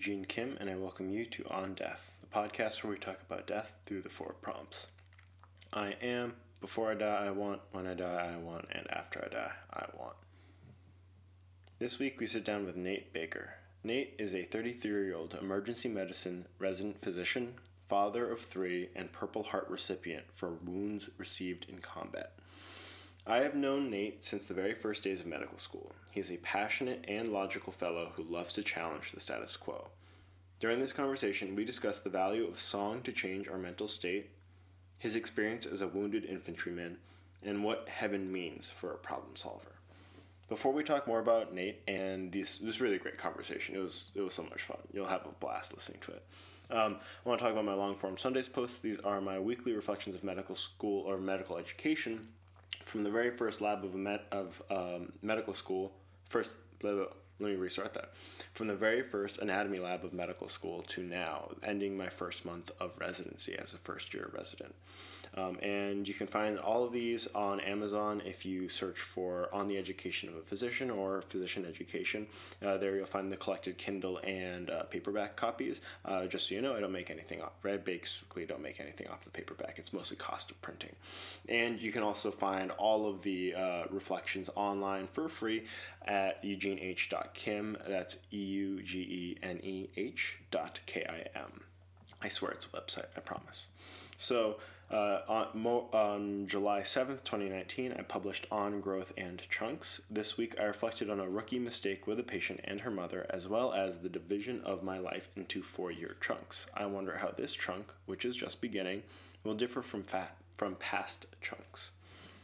[0.00, 3.46] Eugene Kim, and I welcome you to On Death, the podcast where we talk about
[3.46, 4.86] death through the four prompts.
[5.74, 9.28] I am, before I die, I want, when I die, I want, and after I
[9.28, 10.16] die, I want.
[11.78, 13.56] This week we sit down with Nate Baker.
[13.84, 17.56] Nate is a 33 year old emergency medicine resident physician,
[17.86, 22.32] father of three, and Purple Heart recipient for wounds received in combat.
[23.30, 25.92] I have known Nate since the very first days of medical school.
[26.10, 29.90] He is a passionate and logical fellow who loves to challenge the status quo.
[30.58, 34.30] During this conversation, we discuss the value of song to change our mental state,
[34.98, 36.96] his experience as a wounded infantryman,
[37.40, 39.76] and what heaven means for a problem solver.
[40.48, 43.76] Before we talk more about Nate and this, this really great conversation.
[43.76, 44.78] It was it was so much fun.
[44.92, 46.24] You'll have a blast listening to it.
[46.68, 48.78] Um, I want to talk about my long form Sundays posts.
[48.78, 52.26] These are my weekly reflections of medical school or medical education
[52.90, 55.92] from the very first lab of, med- of um, medical school,
[56.28, 57.04] first, blah, blah,
[57.38, 58.12] let me restart that.
[58.52, 62.70] From the very first anatomy lab of medical school to now, ending my first month
[62.80, 64.74] of residency as a first year resident.
[65.36, 69.68] Um, and you can find all of these on Amazon if you search for On
[69.68, 72.26] the Education of a Physician or Physician Education.
[72.64, 75.80] Uh, there you'll find the collected Kindle and uh, paperback copies.
[76.04, 77.52] Uh, just so you know, I don't make anything off.
[77.64, 79.78] I basically don't make anything off the paperback.
[79.78, 80.94] It's mostly cost of printing.
[81.48, 85.64] And you can also find all of the uh, reflections online for free
[86.04, 87.76] at eugeneh.kim.
[87.86, 91.62] That's E U G E N E H dot K I M.
[92.22, 93.66] I swear it's a website, I promise.
[94.16, 94.56] So,
[94.90, 100.00] uh, on, mo- on July 7th, 2019, I published On Growth and Chunks.
[100.10, 103.46] This week, I reflected on a rookie mistake with a patient and her mother, as
[103.46, 106.66] well as the division of my life into four year chunks.
[106.74, 109.04] I wonder how this chunk, which is just beginning,
[109.44, 111.92] will differ from, fa- from past chunks.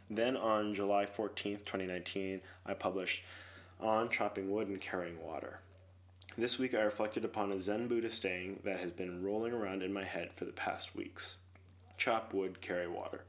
[0.08, 3.25] Then on July 14th, 2019, I published
[3.81, 5.59] On Chopping Wood and Carrying Water.
[6.38, 9.92] This week, I reflected upon a Zen Buddhist saying that has been rolling around in
[9.92, 11.34] my head for the past weeks
[11.97, 13.23] chop wood, carry water.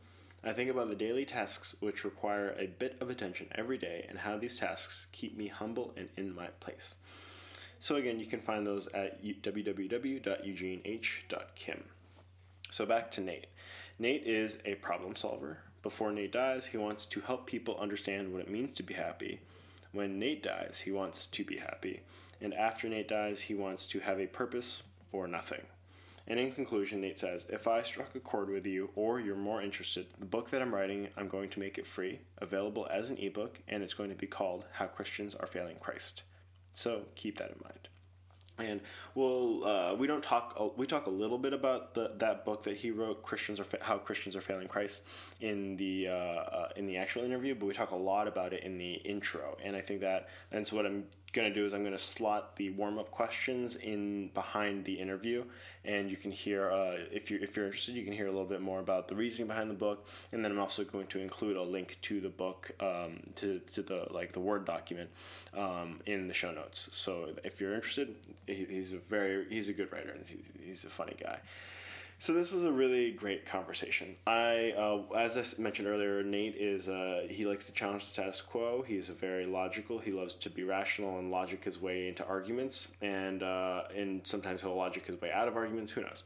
[0.43, 4.19] I think about the daily tasks which require a bit of attention every day and
[4.19, 6.95] how these tasks keep me humble and in my place.
[7.79, 11.83] So, again, you can find those at www.eugeneh.kim.
[12.71, 13.47] So, back to Nate.
[13.99, 15.59] Nate is a problem solver.
[15.83, 19.41] Before Nate dies, he wants to help people understand what it means to be happy.
[19.91, 22.01] When Nate dies, he wants to be happy.
[22.41, 25.61] And after Nate dies, he wants to have a purpose or nothing.
[26.27, 29.61] And in conclusion, Nate says, If I struck a chord with you or you're more
[29.61, 33.17] interested, the book that I'm writing, I'm going to make it free, available as an
[33.17, 36.23] ebook, and it's going to be called How Christians Are Failing Christ.
[36.73, 37.87] So keep that in mind.
[38.59, 38.81] And
[39.13, 42.75] we'll uh, we don't talk we talk a little bit about the that book that
[42.75, 45.03] he wrote Christians are fa- how Christians are failing Christ
[45.41, 48.63] in the uh, uh, in the actual interview, but we talk a lot about it
[48.63, 49.57] in the intro.
[49.63, 51.99] And I think that and so what I'm going to do is I'm going to
[51.99, 55.43] slot the warm up questions in behind the interview,
[55.83, 58.45] and you can hear uh, if you if you're interested, you can hear a little
[58.45, 61.57] bit more about the reasoning behind the book, and then I'm also going to include
[61.57, 65.09] a link to the book um, to to the like the word document
[65.55, 66.89] um, in the show notes.
[66.91, 70.83] So if you're interested, he, he's a very he's a good writer and he's, he's
[70.83, 71.39] a funny guy.
[72.19, 74.15] So this was a really great conversation.
[74.25, 78.41] I, uh, as I mentioned earlier, Nate is uh, he likes to challenge the status
[78.41, 78.83] quo.
[78.85, 79.99] He's very logical.
[79.99, 84.63] He loves to be rational and logic his way into arguments, and uh, and sometimes
[84.63, 85.91] he'll logic his way out of arguments.
[85.91, 86.23] Who knows?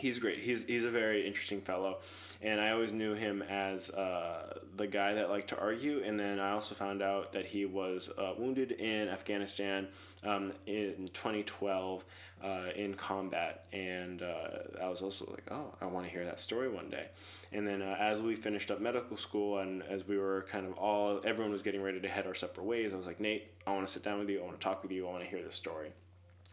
[0.00, 0.38] He's great.
[0.38, 1.98] He's he's a very interesting fellow,
[2.40, 6.02] and I always knew him as uh, the guy that liked to argue.
[6.02, 9.88] And then I also found out that he was uh, wounded in Afghanistan
[10.24, 12.02] um, in 2012
[12.42, 16.40] uh, in combat, and uh, I was also like, oh, I want to hear that
[16.40, 17.08] story one day.
[17.52, 20.72] And then uh, as we finished up medical school, and as we were kind of
[20.78, 23.74] all everyone was getting ready to head our separate ways, I was like, Nate, I
[23.74, 24.40] want to sit down with you.
[24.40, 25.06] I want to talk with you.
[25.06, 25.92] I want to hear this story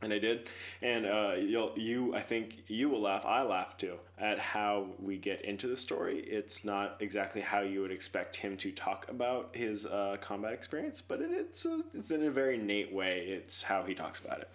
[0.02, 0.48] and I did.
[0.82, 1.34] And uh,
[1.76, 3.26] you, I think you will laugh.
[3.26, 6.20] I laugh too at how we get into the story.
[6.20, 11.02] It's not exactly how you would expect him to talk about his uh, combat experience,
[11.02, 13.26] but it, it's a, it's in a very Nate way.
[13.28, 14.50] It's how he talks about it,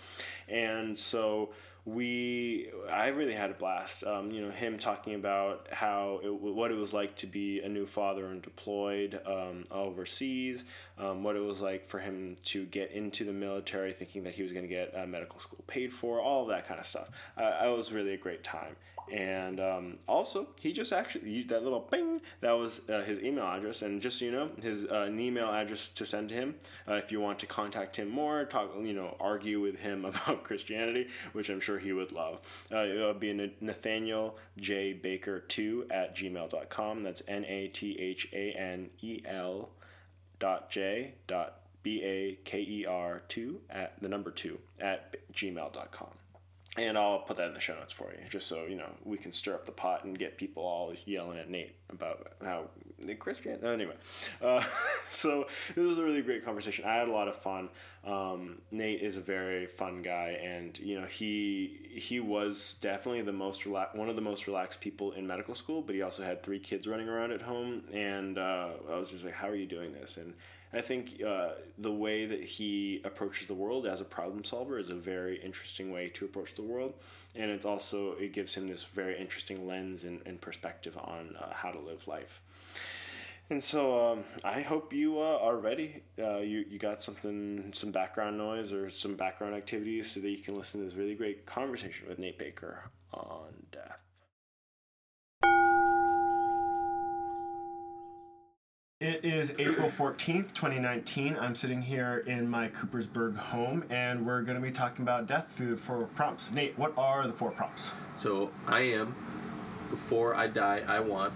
[0.48, 1.50] and so
[1.84, 4.04] we I really had a blast.
[4.04, 7.68] Um, you know, him talking about how it, what it was like to be a
[7.68, 10.64] new father and deployed um, overseas,
[10.98, 14.42] um, what it was like for him to get into the military, thinking that he
[14.42, 17.10] was going to get uh, medical school paid for, all that kind of stuff.
[17.36, 18.76] Uh, it was really a great time.
[19.10, 22.20] And um, also, he just actually used that little ping.
[22.40, 25.50] That was uh, his email address, and just so you know, his uh, an email
[25.50, 26.54] address to send to him
[26.88, 30.44] uh, if you want to contact him more, talk, you know, argue with him about
[30.44, 32.40] Christianity, which I'm sure he would love.
[32.70, 37.02] Uh, it would be Nathaniel J Baker two at gmail.com.
[37.02, 39.70] That's N A T H A N E L
[40.38, 46.21] dot J dot B A K E R 2 at the number 2 at gmail.com.
[46.78, 49.18] And I'll put that in the show notes for you, just so you know we
[49.18, 52.70] can stir up the pot and get people all yelling at Nate about how
[53.18, 53.64] Christian.
[53.64, 53.94] Anyway,
[54.40, 54.62] uh,
[55.10, 56.84] so this was a really great conversation.
[56.84, 57.68] I had a lot of fun.
[58.04, 63.32] Um, Nate is a very fun guy, and you know he he was definitely the
[63.32, 65.82] most rela- one of the most relaxed people in medical school.
[65.82, 69.24] But he also had three kids running around at home, and uh, I was just
[69.24, 70.34] like, "How are you doing this?" and
[70.74, 74.88] I think uh, the way that he approaches the world as a problem solver is
[74.88, 76.94] a very interesting way to approach the world,
[77.34, 81.52] and it's also it gives him this very interesting lens and, and perspective on uh,
[81.52, 82.40] how to live life.
[83.50, 86.02] And so um, I hope you uh, are ready.
[86.18, 90.38] Uh, you you got something, some background noise or some background activities, so that you
[90.38, 94.01] can listen to this really great conversation with Nate Baker on death.
[99.02, 101.36] It is April 14th, 2019.
[101.36, 105.46] I'm sitting here in my Coopersburg home, and we're going to be talking about death
[105.56, 106.52] through the four prompts.
[106.52, 107.90] Nate, what are the four prompts?
[108.16, 109.12] So I am.
[109.90, 111.32] Before I die, I want.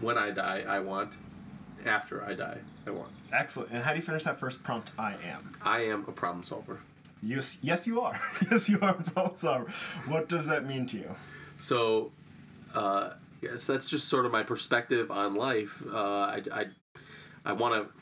[0.00, 1.12] When I die, I want.
[1.84, 3.12] After I die, I want.
[3.30, 3.70] Excellent.
[3.70, 4.90] And how do you finish that first prompt?
[4.98, 5.54] I am.
[5.60, 6.80] I am a problem solver.
[7.22, 8.18] Yes, yes, you are.
[8.50, 9.70] yes, you are a problem solver.
[10.06, 11.14] What does that mean to you?
[11.58, 12.10] So,
[12.74, 13.10] uh,
[13.44, 15.82] yes, that's just sort of my perspective on life.
[15.86, 16.64] Uh, I, I,
[17.44, 17.92] I want to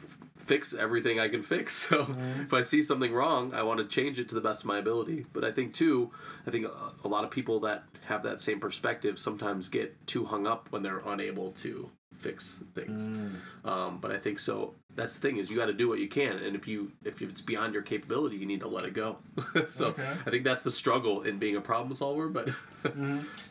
[0.45, 1.73] fix everything I can fix.
[1.89, 2.43] So Mm-hmm.
[2.43, 4.79] if I see something wrong, I want to change it to the best of my
[4.79, 5.27] ability.
[5.33, 6.11] But I think too,
[6.47, 10.25] I think a, a lot of people that have that same perspective sometimes get too
[10.25, 13.09] hung up when they're unable to fix things.
[13.09, 13.69] Mm.
[13.69, 14.75] Um, but I think so.
[14.95, 17.23] That's the thing is you got to do what you can, and if you if
[17.23, 19.17] it's beyond your capability, you need to let it go.
[19.67, 20.07] so Okay.
[20.27, 22.29] I think that's the struggle in being a problem solver.
[22.29, 22.51] But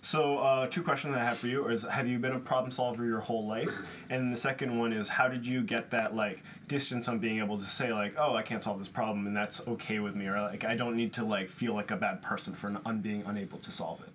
[0.01, 2.71] So, uh, two questions that I have for you is: Have you been a problem
[2.71, 3.75] solver your whole life?
[4.09, 7.57] And the second one is: How did you get that like distance on being able
[7.57, 10.39] to say like, "Oh, I can't solve this problem, and that's okay with me," or
[10.41, 13.57] like, "I don't need to like feel like a bad person for un- being unable
[13.59, 14.13] to solve it."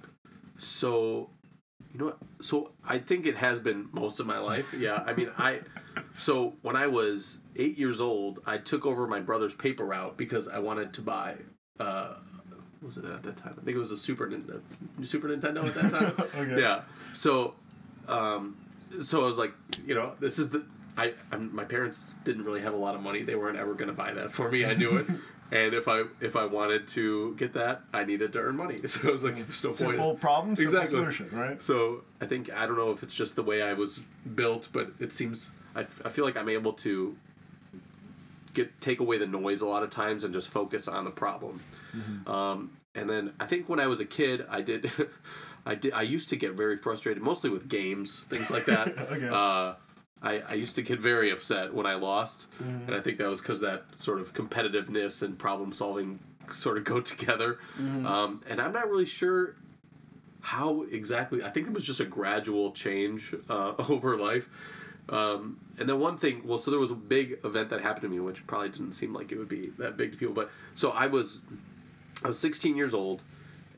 [0.58, 1.28] So,
[1.92, 2.18] you know, what?
[2.40, 4.72] so I think it has been most of my life.
[4.76, 5.60] Yeah, I mean, I.
[6.18, 10.48] So when I was eight years old, I took over my brother's paper route because
[10.48, 11.36] I wanted to buy.
[11.78, 12.14] Uh,
[12.80, 13.54] what was it at that time?
[13.60, 14.60] I think it was a Super Nintendo.
[15.04, 16.28] Super Nintendo at that time.
[16.36, 16.60] Okay.
[16.60, 16.82] Yeah.
[17.12, 17.54] So,
[18.08, 18.56] um,
[19.02, 19.52] so I was like,
[19.86, 20.64] you know, this is the.
[20.98, 23.22] I, I'm, my parents didn't really have a lot of money.
[23.22, 24.64] They weren't ever going to buy that for me.
[24.64, 25.06] I knew it.
[25.52, 28.80] And if I if I wanted to get that, I needed to earn money.
[28.88, 29.78] So it was like there's no point.
[29.78, 30.98] Simple problem, simple Exactly.
[30.98, 31.62] solution, right?
[31.62, 34.00] So I think I don't know if it's just the way I was
[34.34, 37.14] built, but it seems I, I feel like I'm able to
[38.54, 41.60] get take away the noise a lot of times and just focus on the problem.
[42.26, 44.90] Um, and then I think when I was a kid, I did.
[45.66, 45.92] I did.
[45.92, 48.88] I used to get very frustrated, mostly with games, things like that.
[49.12, 49.28] Okay.
[49.28, 49.74] uh,
[50.22, 52.86] I, I used to get very upset when I lost, Mm-hmm.
[52.86, 56.18] and I think that was because that sort of competitiveness and problem solving
[56.52, 57.58] sort of go together.
[57.78, 58.06] Mm-hmm.
[58.06, 59.56] Um, and I'm not really sure
[60.40, 61.42] how exactly.
[61.42, 64.48] I think it was just a gradual change uh, over life.
[65.08, 68.08] Um, and then one thing, well, so there was a big event that happened to
[68.08, 70.34] me, which probably didn't seem like it would be that big to people.
[70.34, 71.40] But so I was,
[72.24, 73.22] I was 16 years old,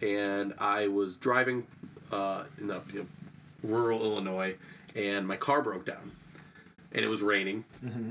[0.01, 1.67] and I was driving
[2.13, 3.07] uh, in the you know,
[3.63, 4.55] rural Illinois,
[4.95, 6.13] and my car broke down,
[6.93, 7.65] and it was raining,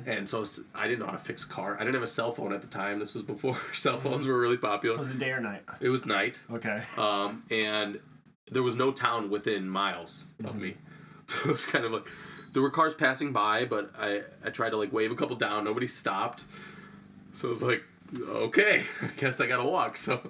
[0.05, 0.45] and so
[0.75, 1.75] I didn't know how to fix a car.
[1.75, 3.00] I didn't have a cell phone at the time.
[3.00, 4.97] This was before cell phones were really popular.
[4.97, 5.63] Was it day or night?
[5.79, 6.83] It was night, Okay.
[6.97, 8.00] um, and
[8.51, 10.75] there was no town within miles of me.
[11.29, 12.09] So it was kind of like
[12.57, 15.63] there were cars passing by, but I I tried to like wave a couple down.
[15.63, 16.43] Nobody stopped.
[17.31, 17.83] So I was like,
[18.19, 19.95] okay, I guess I gotta walk.
[19.95, 20.27] So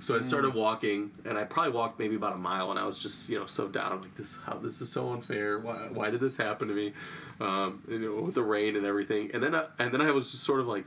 [0.00, 0.58] so I started hmm.
[0.58, 3.46] walking, and I probably walked maybe about a mile, and I was just you know
[3.46, 4.36] so down like this.
[4.44, 5.60] How this is so unfair.
[5.60, 6.94] Why why did this happen to me?
[7.40, 9.30] Um, you know with the rain and everything.
[9.32, 10.84] And then I, and then I was just sort of like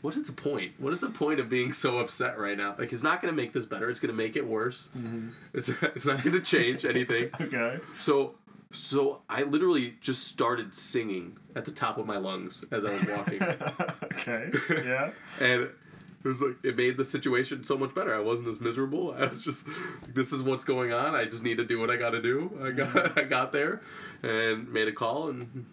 [0.00, 0.72] what is the point?
[0.78, 2.74] What is the point of being so upset right now?
[2.78, 3.88] Like, it's not going to make this better.
[3.88, 4.86] It's going to make it worse.
[4.94, 5.30] Mm-hmm.
[5.54, 7.30] It's, it's not going to change anything.
[7.40, 7.78] Okay.
[7.96, 8.34] So,
[8.74, 13.06] so I literally just started singing at the top of my lungs as I was
[13.08, 13.42] walking,
[14.12, 14.50] okay.
[14.84, 15.10] Yeah.
[15.40, 18.14] and it was like it made the situation so much better.
[18.14, 19.12] I wasn't as miserable.
[19.16, 19.66] I was just,
[20.08, 21.14] this is what's going on.
[21.14, 22.50] I just need to do what I got to do.
[22.62, 23.82] I got, I got there,
[24.22, 25.66] and made a call and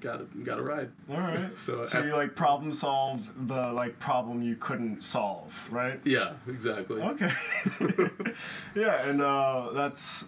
[0.00, 0.90] got a, got a ride.
[1.08, 1.56] All right.
[1.56, 6.00] So, So af- you like problem solved the like problem you couldn't solve, right?
[6.04, 7.00] yeah, exactly.
[7.00, 7.30] Okay.
[8.74, 10.24] yeah, and uh, that's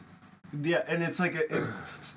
[0.62, 1.64] yeah, and it's like a, it,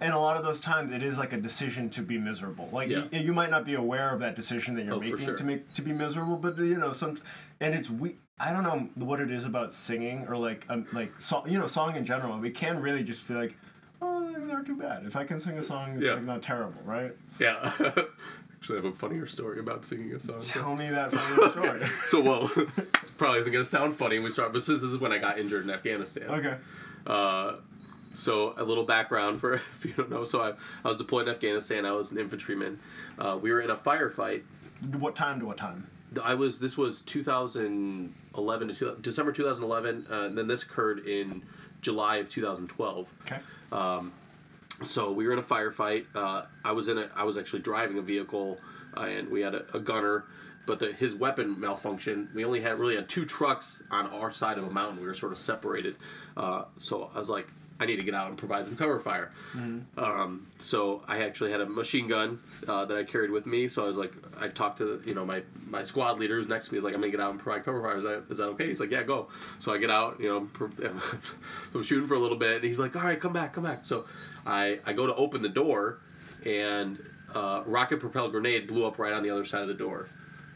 [0.01, 2.69] and a lot of those times it is like a decision to be miserable.
[2.71, 3.03] Like Yeah.
[3.11, 5.35] y- you, might not be aware of that decision that you're Oh, making sure.
[5.35, 7.19] to make to be miserable, but you know some,
[7.59, 8.15] and it's we.
[8.39, 11.67] I don't know what it is about singing or like um, like song, you know,
[11.67, 12.37] song in general.
[12.39, 13.55] We can really just feel like,
[14.01, 15.05] oh, things aren't too bad.
[15.05, 16.13] If I can sing a song, it's Yeah.
[16.13, 17.15] like not terrible, right?
[17.39, 17.71] Yeah.
[18.57, 20.39] Actually, I have a funnier story about singing a song.
[20.41, 21.11] Tell me that
[21.51, 21.81] story.
[22.07, 22.49] So, well,
[23.17, 25.37] probably isn't gonna sound funny when we start, but since this is when I got
[25.37, 26.23] injured in Afghanistan.
[26.29, 26.55] okay.
[27.05, 27.57] Uh,
[28.13, 30.25] so a little background for if you don't know.
[30.25, 30.53] So I,
[30.83, 31.85] I was deployed in Afghanistan.
[31.85, 32.79] I was an infantryman.
[33.17, 34.43] Uh, we were in a firefight.
[34.97, 35.87] What time to what time?
[36.21, 36.59] I was.
[36.59, 40.07] This was 2011 to two, December 2011.
[40.09, 41.43] Uh, and then this occurred in
[41.81, 43.07] July of 2012.
[43.25, 43.39] Okay.
[44.81, 46.05] So we were in a firefight.
[46.15, 47.09] Uh, I was in a.
[47.15, 48.57] I was actually driving a vehicle,
[48.97, 50.25] uh, and we had a, a gunner,
[50.65, 52.33] but the, his weapon malfunctioned.
[52.33, 54.99] We only had really had two trucks on our side of a mountain.
[54.99, 55.95] We were sort of separated.
[56.35, 57.47] Uh, so I was like,
[57.79, 59.31] I need to get out and provide some cover fire.
[59.97, 63.67] Um, so I actually had a machine gun uh, that I carried with me.
[63.67, 66.67] So I was like, I talked to you know my my squad leader who's next
[66.67, 66.77] to me.
[66.77, 67.97] He's like, I'm gonna get out and provide cover fire.
[67.97, 68.67] Is that is that okay?
[68.67, 69.27] He's like, Yeah, go.
[69.59, 70.19] So I get out.
[70.19, 70.69] You know, pro-
[71.73, 73.85] I'm shooting for a little bit, and he's like, All right, come back, come back.
[73.85, 74.05] So
[74.45, 75.99] I I go to open the door,
[76.45, 76.99] and
[77.33, 80.07] uh, rocket propelled grenade blew up right on the other side of the door,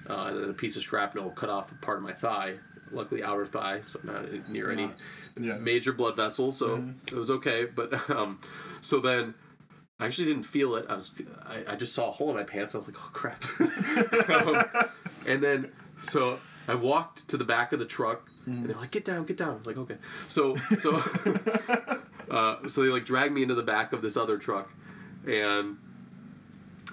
[0.09, 2.55] uh, and then a piece of shrapnel cut off part of my thigh.
[2.91, 4.89] Luckily, outer thigh, so I'm not near any
[5.39, 5.57] Yeah.
[5.57, 7.65] major blood vessels, so it was okay.
[7.65, 8.39] But um,
[8.81, 9.33] so then
[9.99, 10.85] I actually didn't feel it.
[10.89, 11.11] I was
[11.45, 12.75] I, I just saw a hole in my pants.
[12.75, 13.43] I was like, oh crap.
[14.29, 14.63] um,
[15.25, 19.05] and then so I walked to the back of the truck, and they're like, get
[19.05, 19.49] down, get down.
[19.49, 19.97] I was like, okay.
[20.27, 20.95] So so
[22.31, 24.71] uh, so they like dragged me into the back of this other truck,
[25.25, 25.77] and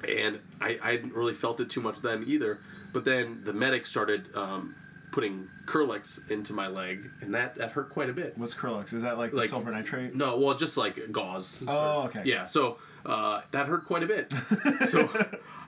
[0.09, 2.61] and I, I hadn't really felt it too much then either.
[2.93, 4.77] But then the medic started um,
[5.15, 8.37] putting Kerlix into my leg, and that, that hurt quite a bit.
[8.37, 8.93] What's Kerlix?
[8.93, 10.13] Is that like, Like- silver nitrate?
[10.17, 11.63] No, well, just like gauze.
[11.69, 12.23] Oh, okay.
[12.25, 14.35] Yeah, so uh, that hurt quite a bit.
[14.89, 15.09] so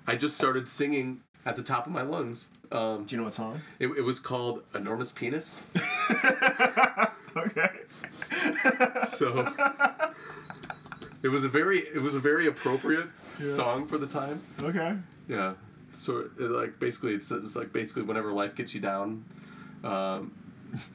[0.04, 2.48] I just started singing at the top of my lungs.
[2.72, 3.60] Um, Do you know what song?
[3.78, 5.62] it, it was called Enormous Penis.
[7.36, 7.68] Okay.
[9.08, 9.46] So
[11.22, 13.08] it was a very it was a very appropriate
[13.54, 14.42] song for the time.
[14.62, 14.96] Okay.
[15.28, 15.52] Yeah.
[15.92, 19.22] So it, like basically it's, it's like basically whenever life gets you down,
[19.84, 20.32] um,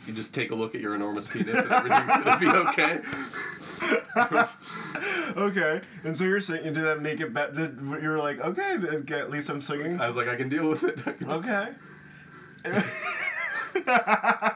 [0.05, 2.99] you just take a look at your enormous penis and everything's gonna be okay.
[5.37, 5.81] Okay.
[6.03, 6.73] And so you're singing.
[6.73, 7.73] Did that make it better?
[7.81, 8.75] You were like, okay,
[9.17, 9.99] at least I'm singing.
[9.99, 10.99] I was like, I can deal with it.
[11.27, 11.69] Okay.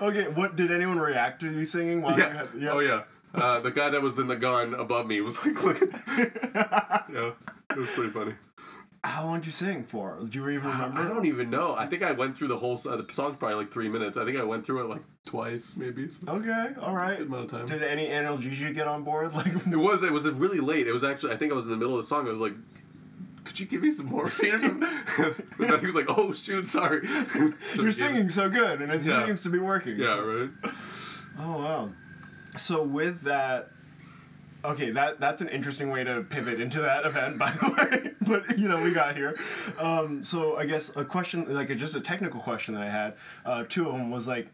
[0.00, 0.28] okay.
[0.28, 2.24] What did anyone react to you singing while you
[2.58, 2.72] Yeah.
[2.72, 3.02] Oh yeah.
[3.34, 5.90] Uh, the guy that was in the gun above me was like looking.
[6.08, 7.32] yeah,
[7.70, 8.34] it was pretty funny.
[9.06, 10.18] How long did you sing for?
[10.28, 11.00] Do you even remember?
[11.00, 11.76] I don't even know.
[11.76, 12.74] I think I went through the whole.
[12.84, 14.16] Uh, the song's probably like three minutes.
[14.16, 16.08] I think I went through it like twice, maybe.
[16.10, 16.70] So Okay.
[16.80, 17.16] All right.
[17.18, 17.66] good amount of time.
[17.66, 19.32] Did any analgesia get on board?
[19.34, 19.46] Like.
[19.54, 20.02] It was.
[20.02, 20.88] It was really late.
[20.88, 21.32] It was actually.
[21.32, 22.26] I think I was in the middle of the song.
[22.26, 22.54] I was like,
[23.44, 24.82] "Could you give me some morphine?" or something?
[25.60, 29.04] and then he was like, "Oh shoot, sorry." So You're singing so good, and it
[29.04, 29.24] Yeah.
[29.24, 29.98] seems to be working.
[29.98, 30.18] Yeah.
[30.18, 30.50] Right.
[31.38, 31.90] Oh wow.
[32.56, 33.70] So with that,
[34.66, 38.12] okay, that that's an interesting way to pivot into that event, by the way.
[38.26, 39.36] But you know, we got here.
[39.78, 43.64] Um, so I guess a question, like just a technical question that I had, uh,
[43.68, 44.48] two of them was like,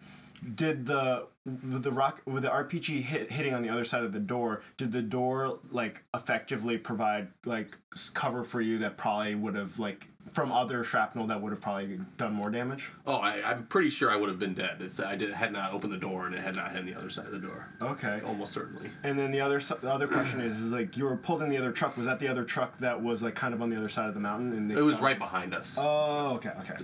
[0.54, 4.20] did the the rock with the RPG hit hitting on the other side of the
[4.20, 4.62] door?
[4.76, 7.76] Did the door like effectively provide like
[8.14, 11.98] cover for you that probably would have like from other shrapnel that would have probably
[12.16, 12.90] done more damage?
[13.06, 15.72] Oh, I, I'm pretty sure I would have been dead if I did had not
[15.72, 17.66] opened the door and it had not hit the other side of the door.
[17.80, 18.20] Okay.
[18.24, 18.90] Almost certainly.
[19.02, 21.58] And then the other the other question is, is like you were pulled in the
[21.58, 21.96] other truck.
[21.96, 24.14] Was that the other truck that was like kind of on the other side of
[24.14, 24.52] the mountain?
[24.52, 25.76] And It was right behind us.
[25.78, 26.76] Oh, okay, okay.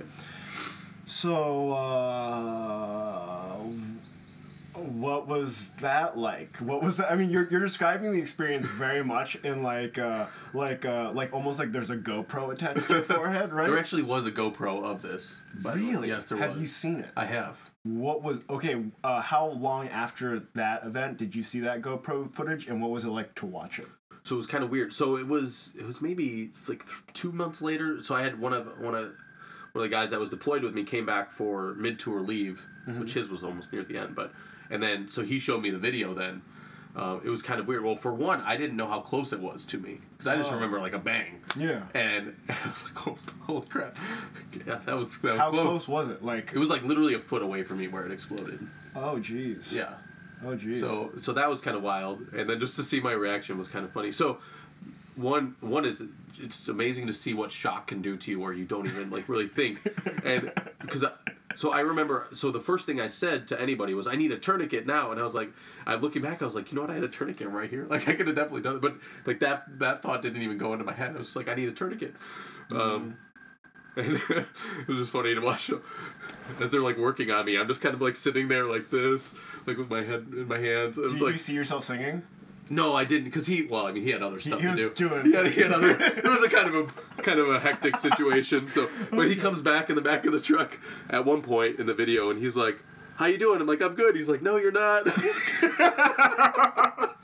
[1.08, 3.56] So, uh,
[4.74, 6.58] what was that like?
[6.58, 7.10] What was that?
[7.10, 11.32] I mean, you're, you're describing the experience very much in like uh, like uh, like
[11.32, 13.70] almost like there's a GoPro attached to your forehead, right?
[13.70, 15.40] There actually was a GoPro of this.
[15.62, 16.08] Really?
[16.08, 16.60] Yes, there have was.
[16.60, 17.08] you seen it?
[17.16, 17.56] I have.
[17.84, 18.84] What was okay?
[19.02, 23.04] Uh, how long after that event did you see that GoPro footage, and what was
[23.04, 23.88] it like to watch it?
[24.24, 24.92] So it was kind of weird.
[24.92, 28.02] So it was it was maybe like th- two months later.
[28.02, 29.12] So I had one of one of
[29.72, 32.62] one of the guys that was deployed with me came back for mid tour leave,
[32.88, 33.00] Mm-hmm.
[33.00, 34.14] which his was almost near the end.
[34.16, 34.32] But
[34.70, 36.14] and then so he showed me the video.
[36.14, 36.40] Then
[36.96, 37.84] uh, it was kind of weird.
[37.84, 40.50] Well, for one, I didn't know how close it was to me because I just
[40.50, 40.54] Oh.
[40.54, 41.40] remember like a bang.
[41.54, 41.82] Yeah.
[41.92, 43.94] And I was like, oh, holy crap!
[44.66, 45.62] Yeah, that was that was How close.
[45.66, 46.24] close was it?
[46.24, 48.66] Like, It was like literally a foot away from me where it exploded.
[48.96, 49.70] oh, jeez.
[49.70, 49.94] Yeah.
[50.42, 50.80] Oh, jeez.
[50.80, 53.68] So so that was kind of wild, and then just to see my reaction was
[53.68, 54.12] kind of funny.
[54.12, 54.38] So
[55.18, 56.02] one one is
[56.38, 59.28] it's amazing to see what shock can do to you where you don't even like
[59.28, 59.80] really think,
[60.24, 61.04] and because
[61.56, 64.38] so I remember so the first thing I said to anybody was I need a
[64.38, 65.50] tourniquet now, and I was like
[65.86, 67.86] I'm looking back I was like you know what I had a tourniquet right here
[67.88, 68.96] like I could have definitely done it, but
[69.26, 71.14] like that that thought didn't even go into my head.
[71.14, 72.14] I was like I need a tourniquet.
[72.70, 73.16] Um,
[73.96, 75.70] and it was just funny to watch
[76.60, 77.58] as they're like working on me.
[77.58, 79.32] I'm just kind of like sitting there like this,
[79.66, 80.96] like with my head in my hands.
[80.96, 82.22] Do Did like you see yourself singing?
[82.70, 83.62] No, I didn't because he.
[83.62, 84.90] Well, I mean, he had other stuff he to was do.
[85.08, 85.90] doing- He had, he had other.
[86.00, 86.74] It was a kind of
[87.18, 88.68] a kind of a hectic situation.
[88.68, 90.78] So, but he comes back in the back of the truck
[91.10, 92.78] at one point in the video, and he's like,
[93.16, 95.06] "How you doing?" I'm like, "I'm good." He's like, "No, you're not."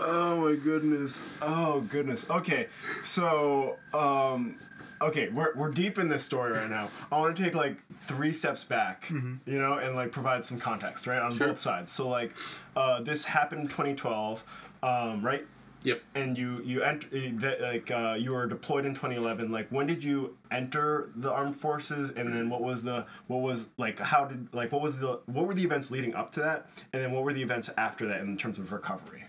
[0.00, 1.20] Oh my goodness.
[1.42, 2.24] Oh goodness.
[2.30, 2.68] Okay,
[3.02, 4.56] so um,
[5.00, 6.90] okay, we're we're deep in this story right now.
[7.12, 11.06] I want to take like three steps back, you know, and like provide some context,
[11.06, 11.48] right, on Sure.
[11.48, 11.90] both sides.
[11.92, 12.32] So like,
[12.76, 14.44] uh, this happened in 2012,
[14.82, 15.46] um, right?
[15.84, 16.02] yep.
[16.16, 19.52] And you you ent- uh, that, like uh, you were deployed in 2011.
[19.52, 22.10] Like when did you enter the armed forces?
[22.10, 25.46] And then what was the what was like how did like what was the what
[25.46, 26.68] were the events leading up to that?
[26.92, 29.24] And then what were the events after that in terms of recovery?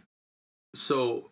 [0.76, 1.29] So,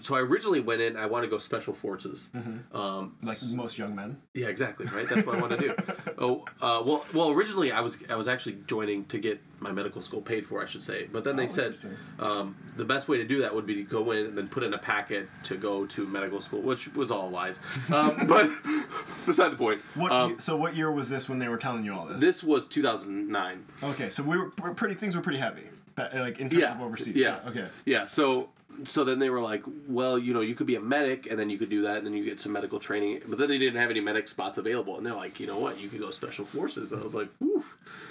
[0.00, 0.96] so I originally went in.
[0.96, 2.28] I want to go special forces.
[2.72, 4.18] Um, Like most young men.
[4.34, 4.86] Yeah, exactly.
[4.86, 5.08] Right.
[5.08, 5.74] That's what I want to do.
[6.20, 7.30] Oh, uh, well, well.
[7.30, 10.66] Originally, I was I was actually joining to get my medical school paid for, I
[10.66, 11.06] should say.
[11.12, 11.78] But then they Oh, said
[12.18, 14.64] um, the best way to do that would be to go in and then put
[14.64, 17.60] in a packet to go to medical school, which was all lies.
[17.92, 18.50] Um, but
[19.26, 19.80] beside the point.
[19.94, 20.10] What?
[20.10, 22.20] Um, so what year was this when they were telling you all this?
[22.20, 23.64] this was 2009.
[23.84, 24.96] okay, so we were pretty.
[24.96, 26.74] Things were pretty heavy, like in terms Yeah.
[26.74, 27.14] of overseas.
[27.14, 27.38] Yeah.
[27.46, 27.68] Okay.
[27.84, 28.06] Yeah.
[28.06, 28.48] So
[28.84, 31.50] so then they were like, well, you know, you could be a medic and then
[31.50, 33.20] you could do that and then you get some medical training.
[33.26, 35.78] But then they didn't have any medic spots available, and they're like, you know what,
[35.80, 36.92] you could go special forces.
[36.92, 37.64] I was like, whew,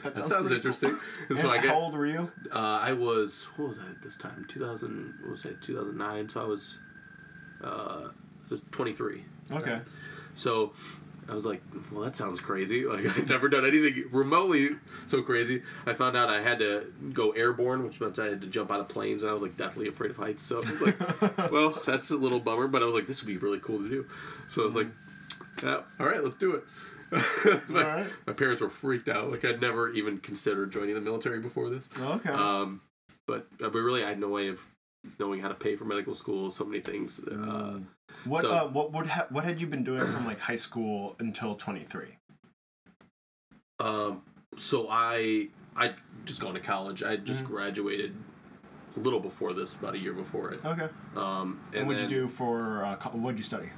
[0.04, 0.90] that, sounds sounds interesting.
[1.30, 2.32] And And so I how old were you?
[2.54, 4.46] uh, I was what was I at this time?
[4.50, 5.16] 2000.
[5.22, 5.62] What was it?
[5.62, 6.30] 2009.
[6.30, 6.78] So I was,
[7.64, 8.10] uh, I
[8.50, 9.24] was 23.
[9.52, 9.80] Okay.
[10.36, 10.74] So
[11.30, 12.86] I was like, well, that sounds crazy.
[12.88, 14.70] Like I'd never done anything remotely
[15.06, 15.62] so crazy.
[15.86, 18.80] I found out I had to go airborne, which meant I had to jump out
[18.80, 20.44] of planes, and I was like deathly afraid of heights.
[20.44, 23.28] So I was like, well, that's a little bummer, but I was like, this would
[23.28, 24.06] be really cool to do.
[24.48, 24.88] So I was like,
[25.62, 26.64] yeah, all right, let's do it.
[27.70, 28.08] my, All right.
[28.26, 29.32] my parents were freaked out.
[29.32, 31.88] Like I'd never even considered joining the military before this.
[32.00, 32.30] Okay.
[32.30, 32.82] Um,
[33.26, 34.60] but uh, but really, I had no way of
[35.20, 36.52] knowing how to pay for medical school.
[36.52, 37.20] So many things.
[37.20, 37.80] Uh,
[38.26, 41.16] what so- uh, what would ha- what had you been doing from like high school
[41.20, 42.18] until 23?
[43.80, 44.22] Um,
[44.58, 45.94] so I I
[46.26, 47.04] just gone to college.
[47.04, 47.48] I just Mhm.
[47.48, 48.16] graduated
[48.96, 50.66] a little before this, about a year before it.
[50.66, 50.90] Okay.
[51.16, 53.70] Um, And, and what'd you do for uh, what'd you study?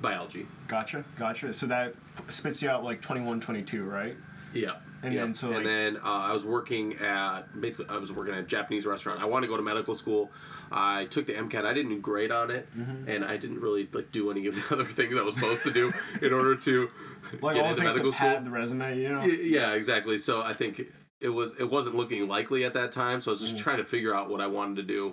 [0.00, 0.46] Biology.
[0.66, 1.04] Gotcha.
[1.18, 1.52] Gotcha.
[1.52, 1.94] So that
[2.28, 4.16] spits you out like 21, 22, right?
[4.54, 4.76] Yeah.
[5.02, 5.20] And yeah.
[5.22, 8.40] then so, and like- then uh, I was working at basically I was working at
[8.40, 9.20] a Japanese restaurant.
[9.20, 10.30] I wanted to go to medical school.
[10.70, 11.64] I took the MCAT.
[11.64, 13.08] I didn't do great on it, Mm-hmm.
[13.10, 15.70] and I didn't really like do any of the other things I was supposed to
[15.72, 16.88] do in order to
[17.42, 18.28] Like get all into the medical school.
[18.28, 19.20] pad the resume, you know?
[19.20, 20.18] Y- Yeah, exactly.
[20.18, 20.82] So I think
[21.20, 23.20] it was it wasn't looking likely at that time.
[23.20, 25.12] So I was just trying to figure out what I wanted to do.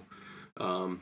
[0.58, 1.02] Um,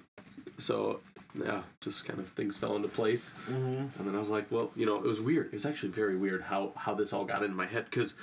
[0.58, 1.00] so
[1.38, 3.34] yeah, just kind of things fell into place.
[3.50, 4.00] Mm-hmm.
[4.00, 5.48] And then I was like, well, you know, it was weird.
[5.48, 8.14] It was actually very weird how how this all got into my head because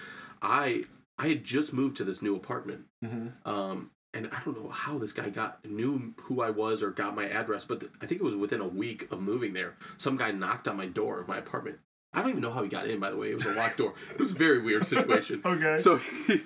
[0.40, 0.84] I
[1.18, 2.86] I had just moved to this new apartment.
[3.04, 3.48] Mm-hmm.
[3.48, 7.14] Um, and I don't know how this guy got knew who I was or got
[7.14, 9.76] my address, but th- I think it was within a week of moving there.
[9.96, 11.78] Some guy knocked on my door of my apartment.
[12.14, 13.00] I don't even know how he got in.
[13.00, 13.94] By the way, it was a locked door.
[14.10, 15.40] It was a very weird situation.
[15.52, 15.78] Okay.
[15.78, 16.42] So he,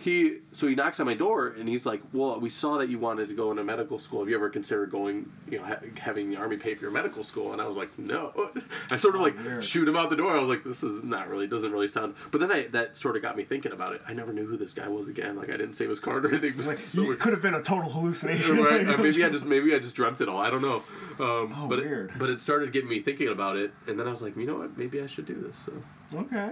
[0.00, 2.98] he so he knocks on my door and he's like, "Well, we saw that you
[2.98, 4.20] wanted to go into medical school.
[4.20, 7.22] Have you ever considered going, you know, ha- having the army pay for your medical
[7.24, 8.50] school?" And I was like, "No."
[8.90, 10.32] I sort of like shoot him out the door.
[10.36, 13.16] I was like, "This is not really doesn't really sound." But then I that sort
[13.16, 14.02] of got me thinking about it.
[14.06, 15.36] I never knew who this guy was again.
[15.36, 16.54] Like I didn't save his card or anything.
[16.56, 18.58] But Like, so it could have been a total hallucination.
[18.62, 18.84] right?
[18.86, 20.38] Like, Or maybe I just maybe I just dreamt it all.
[20.38, 20.82] I don't know.
[21.20, 22.12] Um, Oh, but it- weird.
[22.18, 24.56] but it started getting me thinking about it, and then I was like, you know
[24.58, 24.76] what?
[24.76, 25.56] Maybe I should do this.
[25.58, 25.72] So
[26.18, 26.50] Okay.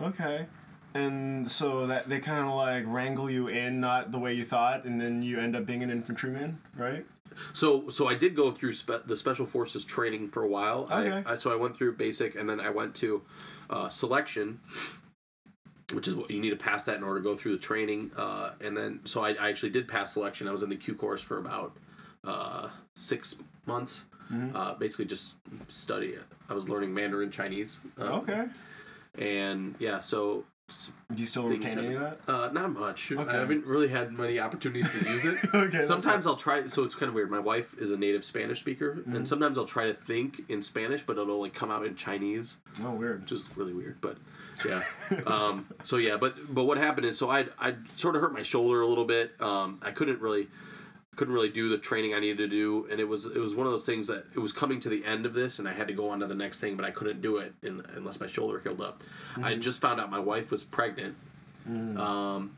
[0.00, 0.46] Okay.
[0.94, 4.84] And so that they kind of like wrangle you in, not the way you thought,
[4.84, 7.04] and then you end up being an infantryman, right?
[7.52, 10.88] So so I did go through spe- the special forces training for a while.
[10.90, 11.22] Okay.
[11.26, 13.22] I, I, so I went through basic, and then I went to
[13.68, 14.60] uh, selection,
[15.92, 18.10] which is what you need to pass that in order to go through the training.
[18.16, 20.48] Uh, and then so I, I actually did pass selection.
[20.48, 21.76] I was in the Q course for about
[22.24, 23.36] uh, six
[23.66, 24.04] months.
[24.32, 24.56] Mm-hmm.
[24.56, 25.34] Uh, basically, just
[25.68, 26.08] study.
[26.08, 26.22] It.
[26.48, 27.76] I was learning Mandarin Chinese.
[27.98, 28.46] Um, Okay.
[29.18, 30.44] And yeah, so
[31.14, 32.18] Do you still retain any of that?
[32.28, 33.10] uh, not much.
[33.12, 33.30] Okay.
[33.30, 35.38] I haven't really had many opportunities to use it.
[35.54, 36.66] Okay, Sometimes I'll try.
[36.66, 37.30] So it's kind of weird.
[37.30, 39.16] My wife is a native Spanish speaker, Mm-hmm.
[39.16, 42.56] and sometimes I'll try to think in Spanish, but it'll like come out in Chinese,
[42.82, 43.22] Oh, weird.
[43.22, 43.98] which is really weird.
[44.02, 44.18] But
[44.68, 44.82] yeah.
[45.26, 48.42] um, so yeah, but but what happened is, so I I sort of hurt my
[48.42, 49.32] shoulder a little bit.
[49.40, 50.48] Um, I couldn't really
[51.16, 53.66] couldn't really do the training I needed to do, and it was it was one
[53.66, 55.88] of those things that it was coming to the end of this, and I had
[55.88, 58.26] to go on to the next thing, but I couldn't do it in, unless my
[58.26, 59.02] shoulder healed up.
[59.42, 61.16] I had just found out my wife was pregnant.
[61.66, 62.56] Um,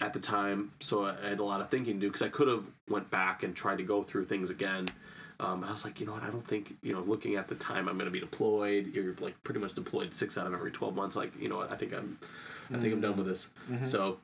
[0.00, 2.48] at the time, so I had a lot of thinking to do because I could
[2.48, 4.88] have went back and tried to go through things again.
[5.38, 6.22] Um, but I was like, you know what?
[6.24, 7.00] I don't think you know.
[7.00, 8.92] Looking at the time, I'm going to be deployed.
[8.94, 11.14] You're like pretty much deployed six out of every twelve months.
[11.16, 11.70] Like, you know what?
[11.72, 12.18] I think I'm,
[12.72, 13.48] I think I'm done with this.
[13.84, 14.18] So,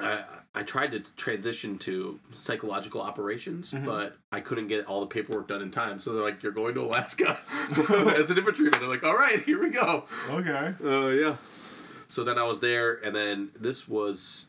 [0.00, 0.24] I
[0.54, 3.84] I tried to transition to psychological operations, Mhm.
[3.84, 6.00] but I couldn't get all the paperwork done in time.
[6.00, 7.38] So they're like, "You're going to Alaska
[8.16, 10.74] as an infantryman." I'm like, "All right, here we go." Okay.
[10.84, 11.36] Uh, yeah.
[12.08, 14.48] So then I was there, and then this was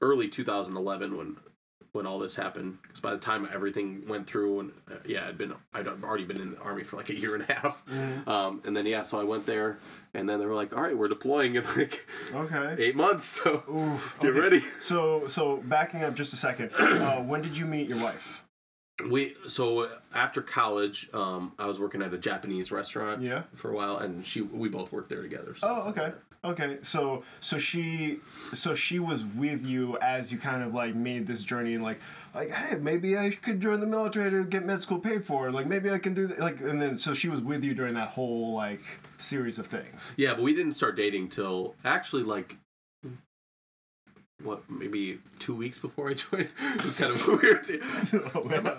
[0.00, 1.36] early 2011 when
[1.98, 2.78] when all this happened.
[2.80, 6.40] Because by the time everything went through, and uh, yeah, I'd been I'd already been
[6.40, 7.84] in the army for like a year and a half.
[7.86, 8.26] Mhm.
[8.26, 9.78] Um, and then yeah, so I went there,
[10.14, 12.76] and then they were like, "All right, we're deploying in like Okay.
[12.82, 14.16] eight months, so Oof.
[14.20, 14.40] get okay.
[14.40, 16.70] ready." So so backing up just a second.
[16.74, 18.44] Uh, when did you meet your wife?
[19.08, 23.42] We so after college, um, I was working at a Japanese restaurant Yeah.
[23.54, 25.54] for a while, and she we both worked there together.
[25.56, 26.12] so Oh, okay.
[26.44, 26.78] Okay.
[26.82, 28.20] So so she
[28.54, 32.00] so she was with you as you kind of like made this journey and like
[32.34, 35.66] like hey maybe I could join the military to get med school paid for like
[35.66, 38.10] maybe I can do that like and then so she was with you during that
[38.10, 38.82] whole like
[39.18, 40.10] series of things.
[40.16, 42.56] Yeah, but we didn't start dating till actually like
[44.42, 46.48] what maybe two weeks before I joined.
[46.60, 47.66] it was kind of weird.
[48.34, 48.72] oh, man.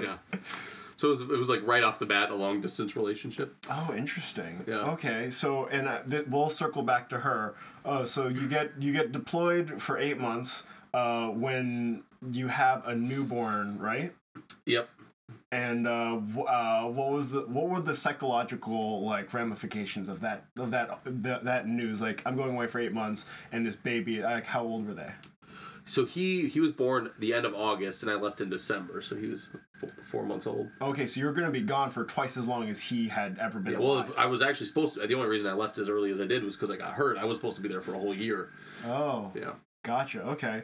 [0.00, 0.16] yeah.
[1.02, 3.56] So it was, it was like right off the bat a long distance relationship.
[3.68, 4.62] Oh, interesting.
[4.68, 4.92] Yeah.
[4.92, 7.56] Okay, so and uh, th- we'll circle back to her.
[7.84, 10.62] Uh, so you get you get deployed for eight months
[10.94, 14.12] uh, when you have a newborn, right?
[14.66, 14.88] Yep.
[15.50, 20.70] And uh, uh, what was the what were the psychological like ramifications of that of
[20.70, 22.00] that that, that news?
[22.00, 24.20] Like I'm going away for eight months, and this baby.
[24.20, 25.10] Like how old were they?
[25.92, 29.02] So he he was born the end of August, and I left in December.
[29.02, 29.46] So he was
[29.78, 30.70] four, four months old.
[30.80, 33.58] Okay, so you're going to be gone for twice as long as he had ever
[33.60, 33.74] been.
[33.74, 34.14] Yeah, well, alive.
[34.16, 35.06] I was actually supposed to.
[35.06, 37.18] The only reason I left as early as I did was because I got hurt.
[37.18, 38.48] I was supposed to be there for a whole year.
[38.86, 39.32] oh.
[39.34, 39.52] Yeah.
[39.82, 40.22] Gotcha.
[40.22, 40.62] Okay.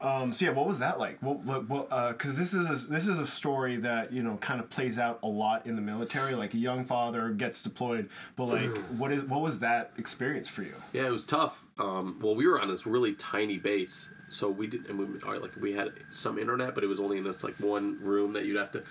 [0.00, 1.20] Um, so yeah, what was that like?
[1.22, 4.60] What, what, what, uh, this is a, this is a story that, you know, kind
[4.60, 6.34] of plays out a lot in the military.
[6.34, 10.62] Like a young father gets deployed, but like, what is, what was that experience for
[10.62, 10.74] you?
[10.92, 11.64] Yeah, it was tough.
[11.78, 15.06] Um, well, we were on this really tiny base, so we did, and we
[15.38, 18.44] like we had some internet, but it was only in this like one room that
[18.44, 18.82] you'd have to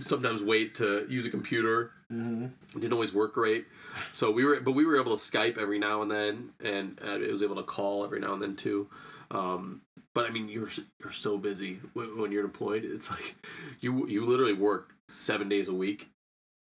[0.00, 1.92] sometimes wait to use a computer.
[2.12, 2.44] Mm-hmm.
[2.44, 3.66] It didn't always work great,
[4.12, 7.20] so we were, but we were able to Skype every now and then, and uh,
[7.20, 8.88] it was able to call every now and then too.
[9.30, 9.80] Um,
[10.14, 10.68] but I mean, you're
[11.00, 12.84] you're so busy when, when you're deployed.
[12.84, 13.34] It's like
[13.80, 16.08] you you literally work seven days a week,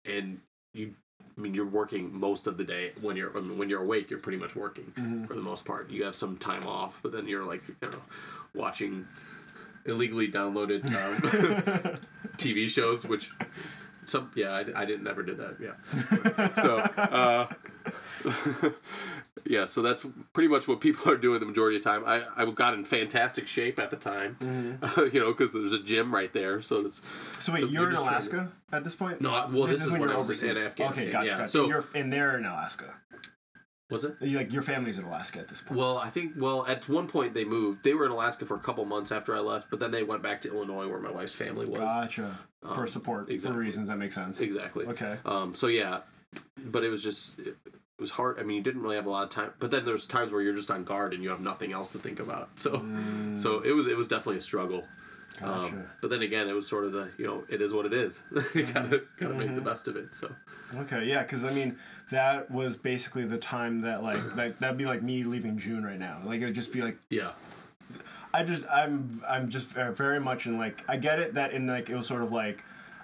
[0.06, 0.40] and
[0.74, 0.94] you
[1.38, 2.92] I mean, you're working most of the day.
[3.02, 5.28] When you're I mean, when you're awake, you're pretty much working Mhm.
[5.28, 5.90] for the most part.
[5.90, 8.02] You have some time off, but then you're like, you know,
[8.54, 9.08] watching
[9.86, 11.98] illegally downloaded um,
[12.38, 13.32] TV shows, which
[14.06, 15.56] some yeah, I, I didn't never did that.
[15.60, 17.48] Yeah, so uh,
[19.46, 22.04] yeah, so that's pretty much what people are doing the majority of the time.
[22.06, 24.38] I I got in fantastic shape at the time,
[25.12, 26.62] you know, because there's a gym right there.
[26.62, 27.02] So it's
[27.40, 29.22] So wait, So you're you're in Alaska at this point?
[29.22, 31.04] no, I- well, this, is, when, I was in Afghanistan.
[31.04, 31.38] Okay, gotcha, yeah.
[31.38, 31.50] gotcha.
[31.52, 32.94] So you're, and they're in Alaska.
[33.90, 34.16] what's it?
[34.22, 35.80] You, like your family's in Alaska at this point.
[35.80, 37.84] Well, I think well at one point they moved.
[37.84, 40.22] They were in Alaska for a couple months after I left, but then they went
[40.24, 41.80] back to Illinois where my wife's family was.
[41.80, 42.38] Gotcha.
[42.74, 43.56] for Um, support, exactly.
[43.56, 44.40] for reasons that make sense.
[44.40, 44.86] Exactly.
[44.86, 45.18] Okay.
[45.26, 46.02] Um, so yeah,
[46.58, 47.58] but it was just it
[48.02, 48.40] was hard.
[48.40, 49.52] I mean, you didn't really have a lot of time.
[49.60, 52.00] But then there's times where you're just on guard and you have nothing else to
[52.00, 52.50] think about.
[52.58, 54.86] So Mm, so it was it was definitely a struggle.
[55.40, 55.76] gotcha.
[55.76, 57.94] Um, but then again, it was sort of the you know it is what it
[57.94, 58.20] is.
[58.56, 59.56] you gotta gotta make Mm-hmm.
[59.56, 60.14] the best of it.
[60.14, 60.30] So
[60.76, 61.78] Okay, yeah, because I mean,
[62.12, 66.00] that was basically the time that like like that'd be like me leaving June right
[66.00, 66.22] now.
[66.26, 67.32] Like it would just be like yeah,
[68.34, 71.90] I just I'm I'm just very much in like I get it that in like
[71.90, 72.64] it was sort of like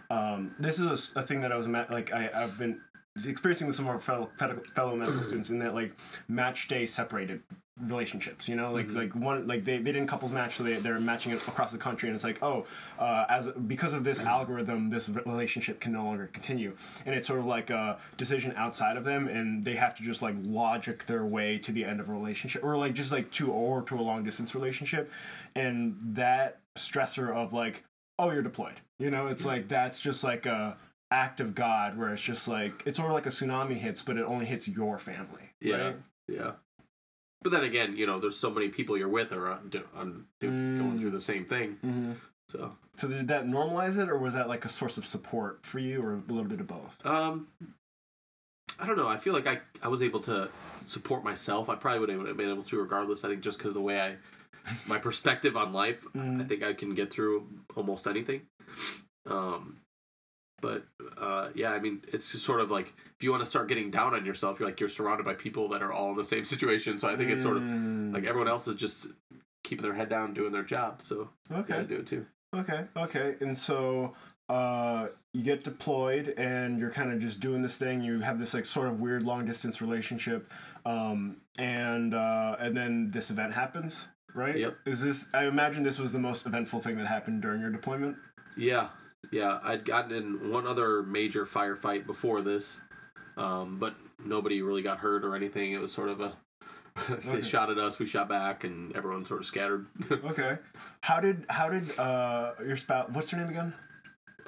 [0.09, 2.79] um, this is a thing that I was like I I've been
[3.25, 4.29] experiencing with some of our fellow
[4.75, 5.93] fellow, medical students in that like
[6.27, 7.41] match day separated
[7.81, 8.71] relationships you know?
[8.71, 8.97] Like mm-hmm.
[8.97, 11.77] like one like they, they didn't couples match so they, they're matching it across the
[11.77, 12.65] country and it's like oh
[12.99, 14.27] uh, as because of this mm-hmm.
[14.27, 16.75] algorithm this relationship can no longer continue.
[17.05, 20.21] And it's sort of like a decision outside of them and they have to just
[20.21, 23.51] like logic their way to the end of a relationship or like just like to
[23.51, 25.11] or to a long distance relationship.
[25.55, 27.83] And that stressor of like
[28.19, 29.27] oh you're deployed you know?
[29.27, 29.49] It's mm-hmm.
[29.49, 30.75] like that's just like a
[31.11, 34.17] act of god where it's just like it's sort of like a tsunami hits but
[34.17, 35.95] it only hits your family yeah, right?
[36.27, 36.51] yeah.
[37.43, 40.25] But then again, you know, there's so many people you're with are on, do- on
[40.41, 40.99] going Mm.
[40.99, 41.77] through the same thing.
[41.85, 42.13] mm-hmm.
[42.49, 45.77] So so did that normalize it or was that like a source of support for
[45.79, 47.47] you or a little bit of both Um,
[48.79, 49.07] I don't know.
[49.07, 50.49] I feel like I I was able to
[50.85, 51.69] support myself.
[51.69, 53.23] I probably would have been able to regardless.
[53.23, 54.15] I think just because the way I
[54.87, 56.47] my perspective on life, I Mhm.
[56.49, 58.41] think I can get through almost anything.
[59.25, 59.77] Um,
[60.61, 60.83] but
[61.17, 63.91] uh, yeah, I mean, it's just sort of like if you want to start getting
[63.91, 66.43] down on yourself, you're like you're surrounded by people that are all in the same
[66.53, 66.97] situation.
[66.97, 68.13] So I think it's sort of Mm.
[68.13, 69.07] like everyone else is just
[69.63, 71.01] keeping their head down, doing their job.
[71.03, 72.25] So okay I do it too.
[72.55, 73.35] Okay, okay.
[73.41, 74.13] And so
[74.49, 78.01] uh, you get deployed and you're kind of just doing this thing.
[78.01, 80.49] You have this like sort of weird long distance relationship.
[80.85, 84.07] Um, and uh, and then this event happens.
[84.33, 84.57] right?
[84.57, 84.77] Yep.
[84.85, 85.25] Is this?
[85.33, 88.15] I imagine this was the most eventful thing that happened during your deployment.
[88.55, 88.87] Yeah,
[89.31, 89.59] yeah.
[89.63, 92.79] I'd gotten in one other major firefight before this,
[93.37, 95.73] um, but nobody really got hurt or anything.
[95.73, 96.33] It was sort of a
[97.09, 97.41] they Okay.
[97.41, 99.85] shot at us, we shot back, and everyone sort of scattered.
[100.11, 100.57] Okay.
[101.01, 103.09] How did how did uh your spouse?
[103.11, 103.73] What's her name again?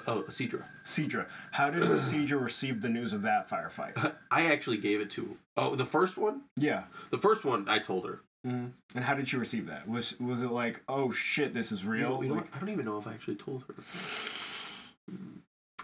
[0.08, 0.64] oh, Cedra.
[0.84, 1.26] Cedra.
[1.52, 4.14] How did Cedra receive the news of that firefight?
[4.30, 5.36] I actually gave it to.
[5.56, 6.42] Oh, the first one.
[6.56, 6.84] Yeah.
[7.10, 8.22] The first one I told her.
[8.42, 9.86] And how did she receive that?
[9.86, 12.08] Was was it like, oh shit, this is You real?
[12.10, 12.56] know, you know Like- what?
[12.56, 13.74] I don't even know if I actually told her.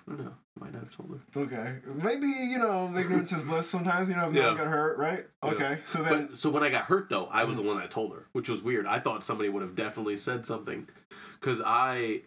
[0.09, 0.33] I don't know.
[0.61, 1.41] Might not have told her.
[1.43, 1.77] okay.
[1.97, 3.69] Maybe you know ignorance is bliss.
[3.69, 4.65] Sometimes you know if no one Yeah.
[4.65, 5.27] got hurt, right?
[5.45, 5.51] Yeah.
[5.51, 5.79] Okay.
[5.85, 8.13] So then, But so when I got hurt though, I was the one that told
[8.15, 8.87] her, which was weird.
[8.87, 10.89] I thought somebody would have definitely said something,
[11.41, 12.23] because I,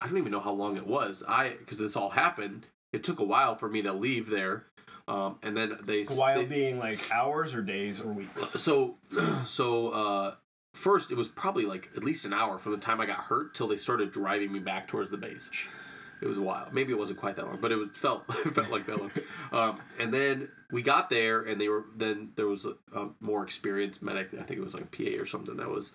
[0.00, 1.22] I don't even know how long it was.
[1.26, 2.66] I because this all happened.
[2.92, 4.64] It took a while for me to leave there,
[5.06, 8.42] um, and then they while they- being like hours or days or weeks.
[8.60, 8.96] so
[9.44, 10.34] so uh,
[10.74, 13.54] first it was probably like at least an hour from the time I got hurt
[13.54, 15.48] till they started driving me back towards the base.
[16.22, 16.68] It was a while.
[16.72, 19.10] Maybe it wasn't quite that long, but it was felt it felt like that long.
[19.52, 23.42] Um, and then we got there, and they were then there was a, a more
[23.42, 24.28] experienced medic.
[24.34, 25.92] I think it was like a PA or something that was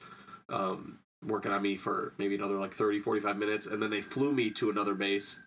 [0.50, 4.32] um, working on me for maybe another like 30, 45 minutes, and then they flew
[4.32, 5.40] me to another base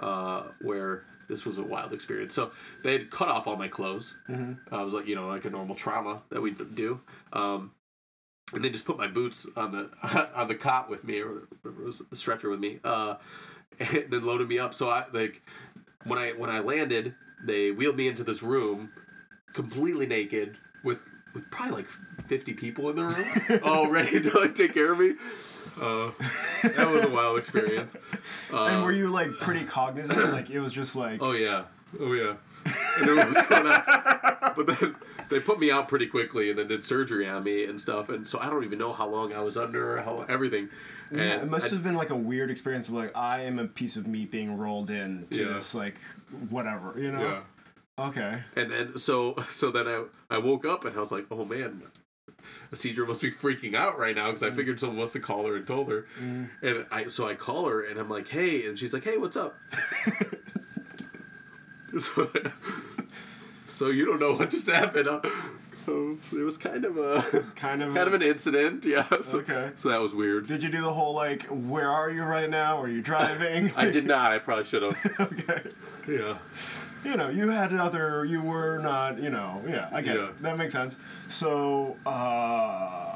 [0.00, 2.34] uh, where this was a wild experience.
[2.34, 4.14] So they had cut off all my clothes.
[4.28, 4.74] Mm-hmm.
[4.74, 7.00] Uh, it was like you know like a normal trauma that we do.
[7.32, 7.72] Um,
[8.52, 11.84] and they just put my boots on the on the cot with me or it
[11.84, 12.78] was the stretcher with me.
[12.84, 13.16] Uh,
[13.78, 14.74] then loaded me up.
[14.74, 15.42] So I like
[16.06, 18.90] when I when I landed, they wheeled me into this room,
[19.52, 21.00] completely naked with
[21.34, 21.86] with probably like
[22.26, 25.14] fifty people in the room, all ready to like take care of me.
[25.80, 26.10] Uh,
[26.62, 27.96] that was a wild experience.
[28.52, 30.18] Uh, and were you like pretty cognizant?
[30.32, 31.20] like it was just like.
[31.20, 31.64] Oh yeah,
[32.00, 32.34] oh yeah.
[32.98, 34.52] And then was going on?
[34.56, 34.96] But then
[35.28, 38.08] they put me out pretty quickly, and then did surgery on me and stuff.
[38.08, 40.70] And so I don't even know how long I was under, how everything.
[41.10, 43.58] And Yeah, it must I- have been like a weird experience of like I am
[43.58, 45.52] a piece of meat being rolled in to Yeah.
[45.54, 45.96] this like
[46.50, 47.20] whatever you know.
[47.20, 47.40] yeah.
[47.98, 48.42] Okay.
[48.56, 51.82] And then so so then I I woke up and I was like, oh man,
[52.72, 54.56] Cedra must be freaking out right now because I mm.
[54.56, 56.06] figured someone must have called her and told her.
[56.20, 56.50] Mm.
[56.62, 59.36] And I so I call her and I'm like, hey, and she's like, hey, what's
[59.36, 59.54] up?
[62.00, 62.30] so,
[63.68, 65.08] so you don't know what just happened.
[65.08, 65.20] Huh?
[65.88, 67.22] It was kind of a
[67.56, 67.94] Kind of.
[67.94, 69.06] kind of an incident, yeah.
[69.22, 69.70] So, Okay.
[69.76, 70.46] So that was weird.
[70.46, 72.80] Did you do the whole like, where are you right now?
[72.80, 73.72] Are you driving?
[73.76, 74.32] I did not.
[74.32, 74.96] I probably should have.
[75.20, 75.62] okay.
[76.08, 76.38] Yeah.
[77.04, 78.24] You know, you had other.
[78.24, 79.22] You were not.
[79.22, 79.62] You know.
[79.68, 80.28] Yeah, I get Yeah.
[80.30, 80.42] it.
[80.42, 80.96] That makes sense.
[81.28, 83.12] So, uh,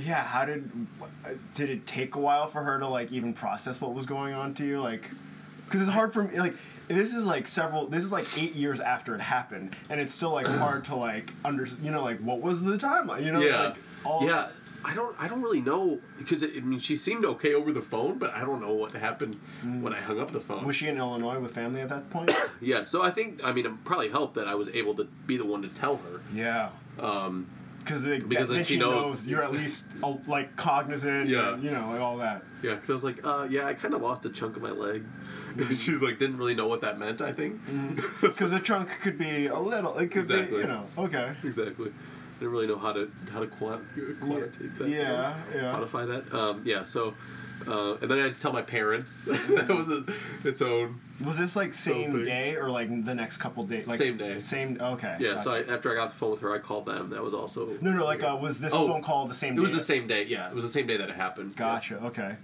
[0.00, 0.24] yeah.
[0.24, 0.68] How did?
[1.54, 4.54] Did it take a while for her to like even process what was going on
[4.54, 4.80] to you?
[4.80, 5.08] Like,
[5.66, 6.38] because it's hard for me.
[6.40, 6.54] Like,
[6.88, 7.86] this is like several.
[7.86, 11.32] This is like eight years after it happened, and it's still like hard to like
[11.44, 11.66] under.
[11.82, 13.24] You know, like what was the timeline?
[13.24, 13.62] You know, Yeah.
[13.68, 14.24] like all.
[14.26, 14.48] yeah.
[14.84, 15.16] I don't.
[15.18, 18.42] I don't really know because I mean she seemed okay over the phone, but I
[18.42, 19.40] don't know what happened
[19.80, 20.64] when I hung up the phone.
[20.64, 22.30] Was she in Illinois with family at that point?
[22.60, 22.84] yeah.
[22.84, 25.44] So I think I mean it probably helped that I was able to be the
[25.44, 26.20] one to tell her.
[26.32, 26.68] yeah.
[27.00, 27.48] Um,
[27.86, 31.28] Because they, Because then she knows, knows- you're at least uh, like cognizant.
[31.28, 31.54] Yeah.
[31.54, 32.42] and, you know, like all that.
[32.62, 34.70] yeah, because I was like, uh, yeah, I kind of lost a chunk of my
[34.72, 35.04] leg.
[35.76, 37.20] she was like, didn't really know what that meant.
[37.20, 37.60] I think.
[38.20, 39.96] Because a chunk could be a little.
[39.98, 40.60] It could be, Exactly.
[40.62, 40.86] you know.
[40.98, 41.32] Okay.
[41.44, 41.92] exactly.
[42.40, 43.84] Didn't really know how to how to quant-
[44.20, 44.88] quantitate that.
[44.88, 45.62] Yeah, yeah.
[45.74, 46.36] Quantify that.
[46.36, 46.82] Um, yeah.
[46.82, 47.14] So.
[47.66, 49.24] Uh, and then I had to tell my parents.
[49.24, 50.04] that was a,
[50.44, 51.00] its own.
[51.24, 52.24] Was this like same big.
[52.26, 53.86] day or like the next couple days?
[53.86, 54.38] Like Same day.
[54.38, 54.78] Same.
[54.80, 55.16] Okay.
[55.18, 55.40] Yeah.
[55.42, 57.10] So I, after I got the phone with her, I called them.
[57.10, 57.66] That was also.
[57.80, 58.04] No, no.
[58.04, 59.54] Like, uh, was this Oh, phone call the same?
[59.54, 59.60] Day?
[59.60, 60.24] It was the same day.
[60.24, 61.52] Yeah, it was the same day that it happened.
[61.52, 61.58] Yeah.
[61.58, 61.96] Gotcha.
[62.06, 62.36] Okay.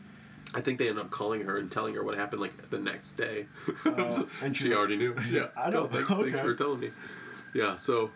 [0.55, 3.13] I think they ended up calling her and telling her what happened like the next
[3.17, 3.47] day.
[3.87, 5.15] Oh, and she like- already knew.
[5.31, 5.49] Yeah.
[5.57, 5.83] I know.
[5.85, 6.23] No, thanks, Okay.
[6.31, 6.91] thanks for telling me.
[7.55, 7.77] Yeah.
[7.77, 8.11] So,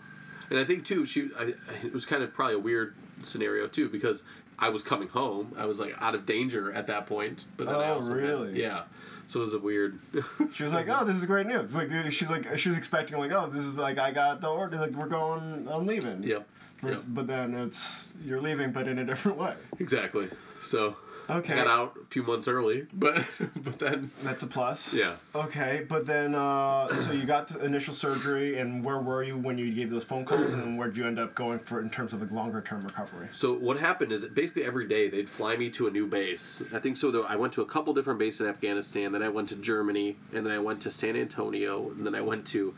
[0.50, 1.28] and I think too, she.
[1.38, 4.22] I, it was kind of probably a weird scenario too because
[4.58, 5.54] I was coming home.
[5.58, 7.44] I was like out of danger at that point.
[7.58, 8.60] But then I Oh, also had- really?
[8.60, 8.84] yeah.
[9.28, 9.98] So it was a weird.
[10.52, 13.32] She was like, "Oh, this is great news." Like, she's like, she was expecting like,
[13.32, 14.76] "Oh, this is like, I got the order.
[14.76, 15.68] Like, we're going.
[15.70, 16.46] I'm leaving." Yep.
[16.76, 17.14] First, Yep.
[17.14, 19.54] But then it's you're leaving, but in a different way.
[19.78, 20.28] Exactly.
[20.62, 20.96] So.
[21.28, 21.54] Okay.
[21.54, 23.24] I got out a few months early, but
[23.56, 24.92] but then That's a plus.
[24.92, 25.16] yeah.
[25.34, 29.58] Okay, but then uh, so you got the initial surgery, and where were you when
[29.58, 32.12] you gave those phone calls, and where did you end up going for in terms
[32.12, 33.28] of like longer term recovery?
[33.32, 36.62] So what happened is basically every day they'd fly me to a new base.
[36.72, 37.10] I think so.
[37.10, 39.12] Though I went to a couple different bases in Afghanistan.
[39.12, 42.20] Then I went to Germany, and then I went to San Antonio, and then I
[42.20, 42.74] went to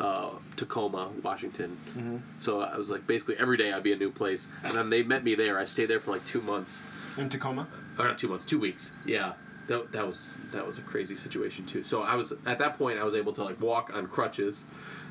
[0.00, 2.22] uh, Tacoma, Washington.
[2.38, 5.02] So I was like basically every day I'd be a new place, and then they
[5.02, 5.58] met me there.
[5.58, 6.80] I stayed there for like two months,
[7.16, 7.66] In Tacoma.
[7.98, 8.90] or not two months, two weeks.
[9.04, 9.34] Yeah.
[9.66, 11.84] That, that was that was a crazy situation too.
[11.84, 14.64] So I was at that point I was able to like walk on crutches,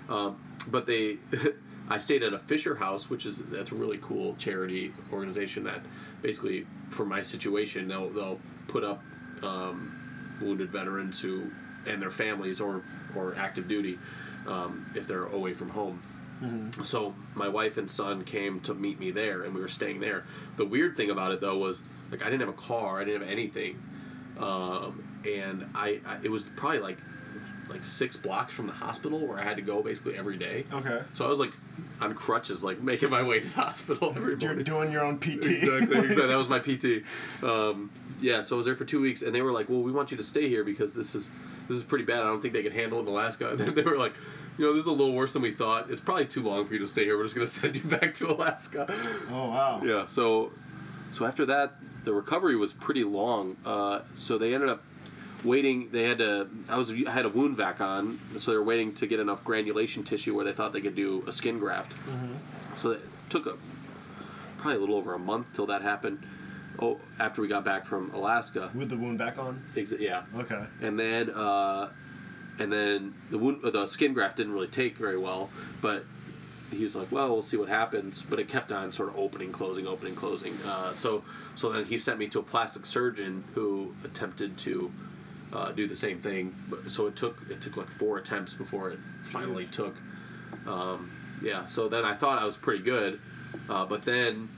[0.09, 1.17] um, but they
[1.89, 5.81] I stayed at a Fisher House, which is that's a really cool charity organization that
[6.21, 9.01] basically for my situation they'll they'll put up
[9.43, 11.49] um, wounded veterans who
[11.87, 12.83] and their families or
[13.15, 13.97] or active duty
[14.45, 16.01] um, if they're away from home.
[16.83, 20.25] So my wife and son came to meet me there, and we were staying there.
[20.57, 23.21] The weird thing about it though was like I didn't have a car, I didn't
[23.21, 23.81] have anything,
[24.39, 26.97] um, and I, I it was probably like
[27.69, 30.65] like six blocks from the hospital where I had to go basically every day.
[30.73, 31.01] Okay.
[31.13, 31.51] So I was like
[32.01, 35.45] on crutches, like making my way to the hospital every You're doing your own PT.
[35.45, 36.27] exactly, exactly.
[36.27, 37.03] That was my PT.
[37.43, 39.91] Um, yeah, so I was there for two weeks, and they were like, "Well, we
[39.91, 41.29] want you to stay here because this is
[41.67, 42.19] this is pretty bad.
[42.19, 44.15] I don't think they can handle it in Alaska." And then they were like,
[44.59, 45.89] "You know, this is a little worse than we thought.
[45.89, 47.17] It's probably too long for you to stay here.
[47.17, 48.85] We're just going to send you back to Alaska."
[49.31, 49.81] oh wow.
[49.83, 50.05] Yeah.
[50.05, 50.51] So,
[51.11, 53.55] so after that, the recovery was pretty long.
[53.65, 54.83] Uh, so they ended up
[55.43, 55.89] waiting.
[55.91, 56.47] They had to.
[56.67, 56.91] I was.
[56.91, 60.35] I had a wound vac on, so they were waiting to get enough granulation tissue
[60.35, 61.93] where they thought they could do a skin graft.
[62.77, 63.55] So it took a
[64.57, 66.21] probably a little over a month till that happened.
[66.81, 68.71] Oh, after we got back from Alaska.
[68.73, 69.61] With the wound vac on.
[69.75, 70.23] Ex- yeah.
[70.37, 70.63] Okay.
[70.81, 71.89] And then, uh,
[72.59, 75.49] and then the wound, the skin graft didn't really take very well,
[75.81, 76.05] but
[76.71, 79.51] he was like, "Well, we'll see what happens." But it kept on sort of opening,
[79.51, 80.55] closing, opening, closing.
[80.65, 81.23] Uh, so,
[81.55, 84.91] so then he sent me to a plastic surgeon who attempted to
[85.53, 86.55] uh, do the same thing.
[86.69, 89.71] But so it took it took like four attempts before it finally Jeez.
[89.71, 89.95] took.
[90.67, 91.65] Um, yeah.
[91.65, 93.19] So then I thought I was pretty good,
[93.69, 94.49] uh, but then.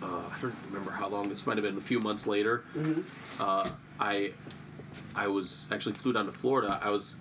[0.00, 1.28] Uh, I don't remember how long.
[1.28, 2.62] This might have been a few months later.
[3.40, 4.32] Uh, I
[5.14, 6.78] I was actually flew down to Florida.
[6.82, 7.16] I was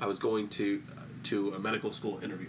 [0.00, 0.82] I was going to
[1.24, 2.48] to a medical school interview.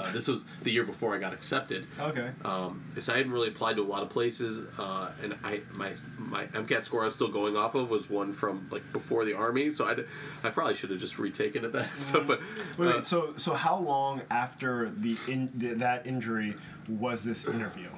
[0.00, 1.86] Uh, this was the year before I got accepted.
[2.00, 2.30] Okay.
[2.46, 5.92] Um, so I hadn't really applied to a lot of places, uh, and I my
[6.18, 9.34] my MCAT score I was still going off of was one from like before the
[9.34, 9.70] army.
[9.70, 9.96] So I
[10.46, 11.88] I probably should have just retaken it that.
[11.98, 12.40] So, but
[12.78, 16.54] Wait, uh, wait, so so how long after the in the, that injury
[16.88, 17.88] was this interview?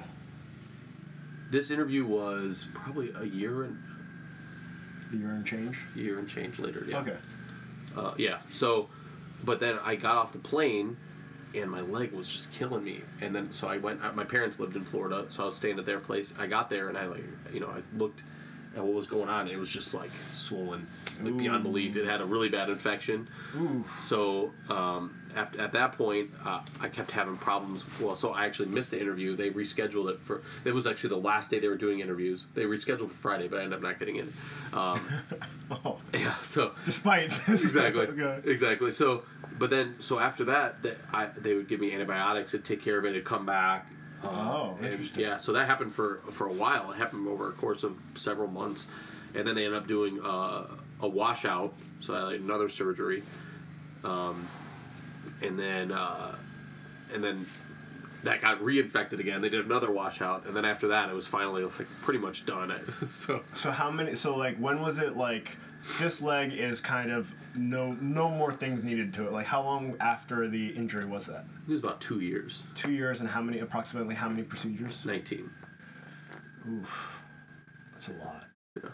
[1.51, 3.77] this interview was probably a year and
[5.19, 5.77] Year and change.
[5.95, 6.85] year and change later.
[6.87, 6.99] Yeah.
[6.99, 7.15] Okay.
[7.95, 8.39] Uh, yeah.
[8.51, 8.89] So,
[9.43, 10.97] but then I got off the plane,
[11.53, 13.01] and my leg was just killing me.
[13.21, 14.03] And then so I went.
[14.03, 16.33] uh, My parents lived in Florida, so I was staying at their place.
[16.37, 17.23] I got there, and I like,
[17.53, 18.21] you know, I looked
[18.75, 19.47] at what was going on.
[19.47, 20.85] It was just like swollen,
[21.21, 21.95] like beyond belief.
[21.95, 23.27] It had a really bad infection.
[23.55, 23.83] Ooh.
[23.99, 27.85] So um, after, at that point, uh, I kept having problems.
[27.99, 29.35] Well, so I actually missed the interview.
[29.35, 30.41] They rescheduled it for.
[30.65, 32.45] It was actually the last day they were doing interviews.
[32.53, 34.33] They rescheduled for Friday, but I ended up not getting in.
[34.73, 35.01] Um,
[35.83, 35.97] Oh.
[36.13, 36.35] yeah.
[36.43, 37.63] So Despite this.
[37.63, 38.47] exactly okay.
[38.47, 39.23] exactly so
[39.57, 40.75] but then so after that
[41.11, 43.87] I, they would give me antibiotics to take care of it it'd come back
[44.33, 45.21] Oh, and interesting.
[45.21, 48.47] yeah so that happened for for a while it happened over a course of several
[48.47, 48.87] months
[49.33, 50.65] and then they ended up doing uh,
[51.01, 53.23] a washout so I had another surgery
[54.03, 54.47] um,
[55.41, 56.35] and then uh,
[57.13, 57.45] and then
[58.23, 61.63] that got reinfected again they did another washout and then after that it was finally
[61.63, 62.73] like pretty much done
[63.13, 64.15] so So how many?
[64.15, 65.57] So like, when was it like?
[65.99, 69.31] This leg is kind of no no more things needed to it.
[69.31, 71.45] Like how long after the injury was that?
[71.67, 73.59] it was about two years Two years and how many?
[73.59, 75.05] Approximately how many procedures?
[75.05, 75.49] 19
[76.69, 77.21] Oof,
[77.93, 78.45] that's a lot.
[78.75, 78.89] yeah.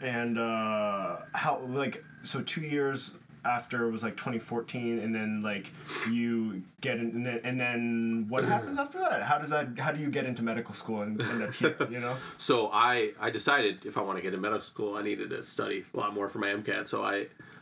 [0.00, 3.12] And uh, how like so two years
[3.44, 5.70] after it was like 2014, and then like
[6.10, 9.22] you get in, and then and then what happens after that?
[9.22, 9.78] How does that?
[9.78, 11.76] How do you get into medical school and end up here?
[11.90, 12.16] You know?
[12.38, 15.42] So I I decided if I want to get into medical school, I needed to
[15.42, 16.88] study a lot more for my MCAT.
[16.88, 17.14] So I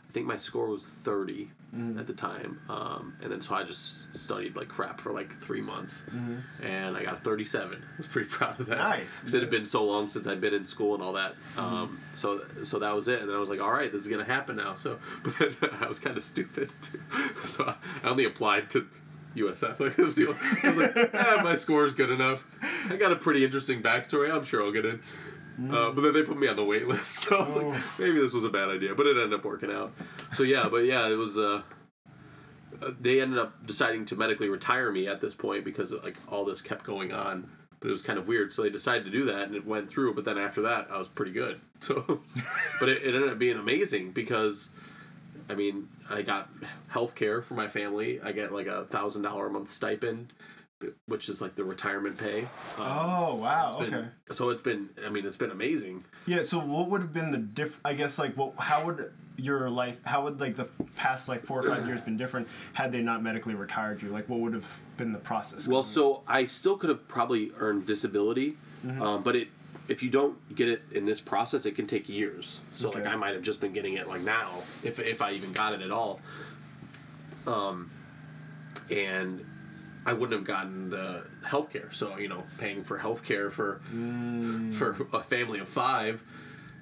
[0.09, 1.99] I think my score was 30 Mm-hmm.
[1.99, 5.61] at the time, um, and then so I just studied like crap for like three
[5.61, 6.03] months,
[6.63, 7.77] and I got a 37.
[7.77, 8.79] I was pretty proud of that.
[8.79, 8.89] Mm-hmm.
[9.01, 9.19] Nice.
[9.19, 11.35] because it had been so long since I'd been in school and all that.
[11.55, 11.59] Mm-hmm.
[11.59, 14.07] Um, so so that was it, and then I was like, all right, this is
[14.07, 14.73] gonna happen now.
[14.73, 16.99] So but then I was kind of stupid, too.
[17.45, 17.65] so
[18.03, 18.87] I only applied to.
[19.35, 19.79] USF.
[19.79, 22.43] Like, it was the only- I was like, eh, my score's good enough.
[22.89, 24.33] I got a pretty interesting backstory.
[24.33, 24.99] I'm sure I'll get in.
[25.57, 28.19] Uh, but then they put me on the wait list, so I was like, maybe
[28.19, 28.95] this was a bad idea.
[28.95, 29.91] But it ended up working out.
[30.33, 31.37] So yeah, but yeah, it was.
[31.37, 31.61] Uh,
[32.81, 36.45] uh, they ended up deciding to medically retire me at this point because like all
[36.45, 37.49] this kept going on.
[37.81, 39.89] But it was kind of weird, so they decided to do that, and it went
[39.89, 40.13] through.
[40.13, 41.59] But then after that, I was pretty good.
[41.81, 42.19] So,
[42.81, 44.67] but it, it ended up being amazing because
[45.49, 46.49] I mean, I got
[46.87, 48.21] health care for my family.
[48.21, 50.31] I get like a thousand dollar a month stipend,
[51.07, 52.41] which is like the retirement pay.
[52.77, 53.77] Um, Oh wow.
[53.79, 54.07] been- Okay.
[54.31, 56.05] So it's been, I mean, it's been amazing.
[56.25, 56.43] Yeah.
[56.43, 57.79] So what would have been the diff?
[57.83, 58.53] I guess like what?
[58.57, 59.99] How would your life?
[60.05, 60.65] How would like the
[60.95, 64.09] past like four or five years been different had they not medically retired you?
[64.09, 65.67] Like what would have been the process?
[65.67, 69.01] Well, so I still could have probably earned disability, Mm-hmm.
[69.01, 69.49] um, but it
[69.89, 72.61] if you don't get it in this process, it can take years.
[72.75, 74.49] So like I might have just been getting it like now,
[74.83, 76.21] if if I even got it at all.
[77.47, 77.89] Um,
[78.89, 79.43] and
[80.05, 81.91] I wouldn't have gotten the health care.
[81.91, 83.81] So you know, paying for health care for
[84.73, 86.23] for a family of five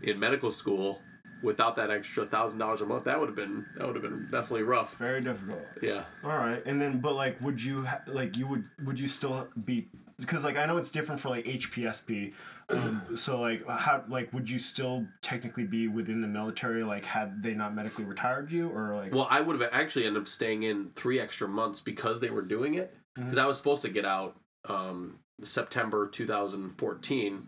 [0.01, 1.01] in medical school
[1.43, 4.27] without that extra thousand dollars a month, that would have been that would have been
[4.31, 4.95] definitely rough.
[4.97, 5.61] Very difficult.
[5.81, 6.03] Yeah.
[6.23, 9.47] All right, and then but like, would you ha- like you would would you still
[9.65, 9.87] be
[10.19, 12.33] because like I know it's different for like HPSP,
[12.69, 17.41] um, so like how like would you still technically be within the military like had
[17.43, 20.63] they not medically retired you or like Well, I would have actually ended up staying
[20.63, 22.95] in three extra months because they were doing it.
[23.17, 27.47] Because I was supposed to get out um, September 2014,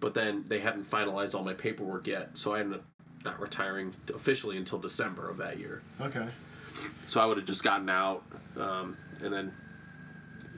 [0.00, 2.84] but then they hadn't finalized all my paperwork yet, so I ended up
[3.24, 5.82] not retiring officially until December of that year.
[6.00, 6.28] okay
[7.08, 8.22] So I would have just gotten out
[8.56, 9.52] um, and then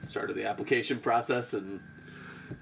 [0.01, 1.79] started the application process and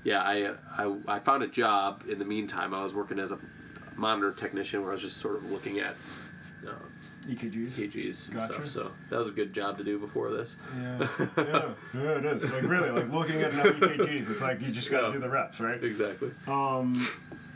[0.04, 2.74] yeah, I, I I found a job in the meantime.
[2.74, 3.39] I was working as a
[3.95, 5.95] monitor technician where I was just sort of looking at
[6.66, 6.72] uh,
[7.30, 8.54] EKGs EKGs and Gotcha.
[8.54, 8.68] stuff.
[8.68, 10.56] So that was a good job to do before this.
[10.78, 11.08] yeah
[11.38, 14.90] yeah yeah it is like really like looking at enough EKGs it's like you just
[14.92, 15.14] gotta Yeah.
[15.14, 16.32] do the reps right Exactly.
[16.48, 17.08] Um.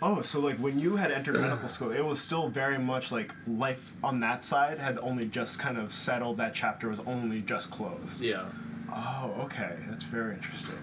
[0.05, 3.33] Oh, so like when you had entered medical school, it was still very much like
[3.47, 6.37] life on that side had only just kind of settled.
[6.37, 8.19] That chapter was only just closed.
[8.19, 8.45] Yeah.
[8.93, 10.75] Oh, okay, that's very interesting.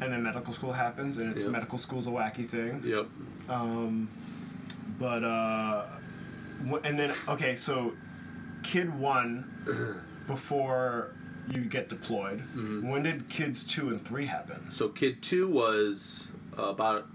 [0.00, 1.52] And then medical school happens, and it's Yep.
[1.52, 2.82] medical school's a wacky thing.
[2.84, 3.06] Yep.
[3.48, 4.08] Um,
[4.98, 5.84] but uh,
[6.84, 7.92] and then okay, so
[8.62, 11.14] kid one before
[11.50, 12.38] you get deployed.
[12.40, 12.88] Mm-hmm.
[12.88, 14.68] When did kids two and three happen?
[14.70, 17.06] So kid two was about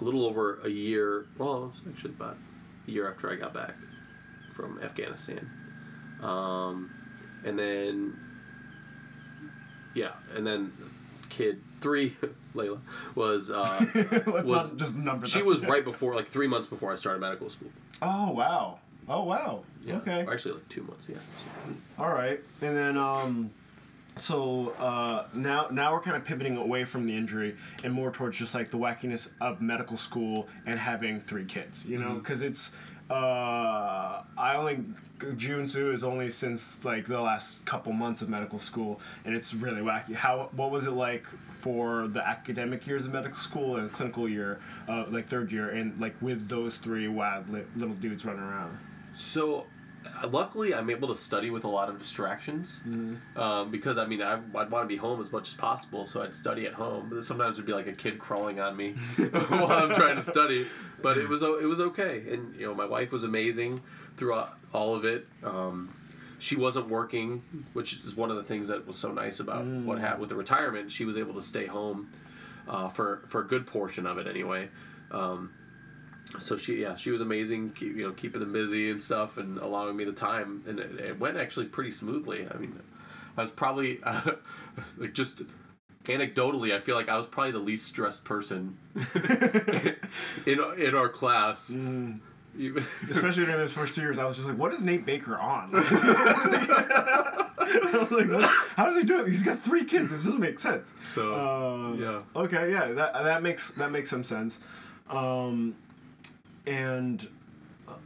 [0.00, 1.26] a little over a year.
[1.38, 2.36] Well, it was actually about
[2.86, 3.74] a year after I got back
[4.54, 5.50] from Afghanistan.
[6.22, 6.90] Um,
[7.44, 8.16] and then,
[9.94, 10.72] yeah, and then
[11.28, 12.16] kid three,
[12.54, 12.80] Layla,
[13.14, 13.84] was uh,
[14.26, 15.26] Let's Was- just number.
[15.26, 17.70] she was right before, like three months before I started medical school.
[18.02, 18.78] Oh wow.
[19.08, 19.64] Oh wow.
[19.84, 19.96] Yeah.
[19.96, 20.24] Okay.
[20.24, 21.06] Or actually, like two months.
[21.08, 21.16] Yeah.
[21.98, 22.40] All right.
[22.62, 23.50] And then um
[24.16, 28.36] so uh now now we're kind of pivoting away from the injury and more towards
[28.36, 32.70] just like the wackiness of medical school and having three kids, you know, cuz it's
[33.10, 34.84] uh I only
[35.18, 39.80] Junsu is only since like the last couple months of medical school and it's really
[39.82, 40.14] wacky.
[40.14, 44.60] How what was it like for the academic years of medical school and clinical year
[44.88, 48.78] uh like third year and like with those three wild li- little dudes running around?
[49.14, 49.66] So,
[50.22, 52.80] uh, luckily, I'm able to study with a lot of distractions
[53.36, 56.22] um, because I mean I, I'd want to be home as much as possible, so
[56.22, 57.08] I'd study at home.
[57.10, 58.92] But sometimes it'd be like a kid crawling on me
[59.48, 60.66] while I'm trying to study,
[61.02, 62.22] but it was it was okay.
[62.30, 63.80] And you know, my wife was amazing
[64.16, 65.26] throughout all of it.
[65.42, 65.94] Um,
[66.38, 67.42] she wasn't working,
[67.72, 70.36] which is one of the things that was so nice about what happened with the
[70.36, 70.92] retirement.
[70.92, 72.10] She was able to stay home
[72.68, 74.68] uh, for for a good portion of it anyway.
[75.10, 75.52] Um,
[76.38, 79.58] so she yeah she was amazing keep, you know keeping them busy and stuff and
[79.58, 82.78] allowing me the time and it, it went actually pretty smoothly i mean
[83.36, 84.32] i was probably uh,
[84.96, 85.42] like just
[86.04, 88.76] anecdotally i feel like i was probably the least stressed person
[90.46, 91.70] in in our class
[92.56, 95.36] Even- Especially during those first two years, I was just like, "What is Nate Baker
[95.36, 97.40] on?" I
[98.10, 98.30] like,
[98.76, 99.26] "How does he do it?
[99.26, 100.10] He's got three kids.
[100.10, 102.70] This doesn't make sense." so Uh, yeah Okay.
[102.70, 102.92] Yeah.
[102.92, 104.60] That that makes that makes some sense.
[105.10, 105.74] Um,
[106.66, 107.28] and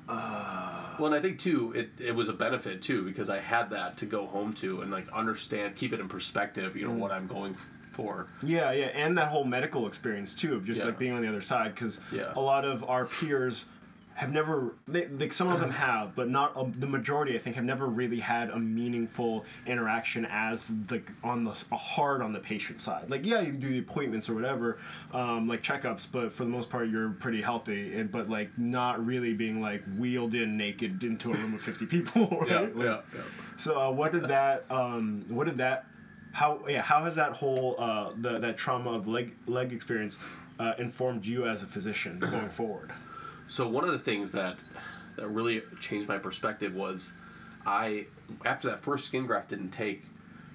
[0.09, 3.71] uh, well and i think too it, it was a benefit too because i had
[3.71, 7.13] that to go home to and like understand keep it in perspective you know what
[7.13, 7.57] i'm going
[7.93, 10.87] for yeah, yeah, and that whole medical experience too of just Yeah.
[10.87, 12.33] like being on the other side because Yeah.
[12.37, 13.65] a lot of our peers
[14.19, 17.55] have never they, like some of them have but not um, the majority i think
[17.55, 22.81] have never really had a meaningful interaction as like on the hard on the patient
[22.81, 24.79] side like yeah you do the appointments or whatever
[25.13, 29.05] um, like checkups but for the most part you're pretty healthy and but like not
[29.07, 32.49] really being like wheeled in naked into a room of 50 people right?
[32.51, 33.21] yeah Like, yeah, yeah.
[33.57, 35.87] so uh, what did that um, what did that
[36.33, 40.19] how yeah how has that whole uh, the, that trauma of leg leg experience
[40.59, 42.93] uh, informed you as a physician going forward
[43.49, 44.57] So one of the things that
[45.17, 47.13] that really changed my perspective was
[47.67, 48.07] I
[48.45, 50.05] after that first skin graft didn't take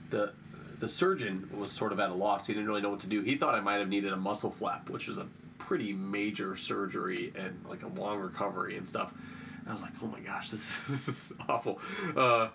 [0.09, 0.31] the
[0.79, 2.47] the surgeon was sort of at a loss.
[2.47, 3.21] He didn't really know what to do.
[3.21, 5.27] He thought I might have needed a muscle flap, which was a
[5.57, 9.13] pretty major surgery and like a long recovery and stuff.
[9.61, 11.79] And I was like, oh my gosh, this, this is awful.
[12.15, 12.49] Uh,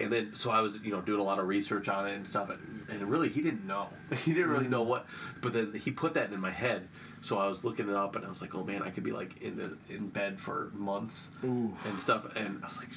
[0.00, 2.26] and then so I was you know doing a lot of research on it and
[2.26, 3.88] stuff, and, and really he didn't know.
[4.24, 5.06] He didn't really know what.
[5.40, 6.88] But then he put that in my head.
[7.22, 9.12] So I was looking it up, and I was like, "Oh man, I could be
[9.12, 11.72] like in the in bed for months Ooh.
[11.88, 12.90] and stuff." And I was like,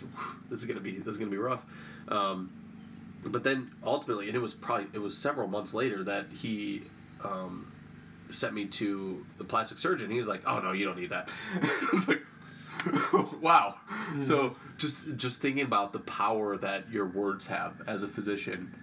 [0.49, 1.63] "This is gonna be this is gonna be rough."
[2.07, 2.51] Um,
[3.23, 6.84] but then ultimately, and it was probably it was several months later that he
[7.23, 7.71] um,
[8.30, 10.09] sent me to the plastic surgeon.
[10.09, 11.30] He was like, "Oh no, you don't need that."
[11.61, 12.21] I was like,
[13.41, 13.76] "Wow."
[14.21, 18.73] So just just thinking about the power that your words have as a physician,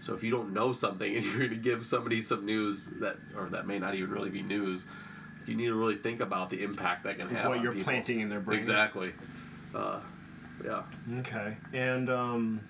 [0.00, 3.16] So if you don't know something and you're going to give somebody some news that,
[3.36, 4.86] or that may not even really be news,
[5.46, 7.48] you need to really think about the impact that can have.
[7.48, 7.92] what you're people.
[7.92, 8.58] planting in their brain.
[8.58, 9.12] Exactly.
[9.74, 10.00] Uh,
[10.64, 10.82] yeah.
[11.20, 12.60] Okay, and um,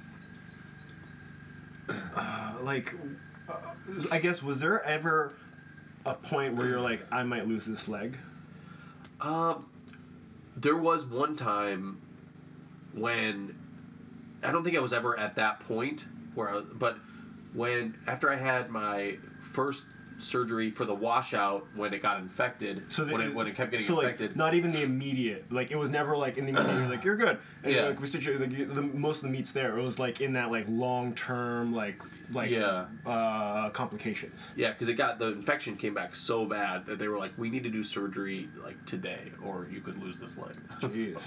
[2.15, 2.95] uh, like,
[3.49, 3.55] uh,
[4.11, 5.35] I guess was there ever
[6.07, 8.17] a point where you're like, I might lose this leg?
[9.21, 9.67] Um,
[10.57, 12.01] there was one time
[12.93, 13.57] when
[14.43, 16.05] I don't think I was ever at that point
[16.35, 16.99] where, I, but
[17.55, 19.85] when after I had my first
[20.19, 23.71] surgery for the washout when it got infected, So the, when it when it kept
[23.71, 26.51] getting so infected, like not even the immediate, like it was never like in the
[26.51, 26.77] immediate.
[26.79, 27.39] you're like you're good.
[27.63, 27.85] And Yeah.
[27.87, 29.79] like we situ- like the most of the meats there.
[29.79, 32.85] It was like in that like long term like like Yeah.
[33.07, 34.53] uh, complications.
[34.57, 37.49] yeah, because it got the infection came back so bad that they were like, we
[37.49, 40.55] need to do surgery like today, or you could lose this leg.
[40.83, 41.23] Jeez.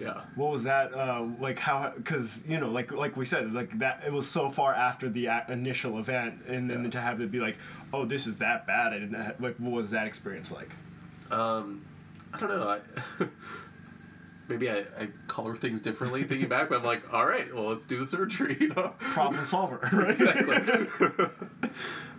[0.00, 0.22] Yeah.
[0.34, 1.58] What was that uh, like?
[1.58, 1.92] How?
[1.94, 4.02] Because you know, like like we said, like that.
[4.06, 6.90] It was so far after the a- initial event, and then Yeah.
[6.90, 7.56] to have it be like,
[7.92, 8.92] oh, this is that bad.
[8.94, 9.14] I didn't.
[9.14, 9.32] Ha-.
[9.38, 10.70] Like, what was that experience like?
[11.30, 11.84] Um,
[12.32, 12.68] I don't know.
[13.20, 13.26] I,
[14.48, 17.86] maybe I, I color things differently thinking back, but I'm like, all right, well, let's
[17.86, 18.56] do the surgery.
[18.58, 18.94] You know?
[18.98, 20.10] Problem solver, right?
[20.10, 21.26] exactly.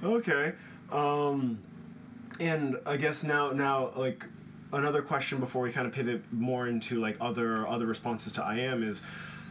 [0.03, 0.53] okay.
[0.91, 1.59] Um,
[2.39, 4.25] and I guess now now like
[4.73, 8.57] another question before we kind of pivot more into like other other responses to I
[8.59, 9.01] am is.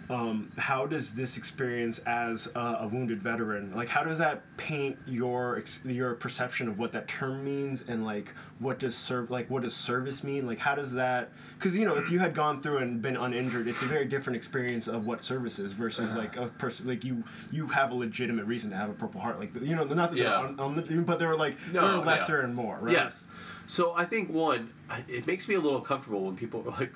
[0.09, 4.99] Um, how does this experience as a, a wounded veteran like how does that paint
[5.07, 9.63] your your perception of what that term means and like what does serve like what
[9.63, 12.79] does service mean like how does that because you know if you had gone through
[12.79, 16.49] and been uninjured it's a very different experience of what service is versus like a
[16.49, 19.77] person like you you have a legitimate reason to have a purple heart like you
[19.77, 20.35] know not Yeah.
[20.39, 22.05] on, on the, but they're like No, they're yeah.
[22.05, 23.23] lesser and more right Yes.
[23.71, 24.73] So I think one,
[25.07, 26.93] it makes me a little uncomfortable when people are like,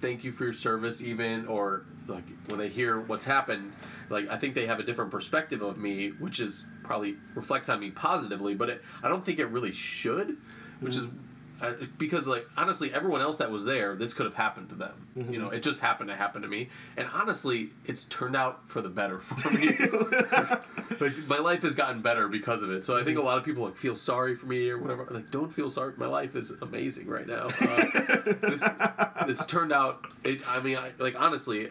[0.00, 3.72] "Thank you for your service," even or like when they hear what's happened.
[4.10, 7.78] Like I think they have a different perspective of me, which is probably reflects on
[7.78, 10.38] me positively, but it, I don't think it really should,
[10.80, 11.04] which mm-hmm.
[11.04, 11.31] is.
[11.98, 15.38] Because like honestly everyone else that was there this could have happened to them you
[15.38, 18.88] know it just happened to happen to me and honestly it's turned out for the
[18.88, 19.76] better for me
[21.00, 22.84] like my life has gotten better because of it.
[22.84, 25.06] So I think a lot of people like feel sorry for me or whatever.
[25.10, 25.92] Like, don't feel sorry.
[25.96, 27.48] My life is amazing right now.
[27.60, 28.64] Uh, this,
[29.26, 30.06] this turned out.
[30.24, 31.70] It, I mean, I, like honestly,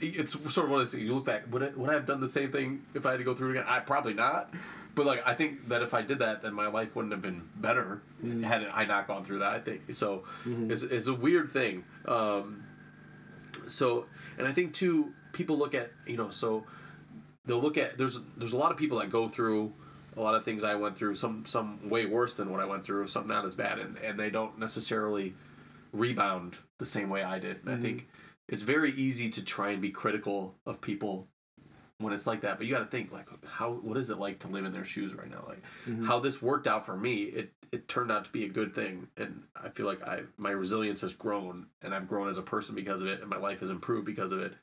[0.00, 1.04] it's sort of one of those things.
[1.04, 1.52] You look back.
[1.52, 3.50] Would I, would I have done the same thing if I had to go through
[3.50, 3.64] it again?
[3.66, 4.52] I probably not.
[4.94, 7.42] But like, I think that if I did that, then my life wouldn't have been
[7.56, 8.42] better mm-hmm.
[8.42, 9.52] had I not gone through that.
[9.52, 10.24] I think so.
[10.44, 10.70] Mm-hmm.
[10.70, 11.84] It's, it's a weird thing.
[12.06, 12.64] Um,
[13.66, 14.06] so,
[14.38, 16.64] and I think too, people look at you know so
[17.44, 19.70] they'll look at there's there's a lot of people that go through
[20.16, 22.84] a lot of things I went through some some way worse than what I went
[22.84, 25.34] through some not as bad and, and they don't necessarily
[25.92, 27.82] rebound the same way I did and I mm-hmm.
[27.82, 28.08] think
[28.48, 31.26] it's very easy to try and be critical of people
[31.98, 34.38] when it's like that but you got to think like how what is it like
[34.38, 36.04] to live in their shoes right now like mm-hmm.
[36.04, 39.08] how this worked out for me it it turned out to be a good thing
[39.16, 42.74] and I feel like I my resilience has grown and I've grown as a person
[42.74, 44.54] because of it and my life has improved because of it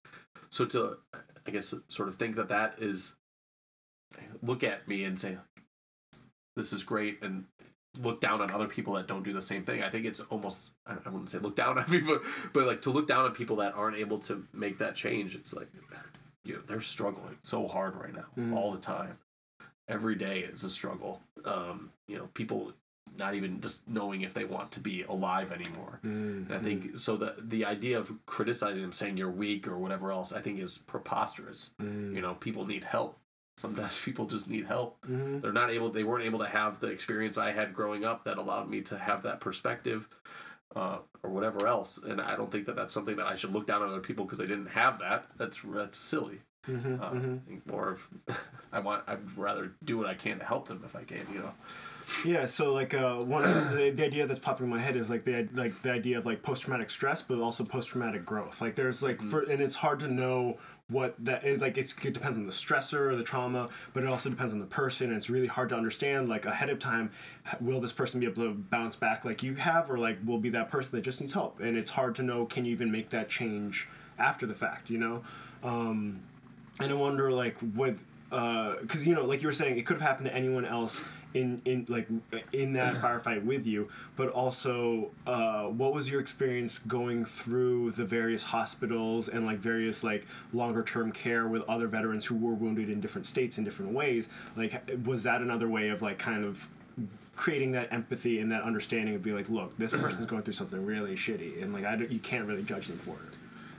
[0.50, 0.98] so to
[1.48, 3.14] I guess sort of think that that is
[4.42, 5.38] look at me and say
[6.56, 7.46] this is great and
[8.00, 9.84] look down on other people that don't do the same thing.
[9.84, 12.20] I think it's almost I I wouldn't say look down on people,
[12.54, 15.36] but like to look down on people that aren't able to make that change.
[15.36, 15.70] It's like
[16.44, 18.54] you know, they're struggling so hard right now Mhm.
[18.56, 19.18] all the time.
[19.88, 21.22] Every day is a struggle.
[21.46, 22.74] Um, you know, people
[23.18, 26.00] not even just knowing if they want to be alive anymore.
[26.04, 27.18] Mm, And I think so.
[27.18, 30.78] The the idea of criticizing them, saying you're weak or whatever else, I think is
[30.78, 31.72] preposterous.
[31.82, 33.18] mm, You know, people need help.
[33.58, 34.98] Sometimes people just need help.
[35.06, 35.90] They're not able.
[35.90, 38.98] They weren't able to have the experience I had growing up that allowed me to
[38.98, 40.08] have that perspective,
[40.76, 41.98] uh, or whatever else.
[41.98, 44.26] And I don't think that that's something that I should look down on other people
[44.26, 45.26] because they didn't have that.
[45.38, 46.40] That's that's silly.
[46.68, 47.66] Mhm, Uh, mhm.
[47.72, 47.90] More
[48.28, 48.38] of
[48.72, 49.04] I want.
[49.08, 51.26] I'd rather do what I can to help them if I can.
[51.34, 51.52] You know.
[52.26, 55.10] Yeah, so like uh, one of the, the idea that's popping in my head is
[55.10, 58.60] like the like the idea of like post traumatic stress, but also post traumatic growth.
[58.62, 60.58] Like there's like for and it's hard to know
[60.92, 61.78] what that is like.
[61.78, 64.66] It's, it depends on the stressor or the trauma, but it also depends on the
[64.66, 65.10] person.
[65.10, 67.12] And it's really hard to understand like ahead of time.
[67.60, 70.50] Will this person be able to bounce back like you have, or like will be
[70.50, 71.60] that person that just needs help?
[71.60, 72.46] And it's hard to know.
[72.46, 73.88] Can you even make that change
[74.20, 74.90] after the fact?
[74.90, 75.24] You know.
[75.64, 76.22] Um,
[76.80, 80.08] and I wonder like with because you know like you were saying it could have
[80.08, 81.04] happened to anyone else
[81.34, 82.08] in in like
[82.54, 88.06] in that firefight with you but also uh, what was your experience going through the
[88.06, 92.90] various hospitals and like various like longer term care with other veterans who were wounded
[92.90, 94.74] in different states in different ways like
[95.06, 96.68] was that another way of like kind of
[97.36, 100.86] creating that empathy and that understanding of be like look this person's going through something
[100.86, 103.38] really shitty and like I don't, you can't really judge them for it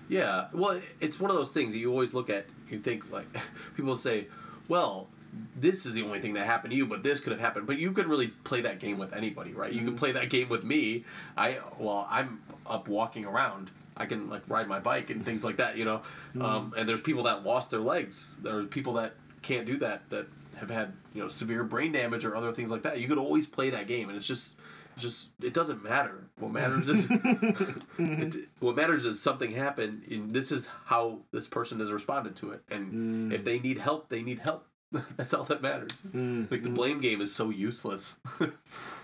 [0.09, 2.45] Yeah, well, it's one of those things that you always look at.
[2.71, 3.27] You think like
[3.77, 4.27] people say,
[4.69, 5.09] "Well,
[5.57, 7.79] this is the only thing that happened to you, but this could have happened." But
[7.79, 9.73] you can really play that game with anybody, right?
[9.73, 9.97] You can mm-hmm.
[9.97, 11.05] play that game with me.
[11.37, 13.71] I well, I'm up walking around.
[13.97, 15.99] I can like ride my bike and things like that, you know.
[16.35, 16.43] Mm-hmm.
[16.43, 18.37] Um, and there's people that lost their legs.
[18.43, 20.27] There's people that can't do that that
[20.57, 23.01] have had you know severe brain damage or other things like that.
[23.01, 24.55] You could always play that game, and it's just.
[24.99, 26.25] Just it doesn't matter.
[26.39, 27.09] What matters is
[27.99, 32.51] it, what matters is something happened, and this is how this person has responded to
[32.51, 32.63] it.
[32.71, 33.35] And mm.
[33.35, 34.67] if they need help, they need help.
[35.17, 36.03] That's all that matters.
[36.51, 38.17] Like the blame game is so useless.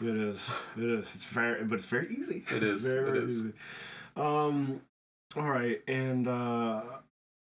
[0.00, 0.48] It is.
[0.76, 1.12] It is.
[1.14, 2.44] It's very, but it's very easy.
[2.50, 3.38] It it's is, Very, it very is.
[3.38, 3.52] easy.
[4.16, 4.80] Um,
[5.36, 6.82] all right, and uh,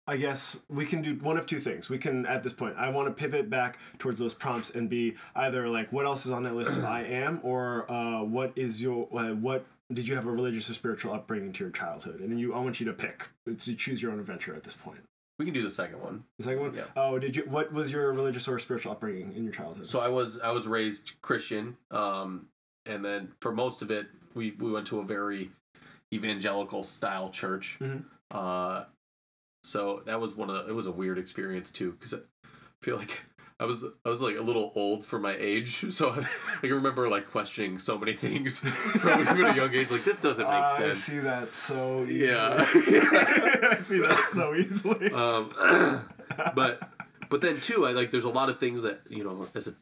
[0.08, 1.88] I guess we can do one of two things.
[1.88, 5.14] We can, at this point, I want to pivot back towards those prompts and be
[5.36, 8.82] either like, what else is on that list of I am, or uh, what is
[8.82, 12.18] your uh, what did you have a religious or spiritual upbringing to your childhood?
[12.20, 13.28] And then you, I want you to pick.
[13.46, 15.00] To choose your own adventure at this point.
[15.40, 16.22] We can do the second one.
[16.36, 16.74] The second one.
[16.74, 16.84] Yeah.
[16.94, 17.44] Oh, did you?
[17.48, 19.88] What was your religious or spiritual upbringing in your childhood?
[19.88, 22.48] So I was I was raised Christian, um,
[22.84, 25.50] and then for most of it, we we went to a very
[26.12, 27.78] evangelical style church.
[27.80, 28.04] Mhm.
[28.30, 28.84] Uh,
[29.64, 32.18] so that was one of the, it was a weird experience too because I
[32.82, 33.22] feel like
[33.60, 36.72] I was I was like a little old for my age, so I, I can
[36.72, 39.90] remember like questioning so many things from even a young age.
[39.90, 40.98] Like this doesn't make I sense.
[41.08, 42.26] I see that so easily.
[42.26, 42.54] Yeah.
[42.58, 45.12] I see that so easily.
[45.12, 45.52] um,
[46.54, 46.88] but
[47.28, 49.74] but then too, I like there's a lot of things that you know as a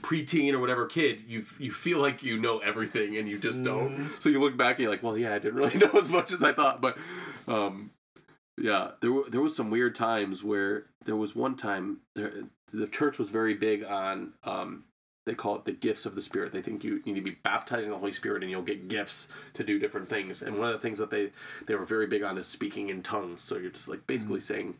[0.00, 4.10] preteen or whatever kid, you you feel like you know everything and you just don't.
[4.18, 6.32] So you look back and you're like, well, yeah, I didn't really know as much
[6.32, 6.96] as I thought, but
[7.46, 7.90] um,
[8.56, 12.32] yeah, there were there was some weird times where there was one time there
[12.72, 14.84] the church was very big on um.
[15.26, 16.52] They call it the gifts of the Spirit.
[16.52, 19.64] They think you need to be baptizing the Holy Spirit, and you'll get gifts to
[19.64, 20.42] do different things.
[20.42, 21.30] And one of the things that they
[21.64, 23.42] they were very big on is speaking in tongues.
[23.42, 24.74] So you're just like basically saying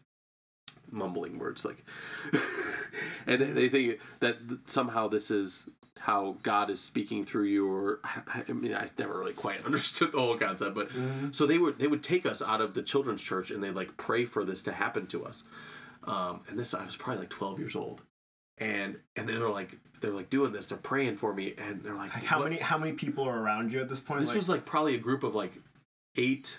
[0.91, 1.83] mumbling words like
[3.27, 5.65] and they- they think that somehow this is
[5.99, 10.13] how God is speaking through you or I I mean I never really quite understood
[10.13, 10.91] the whole concept but
[11.33, 13.97] so they would they would take us out of the children's church and they like
[13.97, 15.43] pray for this to happen to us
[16.07, 18.03] um, and this I was probably like 12 years old
[18.59, 22.11] and and they're like they're like doing this they're praying for me and they're like
[22.11, 24.21] how "What?" many how many people are around you at this point?
[24.21, 25.53] This Like, was like probably a group of like
[26.17, 26.59] eight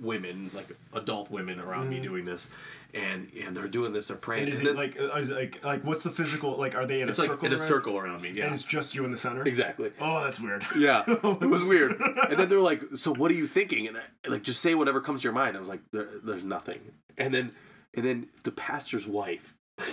[0.00, 2.02] women, like adult women around me Mhm.
[2.02, 2.48] doing this,
[2.92, 4.08] and and they're doing this.
[4.08, 4.44] They're praying.
[4.44, 6.74] and is and it then like uh, is it like like what's the physical like?
[6.74, 7.46] Are they in it's a like circle?
[7.46, 7.66] in a around?
[7.68, 8.32] circle around me.
[8.34, 9.42] Yeah, and it's just you in the center.
[9.46, 9.92] exactly.
[10.00, 10.66] Oh, that's weird.
[10.76, 11.92] Yeah, it was weird.
[12.28, 15.00] And then they're like, "So what are you thinking?" And I, like, just say whatever
[15.00, 15.56] comes to your mind.
[15.56, 16.80] I was like, there, "There's nothing."
[17.16, 17.52] And then,
[17.96, 19.54] and then the pastor's wife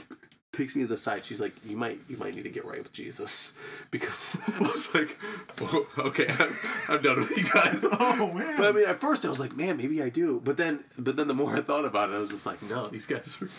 [0.53, 1.25] takes me to the side.
[1.25, 3.53] She's like, "You might, you might need to get right with Jesus,"
[3.91, 5.17] because I was like,
[5.61, 6.55] "Oh, "Okay, I'm,
[6.87, 8.57] I'm done with you guys." Oh man.
[8.57, 11.15] But I mean, at first I was like, "Man, maybe I do." But then, but
[11.15, 13.49] then the more I thought about it, I was just like, "No, these guys are."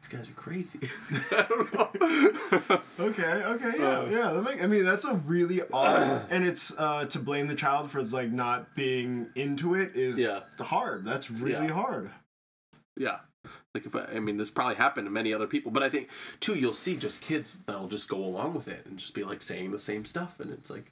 [0.00, 0.78] These guys are crazy.
[1.32, 2.80] I don't know.
[3.00, 4.40] Okay, okay, yeah, Uh, yeah.
[4.40, 8.00] Make, I mean, that's a really odd, and it's uh, to blame the child for
[8.04, 10.38] like not being into it is Yeah.
[10.60, 11.04] hard.
[11.04, 11.72] That's really Yeah.
[11.74, 12.10] hard.
[12.96, 13.16] Yeah.
[13.74, 16.08] Like if I, I mean, this probably happened to many other people, but I think
[16.40, 19.42] too, you'll see just kids that'll just go along with it and just be like
[19.42, 20.90] saying the same stuff, and it's like,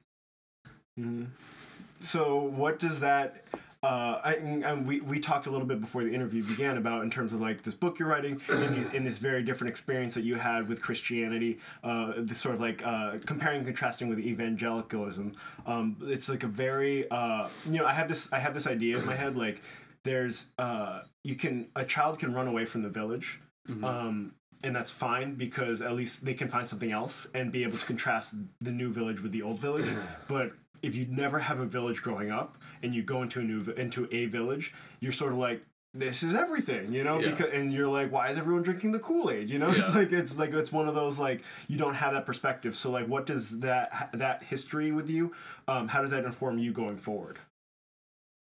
[2.00, 3.44] So, what does that?
[3.82, 7.10] Uh, I, and we, we talked a little bit before the interview began about in
[7.10, 10.24] terms of like this book you're writing and, these, and this very different experience that
[10.24, 15.36] you had with Christianity, uh, this sort of like uh, comparing and contrasting with evangelicalism.
[15.66, 18.98] Um, it's like a very uh, you know I have this I have this idea
[18.98, 19.60] in my head like
[20.06, 23.40] there's uh, you can a child can run away from the village.
[23.82, 24.32] Um,
[24.62, 27.84] and that's fine because at least they can find something else and be able to
[27.84, 29.86] contrast the new village with the old village.
[30.28, 30.52] but
[30.82, 34.08] if you never have a village growing up and you go into a new into
[34.12, 35.62] a village, you're sort of like
[35.94, 37.30] this is everything, you know, Yeah.
[37.30, 39.50] because and you're like, why is everyone drinking the Kool Aid?
[39.50, 42.24] You know, it's like it's like it's one of those like you don't have that
[42.24, 42.76] perspective.
[42.76, 45.32] So like, what does that that history with you?
[45.66, 47.38] Um, how does that inform you going forward?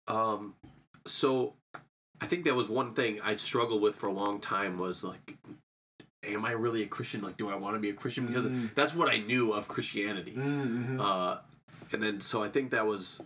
[0.08, 0.54] um,
[1.08, 1.54] so
[2.22, 5.38] I think that was one thing I struggled with for a long time was like,
[6.24, 7.22] am I really a Christian?
[7.22, 8.26] Like, do I want to be a Christian?
[8.26, 8.74] Because Mm.
[8.76, 10.34] that's what I knew of Christianity.
[10.34, 11.00] Mm-hmm.
[11.00, 11.38] uh,
[11.92, 13.22] and then so I think that was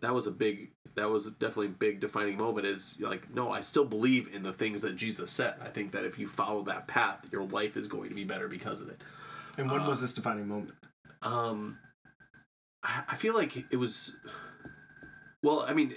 [0.00, 3.60] that was a big that was definitely a big defining moment is like no I
[3.60, 6.86] still believe in the things that Jesus said I think that if you follow that
[6.86, 9.00] path your life is going to be better because of it
[9.58, 10.72] and when uh, was this defining moment?
[11.22, 11.78] um
[12.84, 14.14] I, I feel like it was
[15.42, 15.96] well I mean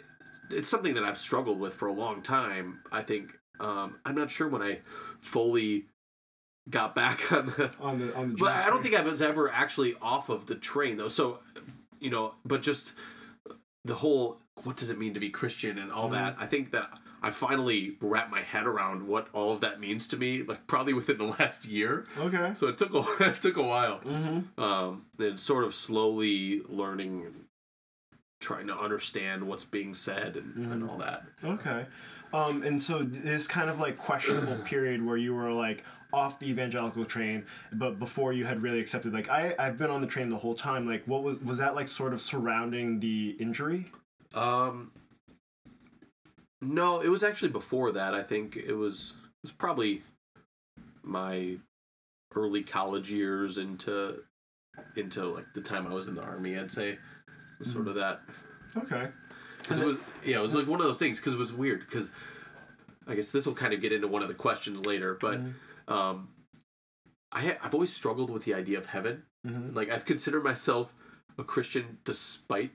[0.52, 4.32] it's something that I've struggled with for a long time I think um I'm not
[4.32, 4.80] sure when I
[5.22, 5.86] fully
[6.70, 9.52] got back on the On the on the but I don't think I was ever
[9.52, 11.10] actually off of the train though.
[11.10, 11.40] So,
[12.00, 12.94] you know, but just
[13.86, 16.36] the whole what does it mean to be Christian and all that.
[16.40, 16.90] I think that
[17.22, 20.94] I finally wrapped my head around what all of that means to me, like probably
[20.94, 22.06] within the last year.
[22.18, 22.52] Okay.
[22.56, 24.00] So it took a it took a while.
[24.00, 24.62] Mm-hmm.
[24.62, 27.34] Um, and sort of slowly learning,
[28.40, 31.24] trying to understand what's being said and, and all that.
[31.44, 31.86] Okay.
[32.34, 35.84] Um, and so this kind of like questionable period where you were like
[36.14, 39.14] off the evangelical train, but before you had really accepted.
[39.14, 40.88] Like I, I've been on the train the whole time.
[40.88, 41.88] Like, what was was that like?
[41.88, 43.92] Sort of surrounding the injury.
[44.34, 44.92] Um,
[46.62, 48.14] no, it was actually before that.
[48.14, 50.04] I think it was it was probably
[51.04, 51.58] my
[52.36, 54.20] early college years into
[54.96, 56.58] into like the time I was in the army.
[56.58, 56.98] I'd say
[57.60, 58.22] was sort of that
[58.76, 59.08] Okay.
[59.60, 61.82] because it was yeah it was like one of those things because it was weird
[61.82, 62.10] because
[63.08, 65.40] I guess this will kind of get into one of the questions later, but
[65.88, 66.28] um,
[67.32, 69.24] I I've always struggled with the idea of heaven.
[69.48, 69.74] Mhm.
[69.74, 70.94] Like I've considered myself
[71.38, 72.72] a Christian despite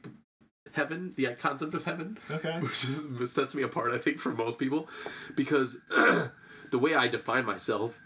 [0.73, 2.59] heaven, the concept of heaven Okay.
[2.61, 4.89] which is, sets me apart, I think, from most people,
[5.37, 7.99] because the way I define myself,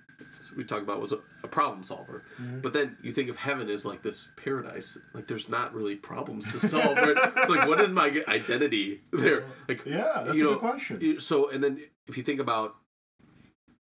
[0.56, 2.24] we talked about, was a, a problem solver.
[2.40, 2.60] Mm-hmm.
[2.60, 6.50] But then you think of heaven as like this paradise, like there's not really problems
[6.52, 6.96] to solve.
[6.96, 7.16] Right?
[7.36, 9.44] it's like, what is my identity there?
[9.68, 11.20] Like, Yeah, that's you a know, good question.
[11.20, 12.76] So, and then if you think about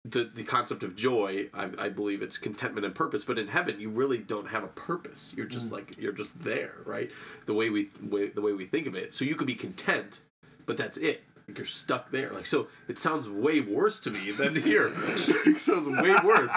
[0.06, 3.26] the the concept of joy, I, I believe it's contentment and purpose.
[3.26, 5.34] But in heaven, you really don't have a purpose.
[5.36, 5.74] You're just mm.
[5.74, 7.10] like you're just there, right?
[7.48, 9.14] The way we way, the way we think of it.
[9.16, 10.20] So you could be content,
[10.66, 11.24] but that's it.
[11.48, 12.32] Like you're stuck there.
[12.32, 14.92] Like so, it sounds way worse to me than here.
[14.96, 16.52] it sounds way worse.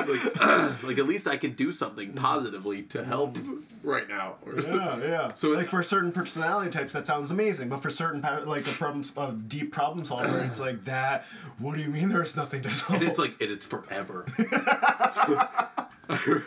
[0.00, 0.40] Like,
[0.82, 3.38] like at least I can do something positively to help
[3.82, 4.36] right now.
[4.66, 5.32] Yeah, yeah.
[5.34, 7.68] So like for certain personality types, that sounds amazing.
[7.68, 11.24] But for certain, like a problem, a deep problem solver, it's like that.
[11.58, 12.08] What do you mean?
[12.08, 13.00] There's nothing to solve.
[13.00, 14.26] And it's like it's forever.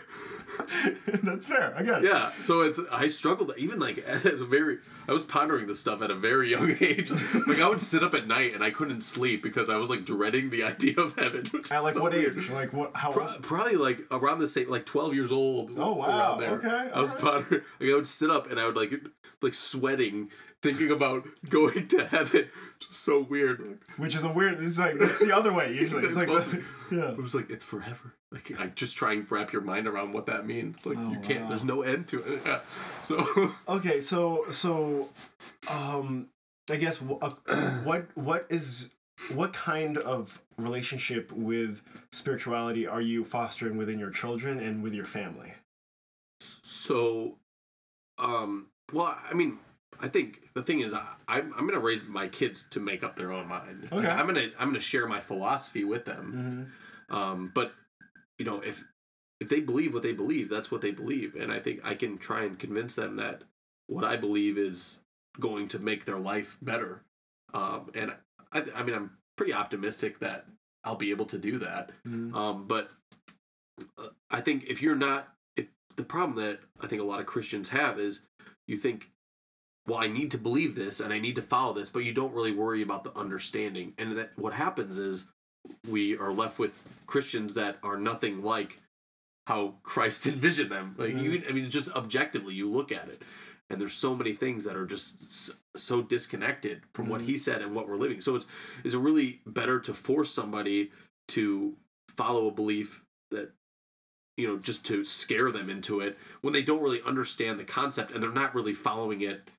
[1.23, 1.73] That's fair.
[1.75, 2.03] I get it.
[2.05, 6.01] Yeah, so it's I struggled even like at a very I was pondering this stuff
[6.01, 7.11] at a very young age.
[7.47, 10.05] Like I would sit up at night and I couldn't sleep because I was like
[10.05, 11.45] dreading the idea of heaven.
[11.51, 12.37] Which At like so what weird.
[12.37, 12.49] age?
[12.49, 12.91] Like what?
[12.95, 13.11] How?
[13.11, 15.71] Pro- Probably like around the same, like twelve years old.
[15.77, 16.07] Oh, wow,
[16.37, 16.51] around there.
[16.53, 17.23] okay, I was alright.
[17.23, 17.61] pondering.
[17.79, 18.93] Like I would sit up and I would like
[19.41, 20.29] like sweating,
[20.61, 22.49] thinking about going to heaven.
[22.79, 23.79] Just so weird.
[23.97, 24.61] Which is a weird.
[24.61, 26.05] It's like it's the other way usually.
[26.05, 27.11] It's like the, yeah.
[27.11, 28.13] It was like it's forever.
[28.31, 30.85] Like I just try and wrap your mind around what that means.
[30.85, 31.41] Like Oh, you can't.
[31.43, 31.49] wow.
[31.49, 32.41] There's no end to it.
[32.45, 32.59] Yeah.
[33.01, 35.09] So Okay, so so,
[35.67, 36.27] um,
[36.69, 37.29] I guess uh,
[37.83, 38.89] what what is
[39.33, 45.05] what kind of relationship with spirituality are you fostering within your children and with your
[45.05, 45.53] family?
[46.63, 47.35] so,
[48.17, 48.67] um.
[48.93, 49.59] Well, I mean,
[49.99, 53.15] I think the thing is, I, I'm I'm gonna raise my kids to make up
[53.15, 53.83] their own mind.
[53.91, 54.07] Like, Okay.
[54.07, 56.69] I'm gonna I'm gonna share my philosophy with them.
[57.11, 57.15] Mm-hmm.
[57.15, 57.51] Um.
[57.53, 57.73] But
[58.39, 58.83] you know, if
[59.39, 62.17] if they believe what they believe, that's what they believe, and I think I can
[62.17, 63.43] try and convince them that
[63.87, 64.99] what I believe is
[65.39, 67.03] going to make their life better.
[67.53, 67.91] Um.
[67.93, 68.13] And
[68.51, 70.45] I I mean, I'm pretty optimistic that
[70.83, 71.91] I'll be able to do that.
[72.07, 72.35] Mm-hmm.
[72.35, 72.89] Um, but
[73.97, 77.25] uh, I think if you're not, if the problem that I think a lot of
[77.25, 78.21] Christians have is
[78.67, 79.09] you think,
[79.87, 82.33] well, I need to believe this and I need to follow this, but you don't
[82.33, 83.93] really worry about the understanding.
[83.97, 85.27] And that what happens is
[85.87, 88.79] we are left with Christians that are nothing like
[89.47, 90.95] how Christ envisioned them.
[90.97, 91.49] Like you, mm-hmm.
[91.49, 93.21] I mean, just objectively, you look at it,
[93.69, 97.37] and there's so many things that are just so disconnected from what he mm-hmm.
[97.37, 98.21] said and what we're living.
[98.21, 98.45] So it's
[98.83, 100.91] is it really better to force somebody
[101.29, 101.75] to
[102.17, 103.51] follow a belief that
[104.37, 108.11] you know just to scare them into it when they don't really understand the concept
[108.11, 109.49] and they're not really following it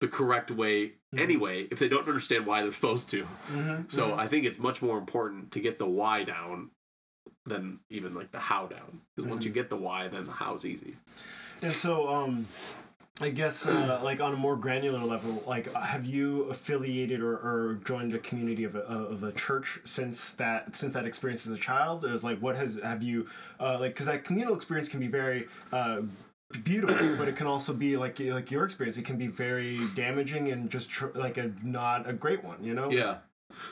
[0.00, 3.82] the correct way anyway if they don't understand why they're supposed to Mm-hmm.
[3.88, 6.70] so i think it's much more important to get the why down
[7.46, 10.64] than even like the how down because once you get the why then the how's
[10.64, 10.94] easy
[11.62, 12.46] And so, um,
[13.20, 17.78] I guess, uh, like on a more granular level, like, have you affiliated or, or
[17.84, 21.58] joined a community of a, of a church since that since that experience as a
[21.58, 22.02] child?
[22.06, 23.26] Or is like, what has have you
[23.60, 23.92] uh, like?
[23.92, 25.48] Because that communal experience can be very.
[25.70, 26.02] Uh,
[26.64, 30.50] beautiful but it can also be like like your experience it can be very damaging
[30.50, 33.18] and just tr- like a not a great one you know Yeah.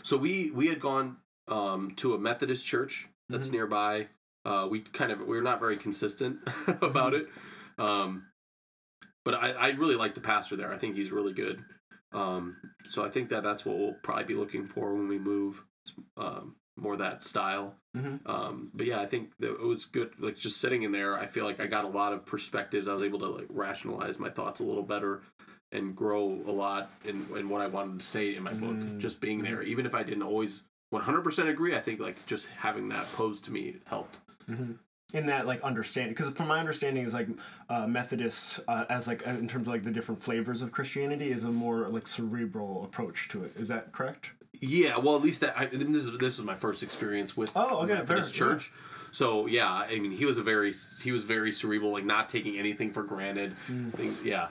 [0.02, 1.16] So we we had gone
[1.48, 3.52] um, to a Methodist church that's Mhm.
[3.52, 4.08] nearby.
[4.44, 6.38] Uh, we kind of we were not very consistent
[6.82, 7.26] about it,
[7.78, 8.24] um,
[9.24, 10.72] but I, I really like the pastor there.
[10.72, 11.64] I think he's really good.
[12.12, 12.56] Um,
[12.86, 15.62] so I think that that's what we'll probably be looking for when we move.
[16.16, 17.74] Um, more that style.
[17.96, 18.26] Mhm.
[18.26, 20.12] Um, but yeah, I think that it was good.
[20.18, 22.88] Like just sitting in there, I feel like I got a lot of perspectives.
[22.88, 25.22] I was able to like rationalize my thoughts a little better
[25.72, 28.76] and grow a lot in, in what I wanted to say in my book.
[28.76, 28.98] Mm.
[28.98, 30.62] Just being there, even if I didn't always
[30.94, 34.16] 100% agree, I think like just having that posed to me helped.
[35.14, 37.28] in that like understanding because from my understanding is like
[37.70, 41.44] uh, Methodists uh, as like in terms of like the different flavors of Christianity is
[41.44, 45.58] a more like cerebral approach to it is that correct Yeah, well, at least that
[45.58, 48.72] I, this is this was my first experience with Oh, okay, Methodist fair, church.
[49.12, 52.58] So yeah, I mean, he was a very he was very cerebral, like not taking
[52.58, 53.54] anything for granted.
[53.68, 53.92] Mm.
[53.94, 54.48] Things, yeah.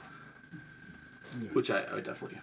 [1.54, 2.40] Which I, I definitely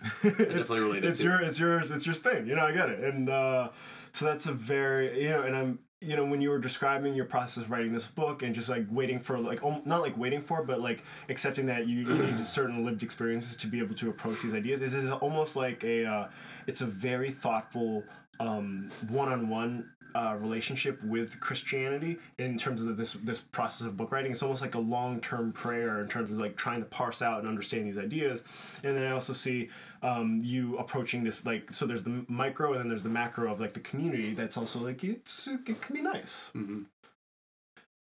[0.22, 1.24] definitely related it's to.
[1.24, 3.68] your it's yours it's your thing you know i get it and uh
[4.12, 7.24] so that's a very you know and i'm you know when you were describing your
[7.24, 10.62] process of writing this book and just like waiting for like not like waiting for
[10.62, 14.40] but like accepting that you, you need certain lived experiences to be able to approach
[14.42, 16.28] these ideas this is almost like a uh,
[16.66, 18.04] it's a very thoughtful
[18.40, 24.32] um, one-on-one uh, relationship with Christianity in terms of this this process of book writing.
[24.32, 27.38] It's almost like a long term prayer in terms of like trying to parse out
[27.40, 28.42] and understand these ideas.
[28.82, 29.68] And then I also see
[30.02, 33.60] um, you approaching this like so there's the micro and then there's the macro of
[33.60, 34.34] like the community.
[34.34, 36.34] That's also like it's it can be nice.
[36.56, 36.84] Mhm.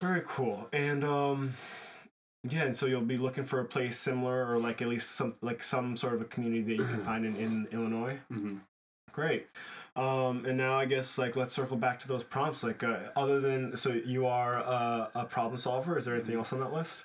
[0.02, 0.68] Very cool.
[0.74, 1.54] And um,
[2.44, 5.36] yeah, and so you'll be looking for a place similar or like at least some
[5.42, 8.18] like some sort of a community that you can find in, in Illinois.
[8.32, 8.60] Mhm.
[9.12, 9.46] Great.
[9.96, 12.64] Um, and now I guess like let's circle back to those prompts.
[12.64, 15.98] Like uh, other than so you are a, a problem solver.
[15.98, 17.04] Is there anything else on that list?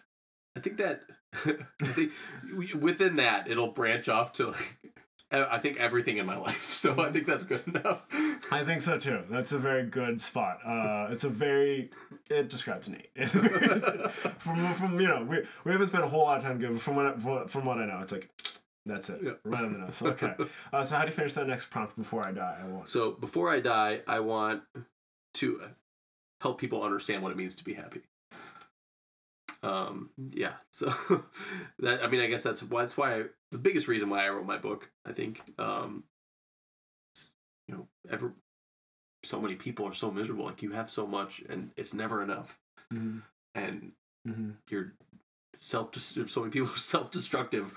[0.57, 1.03] I think that
[1.45, 2.13] I think
[2.81, 4.79] within that it'll branch off to like
[5.31, 6.71] I think everything in my life.
[6.79, 8.07] So I think that's good enough.
[8.53, 9.25] I think so too.
[9.29, 10.61] That's a very good spot.
[10.65, 11.91] Uh, it's a very
[12.31, 13.29] it describes Nate.
[14.39, 16.81] from from you know we, we haven't spent a whole lot of time good.
[16.81, 18.31] From what from what I know, it's like
[18.89, 19.21] that's it.
[19.23, 19.33] Yeah.
[19.45, 20.03] Right on the nose.
[20.03, 20.35] Okay.
[20.73, 22.59] Uh, so how do you finish that next prompt before I die?
[22.63, 22.89] I won't.
[22.89, 24.63] So before I die, I want
[25.35, 25.63] to
[26.41, 28.03] help people understand what it means to be happy.
[29.63, 30.55] Um, yeah.
[30.73, 30.93] So
[31.81, 34.29] that I mean, I guess that's why that's why I, the biggest reason why I
[34.31, 34.91] wrote my book.
[35.07, 36.05] I think, um,
[37.67, 38.33] you know, ever
[39.25, 40.45] so many people are so miserable.
[40.45, 42.59] Like you have so much, and it's never enough.
[42.93, 43.23] Mhm.
[43.55, 43.93] And
[44.27, 44.55] Mhm.
[44.71, 44.93] you're
[45.59, 47.73] self so many people are self destructive,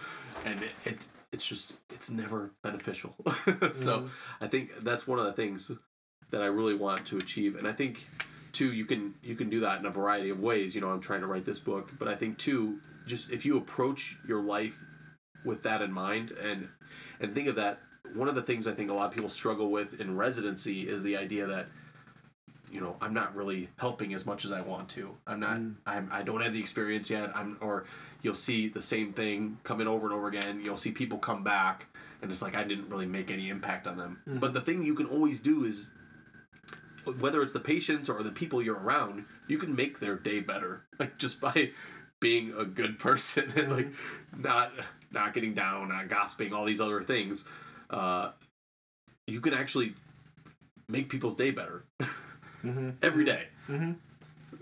[0.46, 3.16] and it, it it's just it's never beneficial.
[3.26, 4.10] so Mhm.
[4.40, 5.72] I think that's one of the things
[6.30, 8.08] that I really want to achieve, and I think
[8.54, 10.76] too you can you can do that in a variety of ways.
[10.76, 13.58] You know, I'm trying to write this book, but I think too just if you
[13.58, 14.78] approach your life
[15.44, 16.70] with that in mind and
[17.20, 17.80] and think of that
[18.14, 21.02] one of the things I think a lot of people struggle with in residency is
[21.02, 21.68] the idea that
[22.72, 25.16] you know I'm not really helping as much as I want to.
[25.28, 25.58] I'm not.
[25.58, 25.76] Mm.
[25.86, 26.10] I'm.
[26.12, 27.36] I don't have the experience yet.
[27.36, 27.58] I'm.
[27.62, 27.86] Or
[28.22, 30.62] you'll see the same thing coming over and over again.
[30.64, 31.88] You'll see people come back,
[32.22, 34.22] and it's like I didn't really make any impact on them.
[34.28, 34.40] Mhm.
[34.40, 35.88] But the thing you can always do is,
[37.20, 40.86] whether it's the patients or the people you're around, you can make their day better.
[41.00, 41.72] Like just by
[42.20, 43.88] being a good person and like
[44.38, 44.72] not
[45.12, 47.44] not getting down, not gossiping, all these other things.
[47.90, 48.32] Uh,
[49.28, 49.96] you can actually
[50.88, 51.86] make people's day better
[52.64, 52.96] Mhm.
[53.02, 53.48] every day.
[53.68, 53.96] Mhm.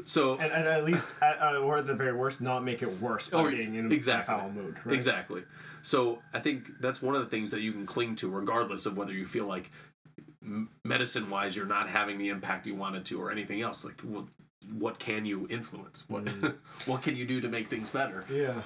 [0.05, 3.01] So And, and at least, at, uh, or at the very worst, not make it
[3.01, 4.33] worse by Oh, being in exactly.
[4.33, 4.77] a foul mood.
[4.85, 4.95] Right?
[4.95, 5.43] Exactly.
[5.81, 8.95] So I think that's one of the things that you can cling to, regardless of
[8.97, 9.69] whether you feel like
[10.83, 13.83] medicine wise you're not having the impact you wanted to or anything else.
[13.83, 14.25] Like, what,
[14.73, 16.03] what can you influence?
[16.07, 16.27] What
[16.85, 18.25] what can you do to make things better?
[18.29, 18.61] Yeah,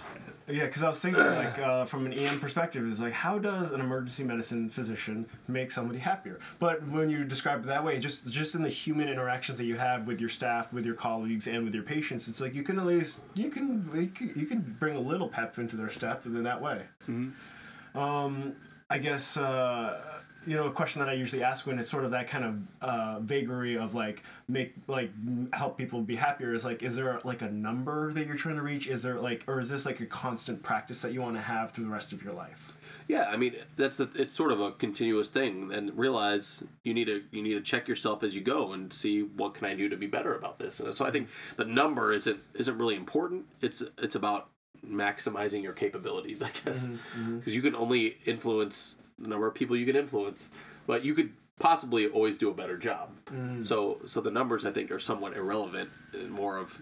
[0.48, 0.66] yeah.
[0.66, 3.80] Because I was thinking, like, uh, from an EM perspective, is like, how does an
[3.80, 6.40] emergency medicine physician make somebody happier?
[6.60, 9.78] But when you describe it that way, just just in the human interactions that you
[9.78, 12.80] have with your staff, with your colleagues, and with your patients, it's like you can
[12.80, 13.90] at least you can
[14.36, 16.82] you can, bring a little pep into their step in that way.
[17.96, 18.56] Um,
[18.90, 22.12] I guess uh, you know a question that I usually ask when it's sort of
[22.12, 25.12] that kind of uh, vagary of like make like
[25.54, 28.62] help people be happier is like is there like a number that you're trying to
[28.62, 28.88] reach?
[28.88, 31.72] Is there like or is this like a constant practice that you want to have
[31.72, 32.74] through the rest of your life?
[33.08, 37.06] Yeah, I mean that's the it's sort of a continuous thing, and realize you need
[37.06, 39.90] to you need to check yourself as you go and see what can I do
[39.90, 40.80] to be better about this.
[40.80, 43.46] And so I think the number isn't isn't really important.
[43.62, 44.50] It's it's about
[44.88, 46.88] maximizing your capabilities, I guess,
[47.40, 50.48] because you can only influence the number of people you can influence,
[50.86, 53.12] but you could possibly always do a better job.
[53.28, 53.66] Mm.
[53.66, 56.80] So so the numbers I think are somewhat irrelevant and more of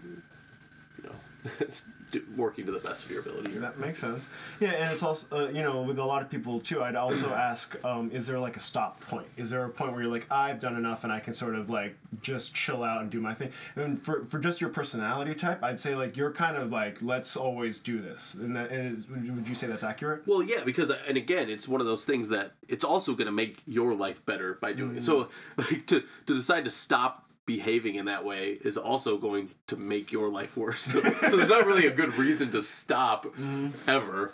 [0.98, 1.16] you know
[2.12, 3.52] do- working to the best of your ability.
[3.54, 4.28] That makes sense.
[4.60, 6.84] Yeah, and it's also uh, you know with a lot of people too.
[6.84, 9.28] I'd also ask, um, is there like a stop point?
[9.38, 11.70] Is there a point where you're like, I've done enough, and I can sort of
[11.70, 13.52] like just chill out and do my thing?
[13.76, 17.36] And for for just your personality type, I'd say like you're kind of like, let's
[17.36, 18.34] always do this.
[18.36, 20.24] And that and is, would you- say that's accurate?
[20.26, 23.32] Well, yeah, because and again, it's one of those things that it's also going to
[23.32, 25.04] make your life better by doing it.
[25.04, 29.76] So, like to to decide to stop behaving in that way is also going to
[29.76, 30.82] make your life worse.
[30.82, 33.26] So, so there's not really a good reason to stop
[33.88, 34.32] ever.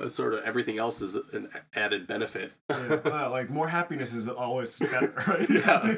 [0.00, 2.52] Uh, sort of everything else is an added benefit.
[3.04, 5.48] Yeah, like more happiness is always better, right?
[5.48, 5.96] Yeah.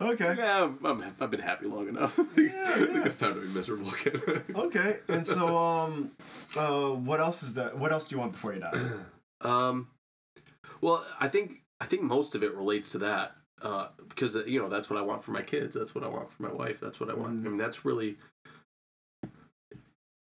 [0.00, 0.34] okay.
[0.36, 2.18] yeah, I'm, I'm, I've been happy long enough.
[2.18, 4.42] I think, I think it's time to be miserable again.
[4.54, 4.98] Okay.
[5.08, 6.12] And so, um,
[6.56, 7.78] uh, what else is that?
[7.78, 8.72] What else do you want before you die?
[9.40, 9.86] Um,
[10.80, 14.68] well, I think I think most of it relates to that uh, because you know
[14.68, 15.74] that's what I want for my kids.
[15.74, 16.80] That's what I want for my wife.
[16.80, 17.42] That's what I want.
[17.42, 17.46] Mhm.
[17.46, 18.16] I mean, that's really,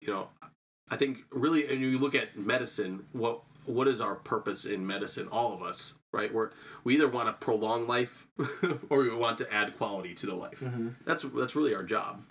[0.02, 0.28] you know,
[0.90, 3.06] I think really, and you look at medicine.
[3.14, 5.28] What what is our purpose in medicine?
[5.30, 6.34] All of us, right?
[6.34, 6.50] We're
[6.84, 8.28] we either want to prolong life
[8.90, 10.60] or we want to add quality to the life.
[10.60, 10.90] Mm-hmm.
[11.06, 12.24] That's that's really our job.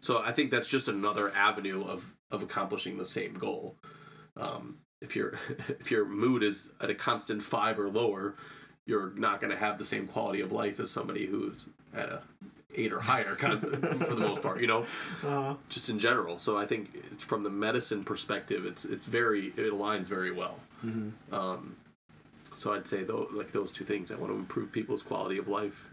[0.00, 3.76] So I think that's just another avenue of of accomplishing the same goal.
[4.36, 5.34] Um, if your
[5.68, 8.36] if your mood is at a constant five or lower,
[8.86, 12.22] you're not going to have the same quality of life as somebody who's at a
[12.76, 14.60] eight or higher, kind of for the most part.
[14.60, 14.86] You know,
[15.24, 16.38] Uh, just in general.
[16.38, 20.60] So I think it's from the medicine perspective, it's it's very it aligns very well.
[20.84, 21.12] Mhm.
[21.32, 21.76] Um,
[22.56, 25.48] so I'd say though, like those two things, I want to improve people's quality of
[25.48, 25.88] life.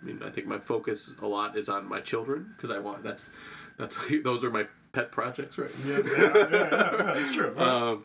[0.00, 3.02] I mean, I think my focus a lot is on my children because I want
[3.02, 3.30] that's
[3.78, 5.70] that's those are my pet projects, right?
[5.86, 7.54] yeah, yeah, yeah, yeah, that's true.
[7.58, 8.04] Um,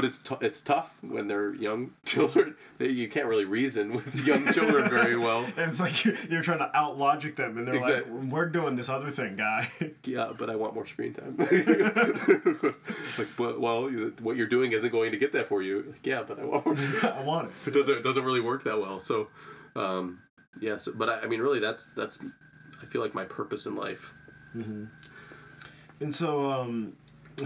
[0.00, 2.56] but it's t- it's tough when they're young children.
[2.78, 5.44] They, you can't really reason with young children very well.
[5.58, 8.10] and it's like you're, you're trying to out logic them, and they're Exactly.
[8.10, 9.70] like, "We're doing this other thing, guy."
[10.04, 11.36] Yeah, but I want more screen time.
[13.18, 13.90] like, but, well,
[14.22, 15.84] what you're doing isn't going to get that for you.
[15.90, 16.66] Like, yeah, but I want.
[17.04, 17.68] I want it.
[17.68, 18.98] it doesn't it doesn't really work that well.
[19.00, 19.28] So,
[19.76, 20.20] um,
[20.62, 20.78] yeah.
[20.78, 22.18] So, but I, I mean, really, that's that's.
[22.82, 24.14] I feel like my purpose in life.
[24.54, 26.94] And so, um,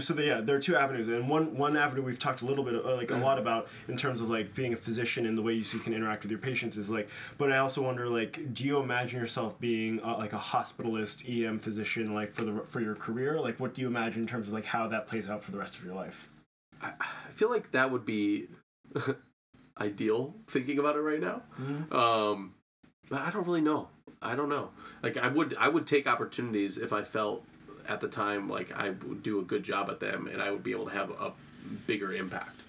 [0.01, 2.63] so the, yeah, there are two avenues, and one one avenue we've talked a little
[2.63, 5.41] bit, uh, like a lot about in terms of like being a physician and the
[5.41, 7.09] way you can interact with your patients is like.
[7.37, 11.59] But I also wonder, like, do you imagine yourself being uh, like a hospitalist, EM
[11.59, 13.39] physician, like for the for your career?
[13.39, 15.57] Like, what do you imagine in terms of like how that plays out for the
[15.57, 16.29] rest of your life?
[16.81, 18.47] I, I feel like that would be
[19.79, 20.35] ideal.
[20.47, 21.41] Thinking about it right now,
[21.91, 22.53] um,
[23.09, 23.89] but I don't really know.
[24.21, 24.69] I don't know.
[25.03, 27.45] Like I would, I would take opportunities if I felt
[27.87, 30.63] at the time like I would do a good job at them and I would
[30.63, 31.31] be able to have a
[31.87, 32.61] bigger impact.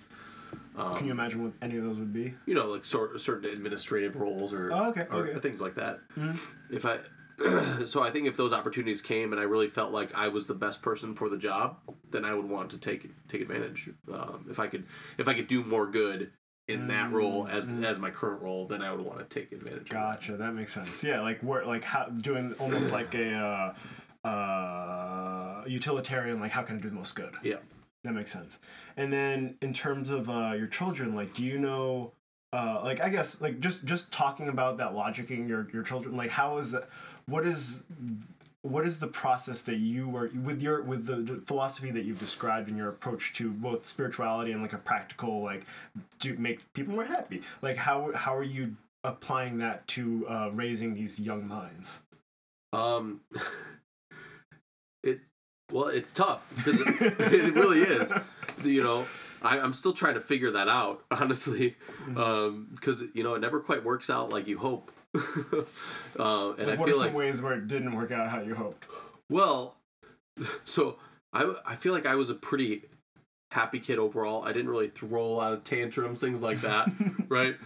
[0.97, 2.35] Can you imagine what any of those would be?
[2.45, 5.41] You know, like sort certain administrative roles or, Oh, okay, or okay.
[5.41, 6.01] things like that.
[6.19, 6.39] Mhm.
[6.71, 6.99] If I,
[7.87, 10.55] so I think if those opportunities came and I really felt like I was the
[10.55, 11.79] best person for the job,
[12.11, 13.89] then I would want to take take advantage.
[14.13, 14.85] Um, if I could,
[15.17, 16.31] if I could do more good
[16.69, 19.89] in that role as as my current role, then I would want to take advantage.
[19.89, 21.03] Gotcha, that makes sense.
[21.03, 23.75] Yeah, like where, like how doing almost like a uh,
[24.27, 27.35] uh, utilitarian, like how can I do the most good?
[27.43, 27.57] Yeah.
[28.05, 28.59] That makes sense.
[28.97, 32.13] And then in terms of uh, your children, like, do you know,
[32.53, 36.31] uh, like, I guess, like, just just talking about that logicking your your children, like,
[36.31, 36.89] how is that?
[37.27, 37.81] What is
[38.63, 42.69] what is the process that you were with your with the, philosophy that you've described
[42.69, 45.65] in your approach to both spirituality and like a practical like
[46.21, 47.43] to make people more happy?
[47.61, 51.91] Like, how how are you applying that to uh, raising these young minds?
[52.73, 53.21] Um,
[55.73, 56.89] well, it's tough because it,
[57.33, 58.13] it really is.
[58.65, 59.07] You know,
[59.43, 63.85] I, I'm still trying to figure that out, honestly, because you know it never quite
[63.85, 64.91] works out like you hope.
[65.15, 65.59] uh, and
[66.19, 68.55] Like, I what are feel some like ways where it didn't work out how you
[68.55, 68.87] hoped?
[69.31, 69.77] well,
[70.65, 70.97] so
[71.33, 72.83] I I feel like I was a pretty
[73.53, 74.45] happy kid overall.
[74.45, 76.89] I didn't really throw a lot of tantrums, things like that,
[77.29, 77.57] right?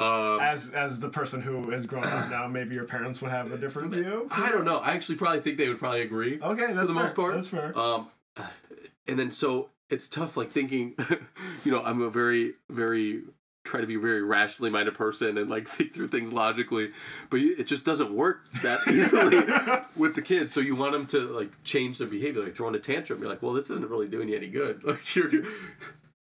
[0.00, 3.52] Um, As as the person who has grown up now, maybe your parents would have
[3.52, 4.28] a different view.
[4.30, 4.78] I don't know.
[4.78, 6.40] I actually probably think they would probably agree.
[6.40, 7.02] Okay, that's the fair.
[7.02, 7.34] most part.
[7.34, 7.78] That's fair.
[7.78, 8.08] Um,
[9.06, 10.94] and then so it's tough, like thinking,
[11.64, 13.22] you know, I'm a very, very
[13.62, 16.92] try to be a very rationally minded person and like think through things logically,
[17.28, 19.36] but it just doesn't work that easily
[19.96, 20.54] with the kids.
[20.54, 23.20] So you want them to like change their behavior, like throwing a tantrum.
[23.20, 24.82] You're like, well, this isn't really doing you any good.
[24.82, 25.30] Like you're.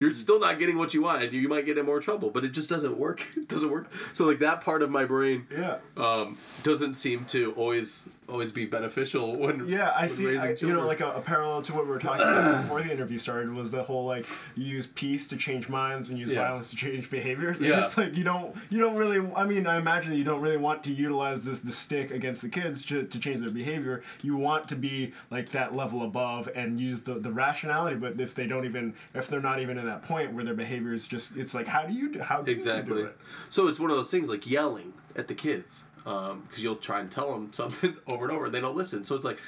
[0.01, 1.33] You're still not getting what you wanted.
[1.33, 3.23] You might get in more trouble, but it just doesn't work.
[3.37, 3.91] It doesn't work.
[4.13, 5.79] So like that part of my brain yeah.
[5.97, 10.37] um, doesn't seem to always always be beneficial when Yeah, I when see.
[10.37, 12.93] I, you know, like a, a parallel to what we were talking about before the
[12.93, 16.43] interview started was the whole like you use peace to change minds and use Yeah.
[16.45, 17.59] violence to change behaviors.
[17.61, 17.85] And Yeah.
[17.85, 19.27] it's like you don't you don't really.
[19.35, 22.49] I mean, I imagine you don't really want to utilize this the stick against the
[22.49, 24.03] kids to, to change their behavior.
[24.23, 27.97] You want to be like that level above and use the the rationality.
[27.97, 30.93] But if they don't even if they're not even in that point where their behavior
[30.93, 32.95] is just it's like how do you do how do you Exactly.
[33.03, 33.17] do it?
[33.51, 37.01] So it's one of those things like yelling at the kids Um, because you'll try
[37.01, 39.05] and tell them something over and over, and they don't listen.
[39.05, 39.41] So it's like,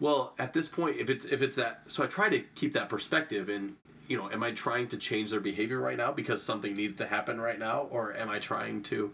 [0.00, 2.88] well, at this point, if it's if it's that, so I try to keep that
[2.88, 3.76] perspective and.
[4.06, 7.06] You know, am I trying to change their behavior right now because something needs to
[7.06, 9.10] happen right now, or am I trying to,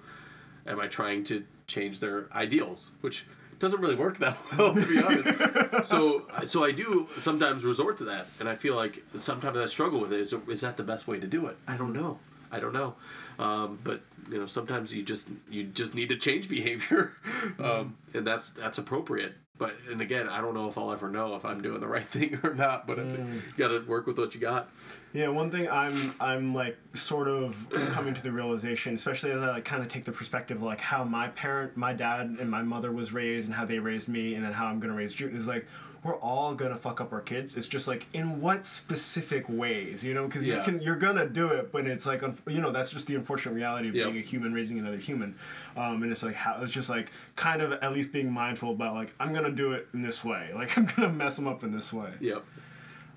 [0.66, 3.24] am I trying to change their ideals, which
[3.60, 5.88] doesn't really work that well, to be honest.
[5.88, 10.00] so, so I do sometimes resort to that, and I feel like sometimes I struggle
[10.00, 10.20] with it.
[10.20, 11.56] Is, is that the best way to do it?
[11.68, 12.18] I don't know.
[12.50, 12.96] I don't know.
[13.40, 17.12] Um, but you know, sometimes you just you just need to change behavior,
[17.58, 19.32] um, and that's that's appropriate.
[19.56, 22.04] but and again, I don't know if I'll ever know if I'm doing the right
[22.04, 22.86] thing or not.
[22.86, 23.36] But Mm.
[23.36, 24.68] you got to work with what you got.
[25.14, 27.56] Yeah, one thing I'm I'm like sort of
[27.92, 30.80] coming to the realization, especially as I like kind of take the perspective of like
[30.80, 34.34] how my parent, my dad, and my mother was raised, and how they raised me,
[34.34, 35.64] and then how I'm gonna raise June is like
[36.02, 37.56] we're all gonna fuck up our kids.
[37.56, 40.26] It's just like in what specific ways, you know?
[40.26, 43.14] Because you can you're gonna do it, but it's like you know that's just the
[43.16, 44.06] unfortunate reality of Yep.
[44.06, 45.34] being a human raising another human,
[45.76, 48.94] um, and it's like how it's just like kind of at least being mindful about
[48.94, 51.72] like I'm gonna do it in this way, like I'm gonna mess them up in
[51.72, 52.10] this way.
[52.20, 52.44] Yep.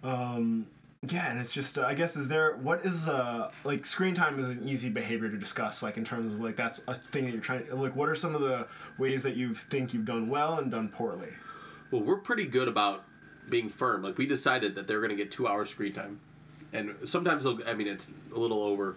[0.03, 0.67] Um,
[1.05, 4.39] yeah, and it's just uh, I guess is there what is uh like screen time
[4.39, 7.31] is an easy behavior to discuss like in terms of like that's a thing that
[7.31, 8.67] you're trying like what are some of the
[8.97, 11.29] ways that you think you've done well and done poorly?
[11.93, 13.03] Well, we're pretty good about
[13.49, 14.01] being firm.
[14.01, 16.19] Like we decided that they're going to get two hours screen time,
[16.73, 17.59] and sometimes they'll.
[17.67, 18.95] I mean, it's a little over,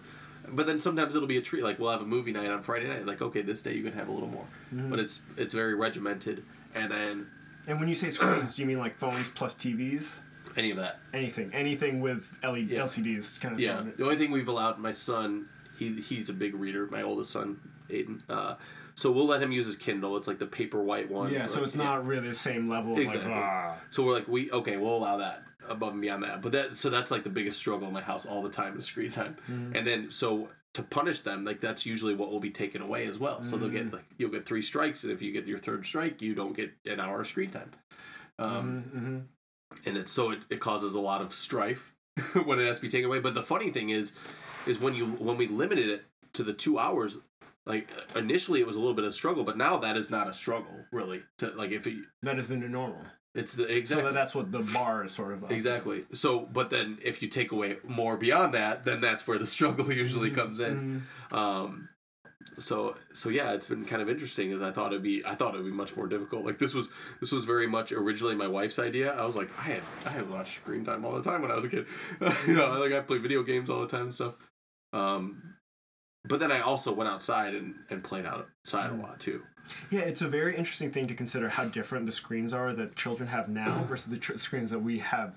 [0.49, 1.63] but then sometimes it'll be a treat.
[1.63, 3.05] Like we'll have a movie night on Friday night.
[3.05, 6.43] Like okay, this day you can have a little more, but it's it's very regimented.
[6.73, 7.27] And then
[7.67, 10.09] And when you say screens, do you mean like phones plus TVs?
[10.55, 10.97] any of that.
[11.13, 12.79] Anything, anything with E LED, Yeah.
[12.81, 13.83] LCDs kind of Yeah.
[13.95, 16.87] The only thing we've allowed my son, he he's a big reader.
[16.87, 17.59] My oldest son,
[17.91, 18.23] Aiden.
[18.27, 18.55] Uh,
[18.97, 20.17] so we'll let him use his Kindle.
[20.17, 21.31] It's like the paper white one.
[21.31, 23.31] Yeah, so Like, it's not really the same level Exactly.
[23.31, 23.77] like ah.
[23.91, 26.41] So we're like, we okay, we'll allow that above and beyond that.
[26.41, 28.85] But that so that's like the biggest struggle in my house all the time is
[28.85, 29.35] screen time.
[29.47, 33.19] And then so to punish them, like that's usually what will be taken away as
[33.19, 33.43] well.
[33.43, 36.21] So they'll get like you'll get three strikes, and if you get your third strike,
[36.21, 37.71] you don't get an hour of screen time.
[38.39, 39.19] Um, hmm
[39.85, 41.93] and it's so it, it causes a lot of strife
[42.45, 43.19] when it has to be taken away.
[43.19, 44.13] But the funny thing is,
[44.65, 47.17] is when you when we limited it to the two hours.
[47.67, 50.33] Like initially, it was a little bit of struggle, but now that is not a
[50.33, 51.21] struggle, really.
[51.39, 53.01] To like, if it, That is the new normal.
[53.35, 56.01] it's the exactly that, that's what the bar is sort of up Exactly.
[56.13, 59.91] So, but then if you take away more beyond that, then that's where the struggle
[59.91, 61.03] usually comes in.
[61.31, 61.89] Um,
[62.57, 64.53] so, so yeah, it's been kind of interesting.
[64.53, 66.45] As I thought it'd be, I thought it'd be much more difficult.
[66.45, 66.89] Like this was,
[67.19, 69.13] this was very much originally my wife's idea.
[69.13, 71.55] I was like, I had, I had watched screen time all the time when I
[71.55, 71.85] was a kid.
[72.47, 74.35] you know, like I played video games all the time and stuff.
[74.93, 75.55] Um,
[76.27, 79.41] but then I also went outside and, and played outside a lot too.
[79.91, 83.27] Yeah, it's a very interesting thing to consider how different the screens are that children
[83.29, 85.33] have now versus the tr- screens that we have.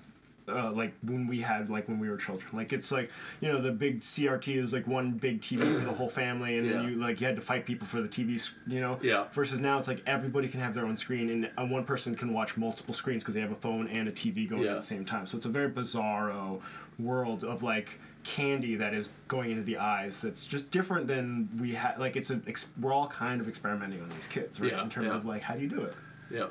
[0.49, 3.11] Uh, like when we had like when we were children like it's like
[3.41, 6.67] you know the big crt is like one big tv for the whole family and
[6.69, 9.25] then you like you had to fight people for the tv you know Yeah.
[9.31, 12.33] versus now it's like everybody can have their own screen and uh, one person can
[12.33, 14.71] watch multiple screens because they have a phone and a tv going Yeah.
[14.71, 16.59] at the same time so it's a very bizarro
[16.97, 21.73] world of like candy that is going into the eyes that's just different than we
[21.73, 24.83] had like it's a ex- we're all kind of experimenting on these kids right Yeah,
[24.83, 25.15] in terms yeah.
[25.15, 25.93] of like how do you do it
[26.29, 26.47] Yeah.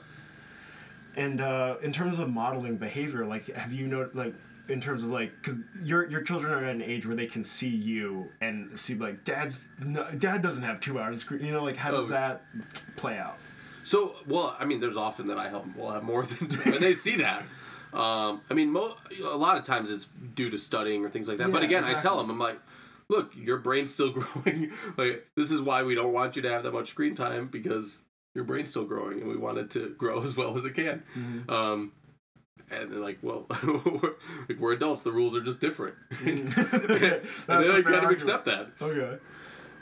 [1.16, 4.34] and uh, in terms of modeling behavior like have you know like
[4.68, 7.42] in terms of like because your your children are at an age where they can
[7.42, 11.62] see you and see like dad's no, dad doesn't have two hours screen you know
[11.64, 12.10] like how does Oh.
[12.12, 12.42] that
[12.96, 13.36] play out
[13.82, 15.74] So, well, I mean, there's often that I help them.
[15.76, 17.42] We'll have more than, and they see that.
[17.92, 21.38] Um, I mean, mo- a lot of times it's due to studying or things like
[21.38, 21.50] that.
[21.52, 22.58] but Yeah, again, I tell them, I'm like,
[23.08, 24.70] look, your brain's still growing.
[24.96, 28.00] like, this is why we don't want you to have that much screen time because
[28.34, 31.02] your brain's still growing, and we want it to grow as well as it can.
[31.16, 31.50] Mm-hmm.
[31.50, 31.92] Um,
[32.70, 34.12] and they're like, well, we're,
[34.48, 35.02] like, we're adults.
[35.02, 35.96] The rules are just different.
[36.24, 38.68] and That's they like, kind of accept that.
[38.80, 39.18] Okay.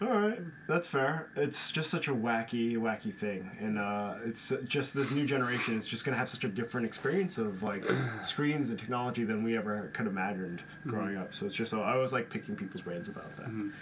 [0.00, 0.38] All right,
[0.68, 1.28] that's fair.
[1.34, 5.88] It's just such a wacky, wacky thing, and uh, it's just this new generation is
[5.88, 7.84] just gonna have such a different experience of like
[8.22, 11.34] screens and technology than we ever could have imagined growing up.
[11.34, 13.72] So it's just I was like picking people's brains about that.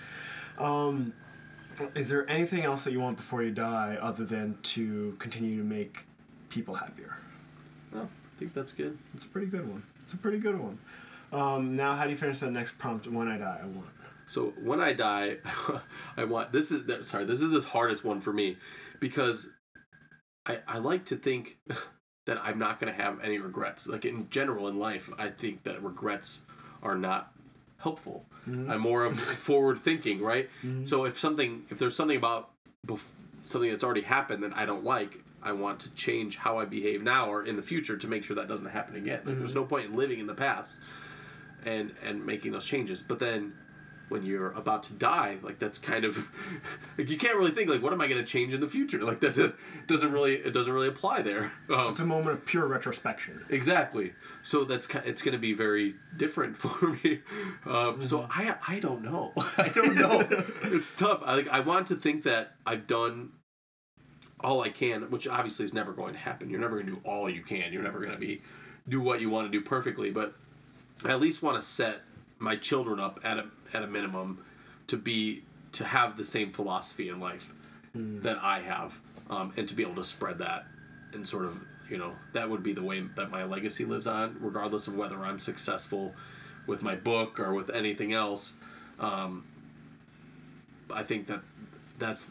[0.58, 1.12] Um,
[1.94, 5.64] is there anything else that you want before you die other than to continue to
[5.64, 6.06] make
[6.48, 7.14] people happier?
[7.92, 8.96] Well, I think that's good.
[9.14, 9.82] It's a pretty good one.
[10.02, 10.78] It's a pretty good one.
[11.32, 13.06] Um, now, how do you finish that next prompt?
[13.06, 13.88] When I die, I want.
[14.26, 15.36] So when I die,
[16.16, 18.56] I want this is sorry this is the hardest one for me
[19.00, 19.48] because
[20.44, 21.58] I I like to think
[22.26, 23.86] that I'm not going to have any regrets.
[23.86, 26.40] Like in general in life, I think that regrets
[26.82, 27.32] are not
[27.78, 28.26] helpful.
[28.48, 28.70] Mm-hmm.
[28.70, 30.50] I'm more of forward thinking, right?
[30.62, 30.86] Mm-hmm.
[30.86, 32.50] So if something if there's something about
[32.86, 33.00] bef-
[33.44, 37.02] something that's already happened that I don't like, I want to change how I behave
[37.02, 39.20] now or in the future to make sure that doesn't happen again.
[39.24, 39.60] Like, There's mm-hmm.
[39.60, 40.78] no point in living in the past
[41.64, 43.02] and and making those changes.
[43.06, 43.52] But then
[44.08, 46.28] when you're about to die, like that's kind of
[46.98, 49.02] like you can't really think like what am I going to change in the future?
[49.02, 49.54] Like that
[49.86, 51.52] doesn't really it doesn't really apply there.
[51.68, 53.44] Um, It's a moment of pure retrospection.
[53.50, 54.12] Exactly.
[54.42, 57.20] So that's it's going to be very different for me.
[57.64, 59.32] Um, So I I don't know.
[59.58, 60.26] I don't know.
[60.64, 61.20] it's tough.
[61.24, 63.32] I like I want to think that I've done
[64.40, 66.50] all I can, which obviously is never going to happen.
[66.50, 67.72] You're never going to do all you can.
[67.72, 68.42] You're never going to be
[68.88, 70.34] do what you want to do perfectly, but
[71.04, 72.02] I at least want to set
[72.38, 74.44] my children up at a at a minimum
[74.88, 77.52] to be to have the same philosophy in life
[77.94, 78.98] that I have,
[79.30, 80.66] um, and to be able to spread that
[81.12, 84.36] and sort of you know that would be the way that my legacy lives on,
[84.40, 86.14] regardless of whether I'm successful
[86.66, 88.54] with my book or with anything else.
[88.98, 89.44] Um,
[90.90, 91.40] I think that
[91.98, 92.28] that's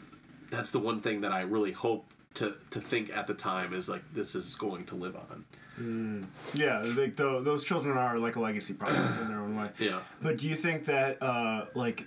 [0.50, 2.04] that's the one thing that I really hope
[2.34, 5.44] to to think at the time is like this is going to live on.
[6.54, 9.70] Yeah, like the, those children are like a legacy project in their own way.
[9.78, 10.00] Yeah.
[10.22, 12.04] But do you think that, uh, like,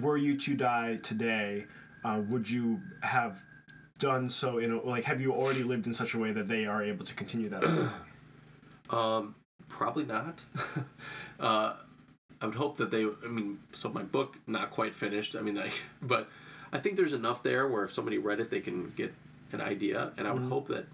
[0.00, 1.66] were you to die today,
[2.04, 3.42] uh, would you have
[3.98, 6.66] done so in a, like, have you already lived in such a way that they
[6.66, 7.64] are able to continue that?
[8.90, 9.34] Um,
[9.68, 10.42] probably not.
[11.40, 11.74] uh,
[12.40, 13.04] I would hope that they.
[13.04, 15.36] I mean, so my book not quite finished.
[15.36, 16.28] I mean, like, but
[16.72, 19.12] I think there's enough there where if somebody read it, they can get
[19.52, 20.86] an idea, and I would hope that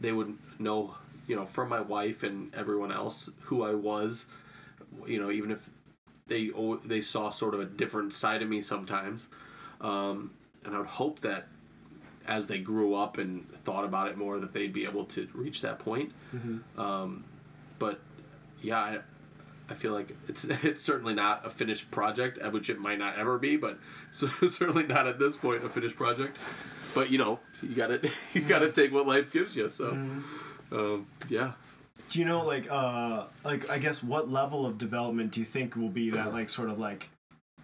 [0.00, 0.94] they would know,
[1.26, 4.26] you know, from my wife and everyone else who I was.
[5.06, 5.68] You know, even if
[6.26, 6.50] they
[6.84, 9.28] they saw sort of a different side of me sometimes,
[9.80, 10.30] um,
[10.64, 11.48] and I would hope that
[12.26, 15.62] as they grew up and thought about it more, that they'd be able to reach
[15.62, 16.12] that point.
[16.76, 17.24] Um,
[17.78, 18.00] but
[18.60, 18.98] yeah, I,
[19.70, 23.18] I feel like it's it's certainly not a finished project, uh, which it might not
[23.18, 23.78] ever be, but
[24.12, 26.36] so, certainly not at this point a finished project.
[26.94, 29.68] But you know, you gotta you gotta take what life gives you.
[29.68, 29.90] So,
[30.72, 31.52] um, yeah.
[32.10, 35.76] Do you know, like, uh, like, I guess what level of development do you think
[35.76, 37.08] will be that, like, sort of like,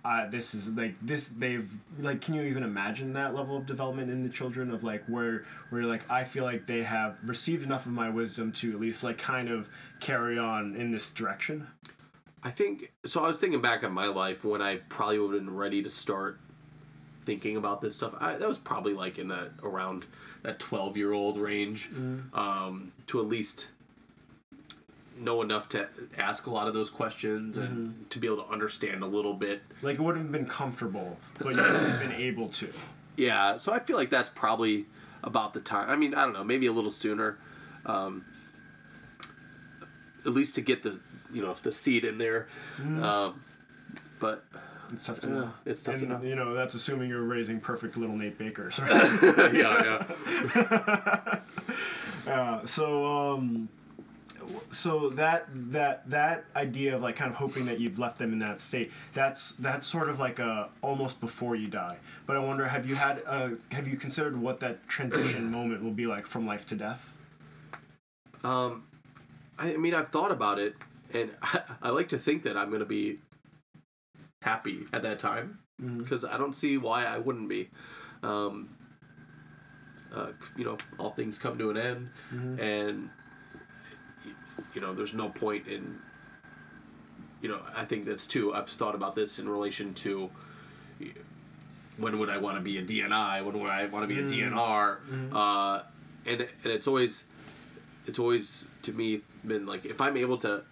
[0.04, 1.66] uh, this is like this they've
[1.98, 5.46] like can you even imagine that level of development in the children of like where
[5.70, 8.78] where you're like I feel like they have received enough of my wisdom to at
[8.78, 9.66] least like kind of
[10.00, 11.66] carry on in this direction
[12.44, 13.24] I think so.
[13.24, 15.90] I was thinking back on my life when I probably would have been ready to
[15.90, 16.38] start
[17.24, 18.12] thinking about this stuff.
[18.20, 20.04] I, that was probably like in that around
[20.42, 21.88] that twelve year old range,
[22.34, 23.68] um, to at least
[25.18, 25.86] know enough to
[26.18, 29.62] ask a lot of those questions and to be able to understand a little bit.
[29.82, 32.68] like it would have been comfortable but you wouldn't have been able to
[33.16, 34.86] Yeah, so I feel like that's probably
[35.22, 35.88] about the time.
[35.88, 37.38] I mean, I don't know, maybe a little sooner.
[37.86, 38.24] Um,
[40.26, 40.98] at least to get the
[41.32, 42.48] you know the seed in there.
[42.80, 43.40] Um,
[44.18, 44.44] but
[44.92, 46.20] it's tough to know it's tough to know.
[46.22, 49.54] you know that's assuming you're raising perfect little Nate Bakers right?
[49.54, 50.04] yeah,
[50.56, 51.38] yeah.
[52.26, 53.04] Uh, so
[53.34, 53.68] um
[54.70, 58.38] so that that that idea of like kind of hoping that you've left them in
[58.40, 61.96] that state that's that's sort of like a almost before you die.
[62.26, 65.92] But i wonder have you had uh have you considered what that transition moment will
[65.92, 67.10] be like from life to death?
[68.44, 68.84] Um,
[69.58, 70.74] I, mean, I've thought about it,
[71.12, 73.18] and I, I like to think that I'm going to be
[74.42, 75.58] happy at that time
[75.98, 77.70] because I don't see why I wouldn't be.
[78.22, 78.76] Um,
[80.14, 82.10] uh, you know, all things come to an end,
[82.60, 83.08] and y-
[84.74, 85.98] you know, there's no point in.
[87.40, 88.54] You know, I think that's too.
[88.54, 90.30] I've thought about this in relation to
[91.98, 93.44] when would I want to be a DNI?
[93.44, 94.52] When would I want to be a mm.
[94.52, 94.98] DNR?
[94.98, 95.36] Mm-hmm.
[95.36, 95.82] Uh,
[96.26, 97.24] and and it's always
[98.06, 100.62] it's always to me been like if I'm able to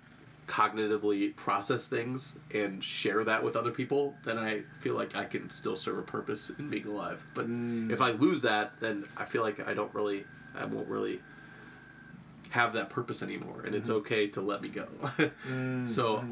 [0.49, 5.49] cognitively process things and share that with other people, then I feel like I can
[5.51, 7.25] still serve a purpose in being alive.
[7.35, 7.91] But mm.
[7.91, 11.21] if I lose that, then I feel like I don't really, I won't really
[12.53, 14.87] have that purpose anymore, and it's okay to let me go.
[15.87, 16.25] So,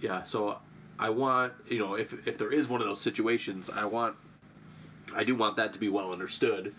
[0.00, 0.58] yeah, so
[0.98, 4.16] I want you know if if there is one of those situations, I want,
[5.14, 6.74] I do want that to be well understood.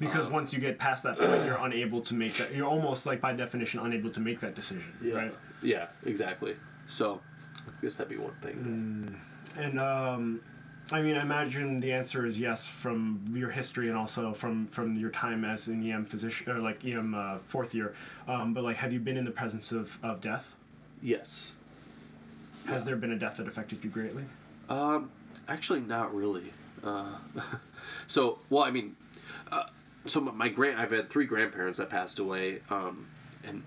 [0.00, 3.04] because Uh, once you get past that point you're unable to make that you're almost
[3.04, 4.84] like by definition unable to make that decision
[5.18, 6.54] right Yeah, exactly.
[6.86, 7.20] So,
[7.66, 8.56] I guess that'd be one thing.
[9.56, 10.40] And um,
[10.90, 14.96] I mean, I imagine the answer is yes from your history and also from from
[14.96, 17.94] your time as an EM physician or like EM uh, fourth year.
[18.26, 20.46] Um, but like, have you been in the presence of, of death?
[21.02, 21.52] Yes.
[22.66, 24.24] Has there been a death that affected you greatly?
[24.68, 25.10] Um,
[25.46, 26.52] actually, not really.
[26.82, 27.16] Uh,
[28.06, 28.96] so, well, I mean,
[29.50, 29.64] uh,
[30.06, 33.06] so my, my grand, I've had three grandparents that passed away, um,
[33.44, 33.62] and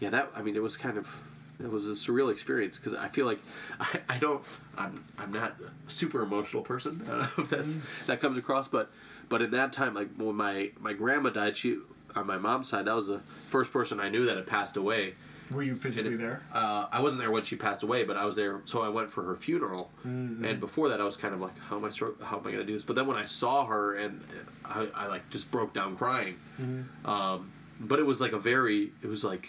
[0.00, 1.06] yeah, that I mean, it was kind of,
[1.60, 3.40] it was a surreal experience because I feel like
[3.80, 4.42] I, I don't,
[4.76, 5.56] I'm, I'm not
[5.86, 7.02] a super emotional person.
[7.06, 7.76] I don't know if that's
[8.06, 8.90] that comes across, but,
[9.28, 11.78] but in that time, like when my my grandma died, she
[12.14, 13.20] on my mom's side, that was the
[13.50, 15.14] first person I knew that had passed away.
[15.50, 16.42] Were you physically there?
[16.52, 19.10] Uh, I wasn't there when she passed away, but I was there, so I went
[19.10, 19.90] for her funeral.
[20.06, 20.44] Mm-hmm.
[20.44, 21.90] And before that, I was kind of like, "How am I?
[22.22, 24.22] How am I going to do this?" But then when I saw her, and
[24.64, 26.36] I, I like just broke down crying.
[26.60, 27.08] Mm-hmm.
[27.08, 29.48] Um, but it was like a very, it was like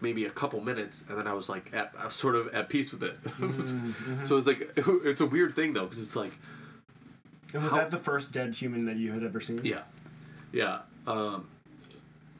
[0.00, 2.68] maybe a couple minutes, and then I was like, at, I was sort of at
[2.68, 3.16] peace with it.
[3.24, 4.24] Mm-hmm.
[4.24, 6.32] so it's like, it's a weird thing though, because it's like,
[7.54, 9.60] And was how- that the first dead human that you had ever seen?
[9.64, 9.82] yeah,
[10.52, 10.80] yeah.
[11.06, 11.48] Um,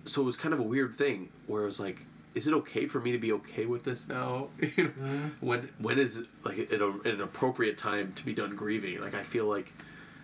[0.04, 2.00] so it was kind of a weird thing where it was like,
[2.34, 4.48] is it okay for me to be okay with this now?
[4.76, 8.54] You know, When when is it, like at a, an appropriate time to be done
[8.54, 9.00] grieving?
[9.00, 9.72] Like I feel like,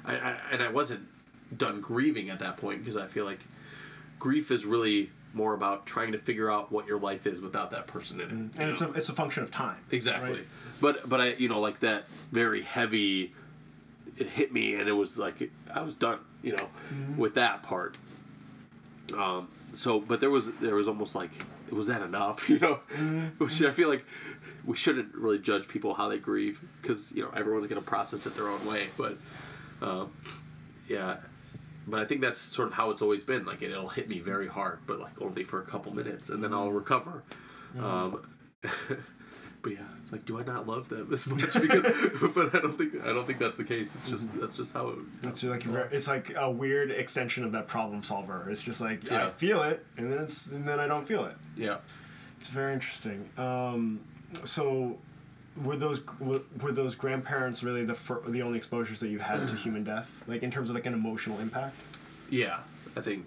[0.04, 1.06] I, I and I wasn't
[1.56, 3.40] done grieving at that point because I feel like
[4.18, 7.86] grief is really more about trying to figure out what your life is without that
[7.86, 8.60] person in it.
[8.60, 8.88] and it's know?
[8.88, 9.78] a it's a function of time.
[9.90, 10.30] Exactly.
[10.30, 10.46] right?
[10.80, 13.32] But but I you know like that very heavy
[14.16, 16.68] it hit me and it was like I was done, you know,
[17.16, 17.96] with that part.
[19.16, 21.30] Um so but there was there was almost like
[21.70, 22.80] was that enough, you know?
[23.38, 24.04] Which I feel like
[24.64, 28.26] we shouldn't really judge people how they grieve because you know everyone's going to process
[28.26, 29.16] it their own way, but
[29.80, 30.12] um
[30.88, 31.16] yeah,
[31.86, 33.44] but I think that's sort of how it's always been.
[33.44, 36.52] Like it'll hit me very hard, but like only for a couple minutes, and then
[36.52, 37.22] I'll recover.
[37.78, 38.26] Um,
[38.62, 41.54] but yeah, it's like, do I not love them as much?
[41.60, 41.82] Because,
[42.34, 43.94] but I don't think I don't think that's the case.
[43.94, 44.98] It's just that's just how it.
[45.24, 48.48] It's like it's like a weird extension of that problem solver.
[48.50, 51.36] It's just like I feel it, and then it's and then I don't feel it.
[51.56, 51.78] Yeah.
[52.42, 53.28] It's very interesting.
[53.38, 54.00] Um,
[54.42, 54.98] so,
[55.62, 59.46] were those were, were those grandparents really the fir- the only exposures that you had
[59.48, 61.76] to human death, like in terms of like an emotional impact?
[62.30, 62.60] Yeah,
[62.96, 63.26] I think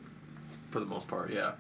[0.72, 1.52] for the most part, yeah.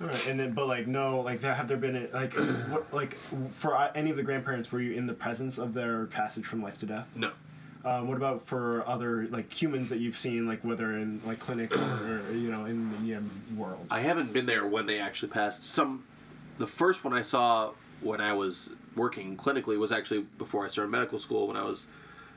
[0.00, 2.34] All right, and then but like no, like have there been a- like
[2.68, 6.06] what like for uh, any of the grandparents were you in the presence of their
[6.06, 7.08] passage from life to death?
[7.14, 7.30] No.
[7.84, 11.76] Um, what about for other like humans that you've seen, like whether in like clinic
[11.76, 11.80] or,
[12.28, 13.86] or you know in the EM world?
[13.90, 15.64] I haven't been there when they actually passed.
[15.66, 16.04] Some,
[16.58, 20.90] the first one I saw when I was working clinically was actually before I started
[20.90, 21.86] medical school when I was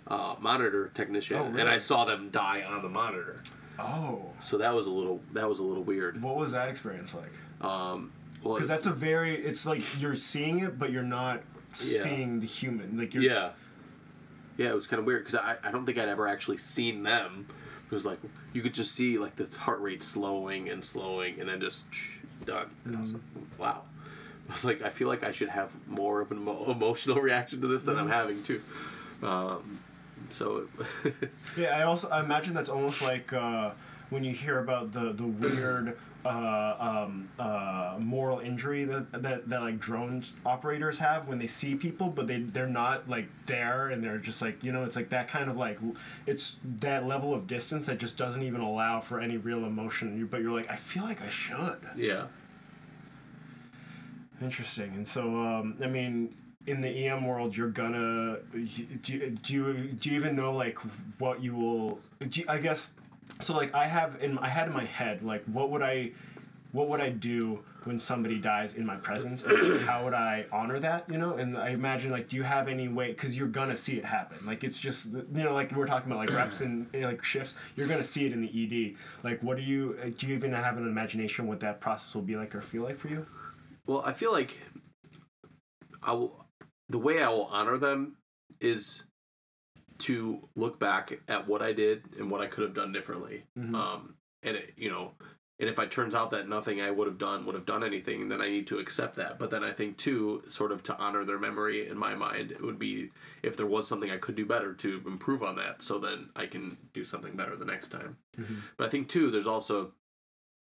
[0.08, 1.68] uh, monitor technician, Oh, and?
[1.70, 3.42] I saw them die on the monitor.
[3.80, 6.22] Oh, So that was a little that was a little weird.
[6.22, 7.32] what was that experience like?
[7.70, 8.12] Um,
[8.44, 11.42] well, Because that's a very it's like you're seeing it, but you're not
[11.84, 12.04] Yeah.
[12.04, 12.98] seeing the human.
[12.98, 13.50] Like you're yeah,
[14.58, 17.04] yeah, it was kind of weird because I, I don't think I'd ever actually seen
[17.04, 17.48] them.
[17.90, 18.20] It was like
[18.54, 21.84] you could just see like the heart rate slowing and slowing, and then just
[22.46, 22.70] done.
[22.86, 23.22] And I was like,
[23.60, 23.84] wow.
[24.50, 27.62] I was like, I feel like I should have more of an emo- emotional reaction
[27.62, 28.62] to this than I'm having too.
[29.24, 29.80] Um,
[30.30, 30.68] so,
[31.58, 33.72] Yeah, I also I imagine that's almost like uh,
[34.10, 36.76] when you hear about the the weird uh,
[37.08, 42.10] um, uh, moral injury that, that that like drones operators have when they see people,
[42.10, 45.28] but they they're not like there and they're just like you know it's like that
[45.30, 45.78] kind of like
[46.26, 50.18] it's that level of distance that just doesn't even allow for any real emotion.
[50.18, 51.78] You- But you're like I feel like I should.
[51.96, 52.26] yeah.
[54.42, 54.94] Interesting.
[54.94, 56.36] And so, um, I mean,
[56.68, 58.38] in the EM world, you're gonna
[59.02, 59.14] do.
[59.14, 60.78] You, do you do you even know like
[61.18, 62.00] what you will?
[62.20, 62.90] Do you, I guess.
[63.40, 66.12] So like I have in I had in my head like what would I,
[66.72, 69.44] what would I do when somebody dies in my presence?
[69.44, 71.10] And how would I honor that?
[71.10, 71.36] You know.
[71.38, 73.08] And I imagine like, do you have any way?
[73.10, 74.38] Because you're gonna see it happen.
[74.46, 77.56] Like it's just you know like we're talking about like reps and like shifts.
[77.78, 78.50] You're gonna see it in the
[78.92, 78.98] ED.
[79.24, 80.28] Like what do you do?
[80.28, 83.08] You even have an imagination what that process will be like or feel like for
[83.08, 83.26] you?
[83.88, 84.58] Well, I feel like
[86.04, 86.46] I will.
[86.90, 88.18] The way I will honor them
[88.62, 89.04] is
[90.00, 93.46] to look back at what I did and what I could have done differently.
[93.58, 93.74] Mhm.
[93.76, 95.14] Um, and it, you know,
[95.60, 98.30] and if it turns out that nothing I would have done would have done anything,
[98.30, 99.40] then I need to accept that.
[99.40, 102.62] But then I think too, sort of to honor their memory in my mind, it
[102.62, 103.10] would be
[103.42, 106.46] if there was something I could do better to improve on that, so then I
[106.46, 108.18] can do something better the next time.
[108.38, 108.62] Mhm.
[108.78, 109.94] But I think too, there's also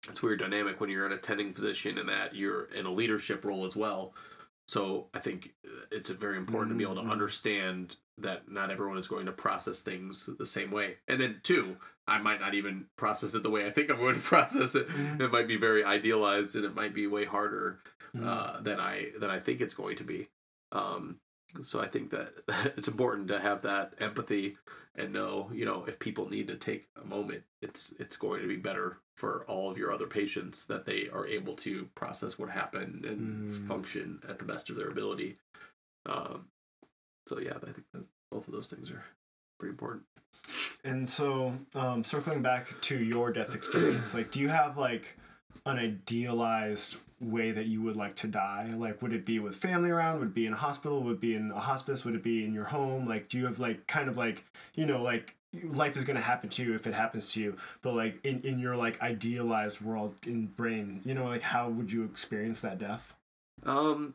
[0.09, 3.65] it's weird dynamic when you're an attending physician and that you're in a leadership role
[3.65, 4.13] as well.
[4.67, 7.11] So I think uh, it's very important to be able to Mhm.
[7.11, 10.97] understand that not everyone is going to process things the same way.
[11.07, 11.77] And then two,
[12.07, 14.87] I might not even process it the way I think I'm going to process it.
[14.89, 15.21] Mhm.
[15.21, 17.79] It might be very idealized and it might be way harder
[18.15, 18.25] Mhm.
[18.25, 20.29] uh, than I than I think it's going to be.
[20.71, 21.19] Um,
[21.61, 22.33] so I think that
[22.77, 24.57] it's important to have that empathy
[24.97, 28.47] and know, you know, if people need to take a moment, it's it's going to
[28.47, 32.49] be better for all of your other patients that they are able to process what
[32.49, 33.67] happened and Mm.
[33.67, 35.37] function at the best of their ability.
[36.05, 36.47] Um,
[37.27, 39.03] so yeah, I think that both of those things are
[39.59, 40.03] pretty important.
[40.83, 45.17] And so, um, circling back to your death experience, like, do you have like
[45.65, 48.71] an idealized way that you would like to die?
[48.75, 50.19] Like, would it be with family around?
[50.19, 51.03] Would it be in a hospital?
[51.03, 52.05] Would it be in a hospice?
[52.05, 53.07] Would it be in your home?
[53.07, 54.43] Like, do you have like kind of like
[54.75, 57.55] you know like life is going to happen to you if it happens to you
[57.81, 61.91] but like in, in your like idealized world in brain you know like how would
[61.91, 63.13] you experience that death
[63.65, 64.13] Um,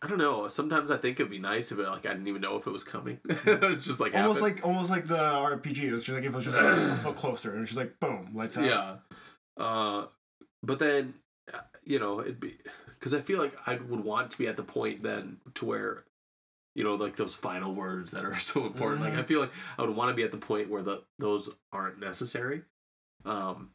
[0.00, 0.46] I don't know.
[0.46, 2.70] Sometimes I think it'd be nice if it, like I didn't even know if it
[2.70, 3.18] was coming.
[3.28, 4.56] it just like almost happened.
[4.56, 6.96] like almost like the rpg it was just like if it was just like, a
[6.96, 8.96] foot closer and it's just like boom lights out yeah.
[9.56, 10.06] Uh,
[10.62, 11.14] but then,
[11.88, 12.58] you know, it'd be
[12.98, 16.04] because I feel like I would want to be at the point then to where,
[16.74, 19.00] you know, like those final words that are so important.
[19.00, 21.48] Like I feel like I would want to be at the point where the those
[21.72, 22.62] aren't necessary.
[23.24, 23.70] Um.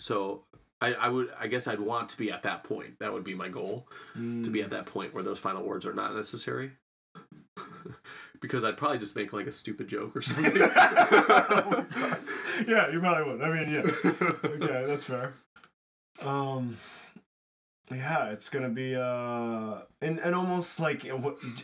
[0.00, 0.44] So
[0.80, 2.98] I, I would I guess I'd want to be at that point.
[2.98, 5.94] That would be my goal to be at that point where those final words are
[5.94, 6.72] not necessary.
[8.40, 10.56] because I'd probably just make like a stupid joke or something.
[12.66, 13.42] yeah, you probably would.
[13.42, 13.82] I mean, yeah.
[14.44, 15.34] Okay, that's fair.
[16.22, 16.76] Um,
[17.90, 21.06] yeah, it's gonna be uh, and and almost like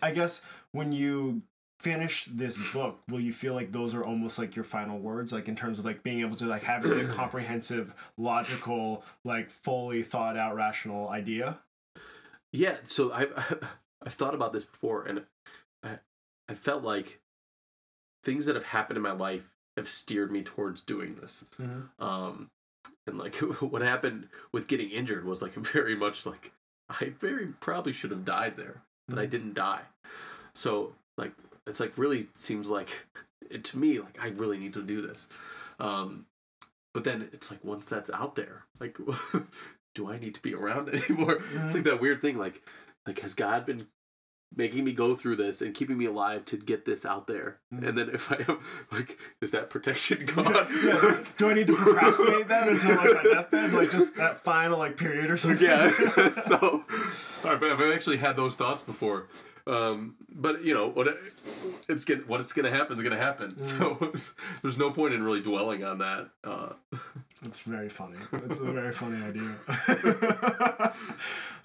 [0.03, 0.41] I guess
[0.73, 1.43] when you
[1.81, 5.49] finish this book, will you feel like those are almost like your final words, like
[5.49, 10.37] in terms of like being able to like have a comprehensive, logical, like fully thought
[10.37, 11.59] out, rational idea?
[12.53, 13.27] yeah, so I
[14.03, 15.23] I've thought about this before, and
[15.83, 15.99] I
[16.49, 17.21] I felt like
[18.25, 21.45] things that have happened in my life have steered me towards doing this.
[21.99, 22.51] Um,
[23.07, 26.53] and like what happened with getting injured was like very much like
[26.89, 29.31] I very probably should have died there, but I Mhm.
[29.31, 29.83] didn't die.
[30.55, 31.33] So like
[31.67, 32.91] it's like really seems like
[33.51, 35.27] it, to me like I really need to do this.
[35.81, 36.27] Um,
[36.93, 38.97] but then it's like once that's out there, like
[39.95, 41.43] do I need to be around anymore?
[41.65, 42.63] It's like that weird thing like
[43.07, 43.87] like has God been
[44.57, 47.59] making me go through this and keeping me alive to get this out there?
[47.73, 47.89] Mhm.
[47.89, 48.59] And then if I am
[48.93, 50.67] like is that protection gone?
[50.85, 51.23] yeah.
[51.37, 54.97] Do I need to procrastinate that until like my deathbed, like just that final like
[54.97, 55.67] period or something?
[55.67, 55.91] yeah.
[56.33, 56.85] so
[57.45, 59.29] I've, I've actually had those thoughts before.
[59.67, 61.19] Um, but you know what?
[61.89, 63.65] It's get what it's gonna happen is gonna happen.
[63.65, 64.13] So
[64.63, 66.29] there's no point in really dwelling on that.
[66.45, 66.75] Uh,
[67.41, 68.19] That's very funny.
[68.31, 70.93] That's a very funny idea.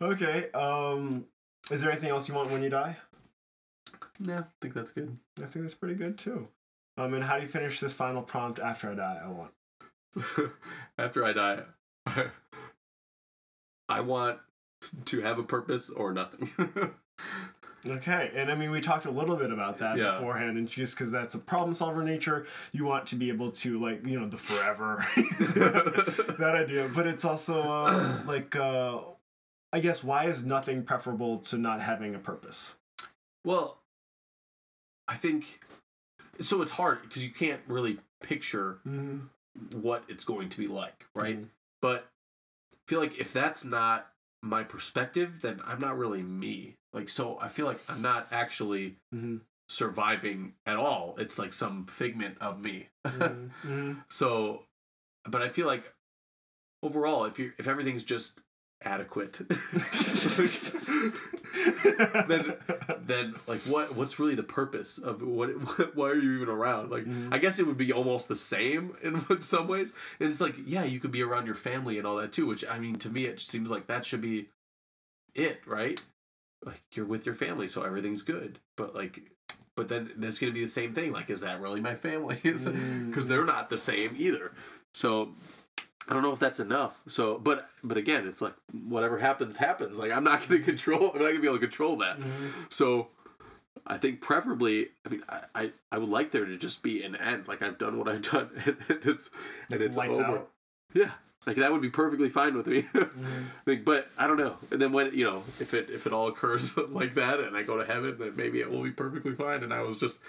[0.02, 0.50] okay.
[0.52, 1.26] Um,
[1.72, 2.98] is there anything else you want when you die?
[4.20, 5.18] yeah, I think that's good.
[5.38, 6.48] I think that's pretty good too.
[6.98, 9.22] Um, and how do you finish this final prompt after I die?
[9.24, 9.52] I want.
[10.98, 11.62] After I die,
[13.90, 14.40] I want
[15.06, 16.50] to have a purpose or nothing.
[17.88, 20.18] Okay, and I mean, we talked a little bit about that Yeah.
[20.18, 23.80] beforehand, and just because that's a problem solver nature, you want to be able to,
[23.80, 26.90] like, you know, the forever, that idea.
[26.94, 29.00] But it's also, um, like, uh,
[29.72, 32.76] I guess, why is nothing preferable to not having a purpose?
[33.46, 33.78] Well,
[35.08, 35.60] I think
[36.42, 36.62] so.
[36.62, 39.80] It's hard because you can't really picture Mm-hmm.
[39.82, 41.40] what it's going to be like, right?
[41.42, 41.48] Mhm.
[41.82, 42.08] But
[42.74, 46.76] I feel like if that's not my perspective, then I'm not really me.
[46.94, 49.38] Like, so I feel like I'm not actually Mm-hmm.
[49.70, 51.16] surviving at all.
[51.20, 52.90] It's like some figment of me.
[53.06, 53.94] Mm-hmm.
[54.10, 54.64] so,
[55.26, 55.84] but I feel like
[56.82, 58.40] overall, if you if everything's just
[58.82, 59.40] adequate,
[62.28, 62.54] then
[63.06, 66.90] then like what what's really the purpose of what, what why are you even around?
[66.92, 67.34] Like Mhm.
[67.34, 69.94] i guess it would be almost the same in some ways.
[70.20, 72.64] And it's like yeah you could be around your family and all that too which
[72.66, 74.50] i mean to me it seems like that should be
[75.36, 76.00] it right?
[76.66, 78.60] Like you're with your family so everything's good.
[78.76, 79.20] But like
[79.76, 81.12] but then that's gonna be the same thing.
[81.12, 82.40] Like is that really my family?
[82.44, 83.28] Because Mm.
[83.28, 84.52] they're not the same either.
[84.94, 85.34] So
[86.10, 87.00] I don't know if that's enough.
[87.08, 88.56] So, but but again, it's like
[88.88, 90.00] whatever happens, happens.
[90.00, 91.12] Like I'm not going to control.
[91.14, 92.20] I'm not going to be able to control that.
[92.20, 92.48] Mm-hmm.
[92.70, 93.10] So,
[93.86, 97.16] I think preferably, I mean, I, I, I would like there to just be an
[97.16, 97.48] end.
[97.48, 99.30] Like I've done what I've done, and it's
[99.72, 100.40] and it's Lights over.
[100.40, 100.50] out.
[100.96, 101.12] Yeah,
[101.46, 102.88] like that would be perfectly fine with me.
[102.94, 103.44] Mm-hmm.
[103.68, 104.56] like, but I don't know.
[104.72, 107.62] And then when you know, if it if it all occurs like that, and I
[107.62, 109.64] go to heaven, then maybe it will be perfectly fine.
[109.64, 110.20] And I was just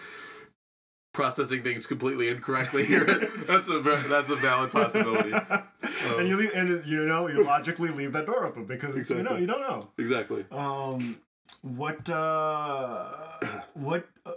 [1.13, 3.05] processing things completely incorrectly here.
[3.47, 5.33] that's a that's a valid possibility.
[6.17, 9.37] and you leave, and you know, you logically leave that door open because you know
[9.37, 9.89] you don't know.
[9.99, 10.45] Exactly.
[10.51, 11.19] Um,
[11.63, 13.13] what uh,
[13.75, 14.33] what uh,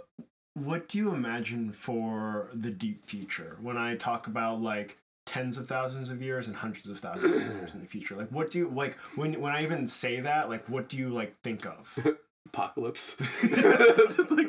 [0.54, 3.56] what do you imagine for the deep future?
[3.60, 7.40] When I talk about like tens of thousands of years and hundreds of thousands of
[7.40, 10.48] years in the future, like what do you like when when I even say that?
[10.48, 11.98] Like, what do you like think of?
[12.46, 13.16] apocalypse.
[14.30, 14.48] Like,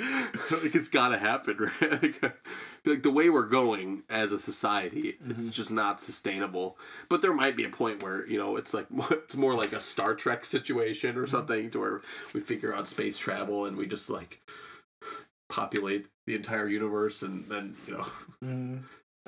[0.63, 2.03] like it's gotta happen, right?
[2.03, 2.38] Like,
[2.85, 6.77] like the way we're going as a society, it's just not sustainable.
[7.09, 9.80] But there might be a point where you know it's like it's more like a
[9.80, 12.01] Star Trek situation or something, to where
[12.34, 14.41] we figure out space travel and we just like
[15.49, 18.05] populate the entire universe, and then you know
[18.43, 18.81] Mm,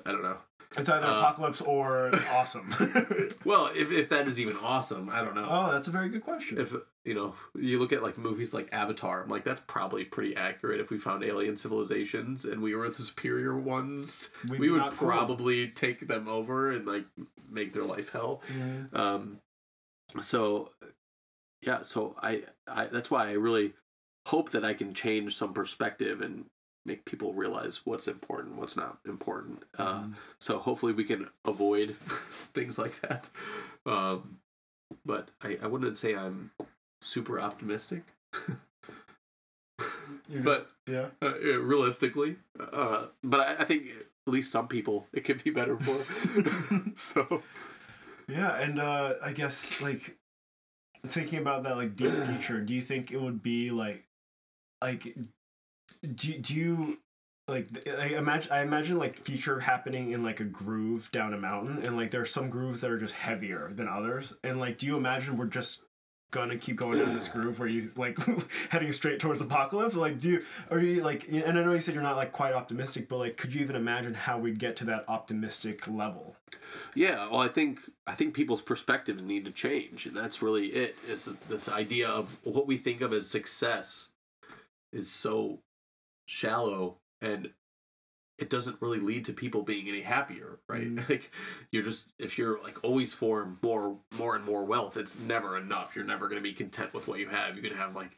[0.05, 0.37] I don't know.
[0.77, 2.73] It's either Uh, apocalypse or awesome.
[3.45, 5.47] Well, if if that is even awesome, I don't know.
[5.49, 6.59] oh, that's a very good question.
[6.59, 6.73] if
[7.05, 10.81] you know you look at like movies like avatar i'm like that's probably pretty accurate
[10.81, 14.91] if we found alien civilizations and we were the superior ones We'd we would not
[14.97, 15.07] cool.
[15.07, 17.05] probably take them over and like
[17.49, 19.39] make their life hell Mm, um
[20.21, 20.71] so
[21.61, 23.73] yeah so i i that's why i really
[24.25, 26.43] hope that i can change some perspective and
[26.87, 30.13] make people realize what's important what's not important uh mm.
[30.39, 31.95] so hopefully we can avoid
[32.53, 33.29] things like that.
[33.85, 34.39] Um,
[35.05, 36.51] but I, I wouldn't say I'm
[37.01, 38.03] super optimistic.
[40.31, 41.07] Just- but yeah.
[41.21, 43.87] uh, realistically, uh, but I, I think
[44.27, 46.03] at least some people it could be better for.
[46.95, 47.43] so
[48.27, 50.17] Yeah, and uh, I guess like
[51.05, 54.05] thinking about that like deep future, do you think it would be like
[54.81, 55.15] like
[56.15, 56.97] do, do you
[57.47, 61.83] like I imagine I imagine like future happening in like a groove down a mountain
[61.85, 64.85] and like there are some grooves that are just heavier than others and like do
[64.85, 65.83] you imagine we're just
[66.31, 68.17] gonna keep going down this groove where you like
[68.69, 71.93] heading straight towards apocalypse like do you are you like and I know you said
[71.93, 74.85] you're not like quite optimistic but like could you even imagine how we'd get to
[74.85, 76.35] that optimistic level
[76.95, 80.95] Yeah, well, I think I think people's perspectives need to change, and that's really it.
[81.07, 84.09] Is this idea of what we think of as success
[84.91, 85.59] is so
[86.27, 87.49] shallow, and
[88.37, 90.83] it doesn't really lead to people being any happier, right?
[90.83, 91.09] Mm.
[91.09, 91.31] Like
[91.71, 95.95] you're just if you're like always for more, more and more wealth, it's never enough.
[95.95, 97.55] You're never going to be content with what you have.
[97.55, 98.11] You can have like.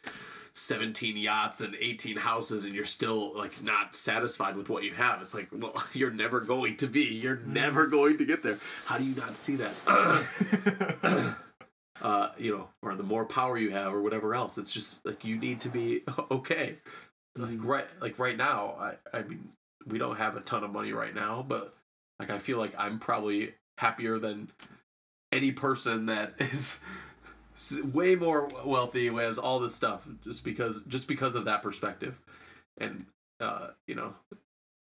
[0.56, 5.22] 17 yachts and 18 houses and you're still like not satisfied with what you have
[5.22, 8.98] it's like well you're never going to be you're never going to get there how
[8.98, 9.72] do you not see that
[12.02, 15.24] uh you know or the more power you have or whatever else it's just like
[15.24, 16.76] you need to be okay
[17.38, 19.48] like right like right now i i mean
[19.88, 21.74] we don't have a ton of money right now but
[22.20, 24.50] like i feel like i'm probably happier than
[25.32, 26.80] any person that is
[27.94, 32.18] way more wealthy who has all this stuff just because just because of that perspective.
[32.80, 33.06] And
[33.42, 34.12] uh you know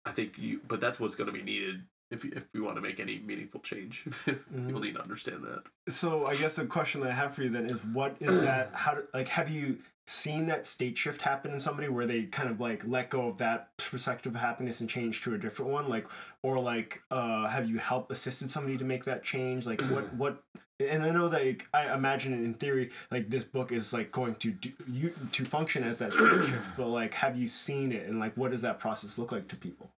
[0.04, 1.82] i think you but that's what's going to be needed
[2.12, 4.04] if you, if we want to make any meaningful change.
[4.24, 5.64] People need to understand that.
[5.92, 8.70] So I guess a question that I have for you then is what is that
[8.72, 12.48] how do, like have you seen that state shift happen in somebody where they kind
[12.48, 15.88] of like let go of that perspective of happiness and change to a different one?
[15.88, 16.06] Like
[16.42, 19.66] or like uh have you helped assisted somebody to make that change?
[19.66, 20.42] Like what what
[20.78, 24.34] and I know that like, I imagine in theory like this book is like going
[24.36, 28.06] to do you to function as that state shift but like have you seen it?
[28.08, 29.90] And like what does that process look like to people?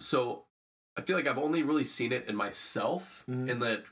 [0.00, 0.44] So
[0.98, 3.50] i feel like i've only really seen it in myself Mhm.
[3.50, 3.84] in that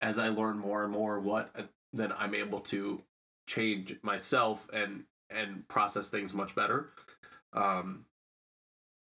[0.00, 1.62] as i learn more and more what uh,
[1.92, 3.02] then i'm able to
[3.46, 6.90] change myself and and process things much better
[7.52, 8.04] um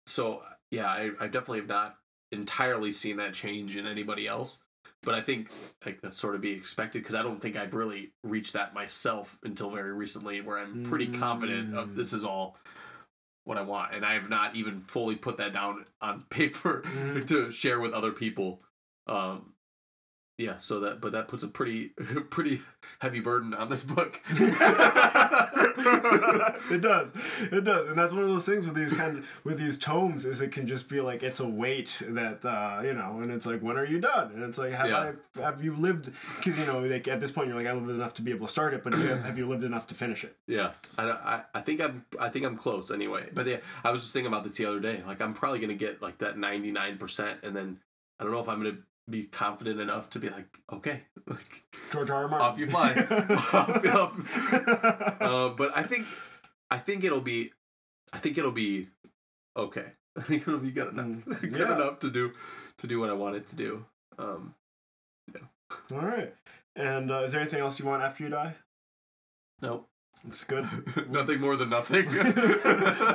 [0.07, 0.41] so
[0.71, 1.97] yeah i, I definitely have not
[2.31, 4.59] entirely seen that change in anybody else
[5.03, 5.49] but i think
[5.85, 9.37] like that's sort of be expected because i don't think i've really reached that myself
[9.43, 11.95] until very recently where i'm pretty confident of Mm.
[11.95, 12.57] this is all
[13.45, 17.27] what i want and i have not even fully put that down on paper Mhm.
[17.27, 18.61] to share with other people
[19.07, 19.53] um
[20.39, 21.87] yeah so that but that puts a pretty
[22.31, 22.61] pretty
[22.99, 24.19] heavy burden on this book
[26.71, 27.09] it does
[27.51, 30.41] it does and that's one of those things with these kinds with these tomes is
[30.41, 33.61] it can just be like it's a weight that uh you know and it's like
[33.61, 35.11] when are you done and it's like have Yeah.
[35.37, 37.89] i have you lived because you know like at this point you're like i lived
[37.89, 39.95] enough to be able to start it but have you, have you lived enough to
[39.95, 43.29] finish it Yeah, I, I I think I'm I think I'm close anyway.
[43.33, 45.03] But yeah, I was just thinking about this the other day.
[45.05, 47.79] Like I'm probably gonna get like that 99 percent, and then
[48.19, 48.77] I don't know if I'm gonna
[49.09, 52.23] be confident enough to be like, okay, like george r.
[52.23, 52.27] R.
[52.27, 52.47] Martin.
[52.47, 52.93] off you fly.
[55.19, 56.07] Uh, but I think
[56.71, 57.51] I think it'll be
[58.13, 58.87] I think it'll be
[59.55, 59.85] okay.
[60.17, 61.05] I think it'll be good enough.
[61.05, 61.75] Mm, good yeah.
[61.75, 62.31] enough to do
[62.79, 63.85] to do what I wanted to do.
[64.17, 64.55] Um,
[65.33, 65.41] yeah.
[65.91, 66.33] all right
[66.75, 68.55] and uh, is there anything else you want after you die
[69.61, 69.85] no,
[70.27, 70.67] it's good
[71.09, 72.07] nothing more than nothing.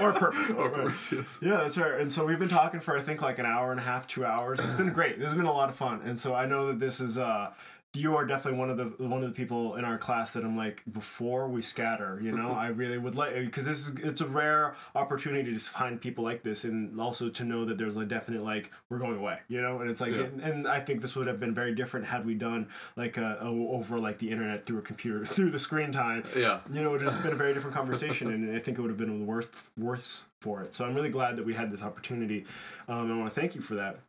[0.00, 0.50] Or purpose.
[0.52, 0.84] Or Right.
[0.84, 1.12] purpose.
[1.12, 1.38] Yes.
[1.42, 2.00] Yeah, that's right.
[2.00, 4.24] And so we've been talking for I think like an hour and a half, two
[4.24, 4.58] hours.
[4.60, 5.18] It's been great.
[5.18, 6.00] This has been a lot of fun.
[6.04, 7.50] And so I know that this is uh
[7.96, 10.56] you are definitely one of the one of the people in our class that I'm
[10.56, 12.18] like before we scatter.
[12.22, 16.00] You know, I really would like because this is it's a rare opportunity to find
[16.00, 19.38] people like this, and also to know that there's a definite like we're going away.
[19.48, 20.22] You know, and it's like Yeah.
[20.24, 23.36] and, and I think this would have been very different had we done like uh,
[23.40, 26.60] o- over like the internet through a computer through the screen time Yeah.
[26.72, 28.90] you know, it would have been a very different conversation, and I think it would
[28.90, 30.74] have been worth worth for it.
[30.74, 32.44] So I'm really glad that we had this opportunity.
[32.88, 34.00] Um, I want to thank you for that,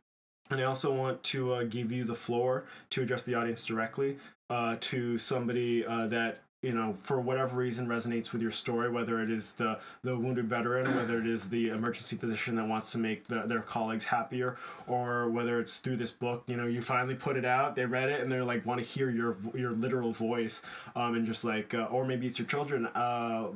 [0.50, 4.18] and I also want to uh, give you the floor to address the audience directly
[4.48, 9.22] uh, to somebody uh, that you know for whatever reason resonates with your story whether
[9.22, 12.98] it is the the wounded veteran whether it is the emergency physician that wants to
[12.98, 14.56] make the, their colleagues happier
[14.88, 18.08] or whether it's through this book you know you finally put it out they read
[18.08, 20.60] it and they're like want to hear your your literal voice
[20.96, 23.46] um, and just like uh, or maybe it's your children uh,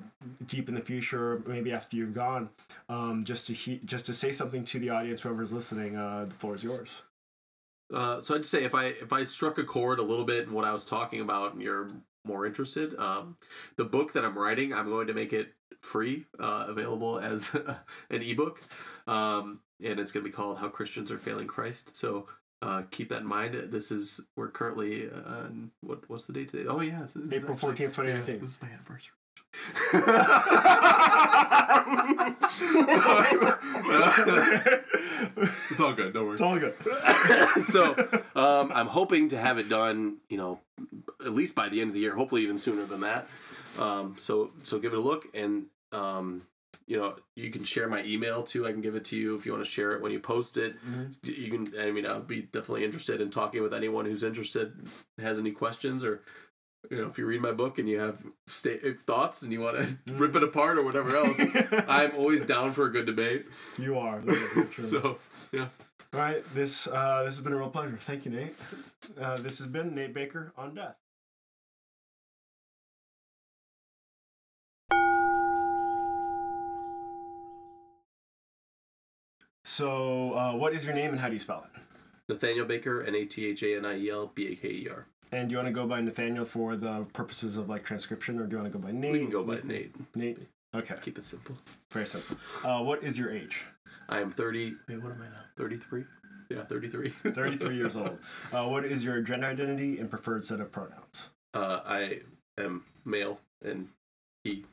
[0.47, 2.49] deep in the future maybe after you've gone
[2.89, 6.35] um, just to he- just to say something to the audience whoever's listening uh, the
[6.35, 7.03] floor is yours.
[7.93, 10.53] Uh, so I'd say if I if I struck a chord a little bit in
[10.53, 11.91] what I was talking about, and you're
[12.25, 13.37] more interested, um,
[13.77, 17.51] the book that I'm writing, I'm going to make it free, uh, available as
[18.11, 18.61] an ebook,
[19.07, 22.27] um, and it's going to be called "How Christians Are Failing Christ." So
[22.63, 23.55] uh, keep that in mind.
[23.71, 26.69] This is we're currently uh, on- what what's the date today?
[26.69, 28.35] Oh yeah, April 14th, 2019.
[28.35, 29.15] yeah, this is my anniversary.
[35.71, 36.13] it's all good.
[36.13, 36.75] Don't worry it's all good
[37.67, 37.95] so
[38.35, 40.61] um, I'm hoping to have it done, you know,
[41.25, 42.15] at least by the end of the year.
[42.15, 43.29] Hopefully, even sooner than that.
[43.79, 46.43] Um, so so give it a look, and um,
[46.87, 48.67] you know, you can share my email too.
[48.67, 50.57] I can give it to you if you want to share it when you post
[50.57, 50.75] it.
[50.85, 51.15] Mhm.
[51.23, 51.81] You can.
[51.81, 54.73] I mean, I'll be definitely interested in talking with anyone who's interested,
[55.19, 56.23] has any questions, or
[56.89, 59.77] you know, if you read my book and you have sta- thoughts and you want
[59.77, 61.37] to rip it apart or whatever else,
[61.89, 63.47] I'm always down for a good debate.
[63.79, 64.23] You are.
[64.79, 65.19] So
[65.53, 65.69] yeah,
[66.15, 67.99] All right, this uh, this has been a real pleasure.
[68.01, 68.57] Thank you, Nate.
[69.21, 70.97] Uh, this has been Nate Baker on Death.
[79.65, 81.81] So, uh, what is your name and how do you spell it?
[82.29, 84.89] Nathaniel Baker, N A T H A N I E L B A K E
[84.91, 85.07] R.
[85.33, 88.47] And do you want to go by Nathaniel for the purposes of like transcription, or
[88.47, 89.13] do you want to go by Nate?
[89.13, 90.17] We can go by Nathan- Nate.
[90.17, 90.39] Nate.
[90.75, 91.57] Okay, Keep it simple.
[91.91, 92.37] very simple.
[92.65, 93.65] Uh, what is your age?
[94.09, 94.75] I am 30.
[94.89, 95.43] Wait, what am I now?
[95.57, 96.05] 33?
[96.49, 97.11] Yeah, 33.
[97.11, 98.19] 33 years old.
[98.53, 101.29] Uh, what is your gender identity and preferred set of pronouns?
[101.55, 102.21] Uh, I
[102.59, 103.89] am male and
[104.45, 104.65] he.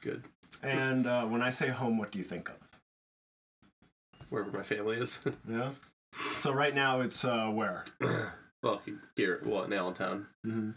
[0.00, 0.24] Good.
[0.62, 2.56] And uh, when I say home, what do you think of?
[4.30, 5.20] Wherever my family is.
[5.50, 5.70] Yeah.
[6.36, 7.84] So right now it's uh, where?
[8.62, 8.80] well,
[9.16, 10.26] here, well, in Allentown.
[10.46, 10.70] Mm-hmm.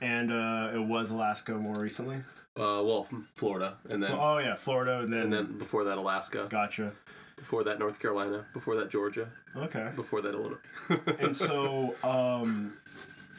[0.00, 2.16] And uh, it was Alaska more recently.
[2.54, 6.46] Uh, well, Florida, and then oh yeah, Florida, and then, and then before that Alaska,
[6.50, 6.92] gotcha.
[7.36, 9.88] before that North Carolina, before that Georgia, Okay.
[9.96, 10.58] before that Illinois.
[11.18, 12.74] And so, um,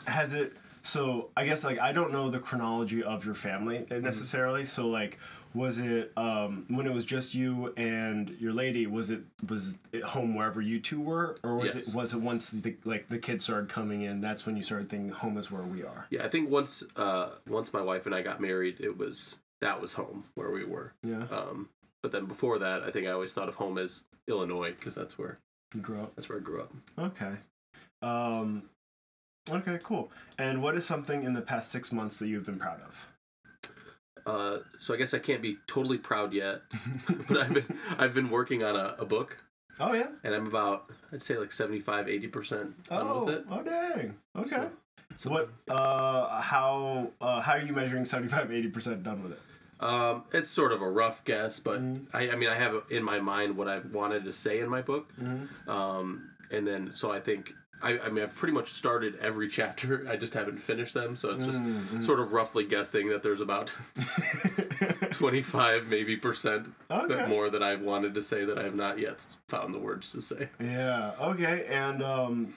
[0.08, 0.54] has it?
[0.82, 4.66] So I guess like I don't know the chronology of your family necessarily.
[4.66, 5.20] So like,
[5.54, 8.88] was it um, when it was just you and your lady?
[8.88, 11.88] Was it was it home wherever you two were, or was Yes.
[11.90, 14.22] it was it once the like the kids started coming in?
[14.22, 16.08] That's when you started thinking home is where we are.
[16.10, 19.80] yeah, I think once uh, once my wife and I got married, it was that
[19.82, 20.94] was home where we were.
[21.04, 21.26] Yeah.
[21.32, 21.70] Um,
[22.02, 25.18] but then before that, I think I always thought of home as Illinois because that's
[25.18, 25.38] where
[25.74, 26.16] You grew up.
[26.16, 26.74] that's where I grew up.
[27.00, 27.34] Okay.
[28.02, 28.64] Um,
[29.50, 30.12] okay, cool.
[30.38, 32.96] And what is something in the past six months that you've been proud of?
[34.26, 36.62] Uh, so I guess I can't be totally proud yet,
[37.28, 39.38] but I've been I've been working on a, a book,
[39.80, 40.08] oh yeah.
[40.24, 43.46] and I'm about I'd say like 75 80 percent done Oh, with it.
[43.52, 44.16] oh dang.
[44.38, 44.50] Okay.
[44.56, 44.70] So,
[45.18, 45.50] So what?
[45.68, 47.12] Uh, how?
[47.22, 49.40] Uh, how are you measuring 75, 80 percent done with it?
[49.80, 52.06] Um, it's sort of a rough guess, but Mhm.
[52.14, 54.82] I, I mean, I have in my mind what I wanted to say in my
[54.82, 55.70] book, Mm-hmm.
[55.70, 57.54] um, and then so I think
[57.84, 60.06] I, I mean I've pretty much started every chapter.
[60.10, 62.04] I just haven't finished them, so it's just Mhm.
[62.04, 63.72] sort of roughly guessing that there's about
[65.12, 67.14] 25 maybe percent Okay.
[67.14, 70.12] that more that I've wanted to say that I have not yet found the words
[70.14, 70.50] to say.
[70.60, 71.12] yeah.
[71.20, 71.66] Okay.
[71.70, 72.54] And um,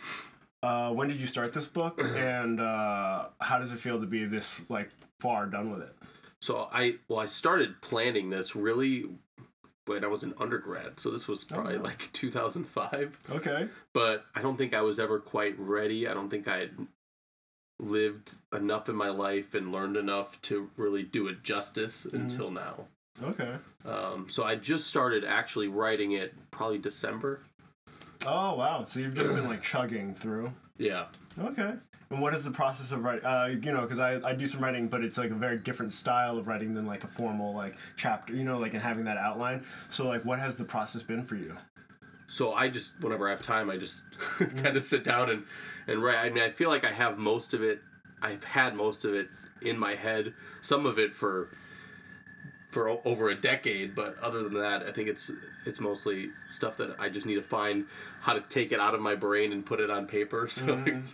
[0.62, 2.00] uh, when did you start this book?
[2.16, 4.90] And uh, how does it feel to be this like
[5.20, 5.94] far done with it?
[6.40, 9.06] So I well I started planning this really
[9.86, 11.00] when I was an undergrad.
[11.00, 11.84] So this was probably wow.
[11.84, 13.18] like 2005.
[13.30, 13.68] Okay.
[13.92, 16.06] but I don't think I was ever quite ready.
[16.08, 16.70] I don't think I had
[17.78, 22.86] lived enough in my life and learned enough to really do it justice until now.
[23.22, 23.54] Okay.
[23.84, 27.40] Um, so I just started actually writing it probably December.
[28.26, 28.84] Oh wow!
[28.84, 30.52] So you've just been like chugging through.
[30.78, 31.06] Yeah.
[31.38, 31.74] Okay.
[32.10, 33.24] And what is the process of writing?
[33.24, 35.92] Uh, you know, because I, I do some writing, but it's like a very different
[35.92, 38.32] style of writing than like a formal like chapter.
[38.32, 39.64] You know, like and having that outline.
[39.88, 41.56] So like, what has the process been for you?
[42.28, 44.02] So I just whenever I have time, I just
[44.38, 45.44] kind of sit down and
[45.88, 46.18] and write.
[46.18, 47.80] I mean, I feel like I have most of it.
[48.22, 49.28] I've had most of it
[49.60, 50.32] in my head.
[50.60, 51.50] Some of it for
[52.70, 55.30] for o- over a decade, but other than that, I think it's
[55.64, 57.86] it's mostly stuff that I just need to find
[58.20, 60.48] how to take it out of my brain and put it on paper.
[60.56, 61.12] So it's,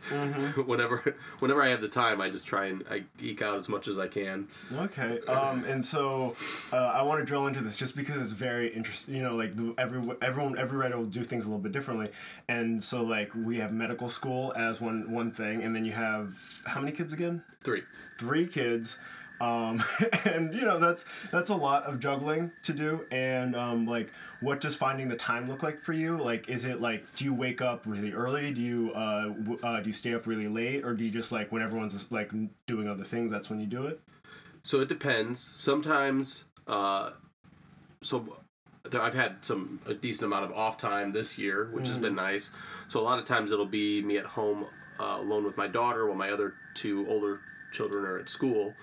[0.66, 3.86] whenever whenever I have the time, I just try and I geek out as much
[3.88, 4.48] as I can.
[4.72, 5.20] Okay.
[5.28, 6.36] Um, and so
[6.72, 9.14] uh, I want to drill into this just because it's very interesting.
[9.14, 12.10] You know, like the, every everyone every writer will do things a little bit differently.
[12.48, 16.62] And so like we have medical school as one one thing, and then you have
[16.66, 17.42] how many kids again?
[17.62, 17.82] Three.
[18.18, 18.98] three kids
[19.43, 19.82] um,
[20.24, 23.05] and you know that's that's a lot of juggling to do.
[23.10, 26.16] And um, like what does finding the time look like for you?
[26.16, 28.52] Like is it like do you wake up really early?
[28.52, 30.85] Do you uh, w- uh, do you stay up really late?
[30.85, 32.31] Or do you just like when everyone's like
[32.66, 34.01] doing other things that's when you do it?
[34.62, 35.40] So it depends.
[35.40, 37.10] Sometimes, uh,
[38.01, 38.36] so
[38.89, 42.14] there, I've had some a decent amount of off time this year, which has been
[42.14, 42.51] nice.
[42.86, 44.66] So a lot of times it'll be me at home
[45.01, 47.40] uh, alone with my daughter, while my other two older
[47.73, 48.74] children are at school.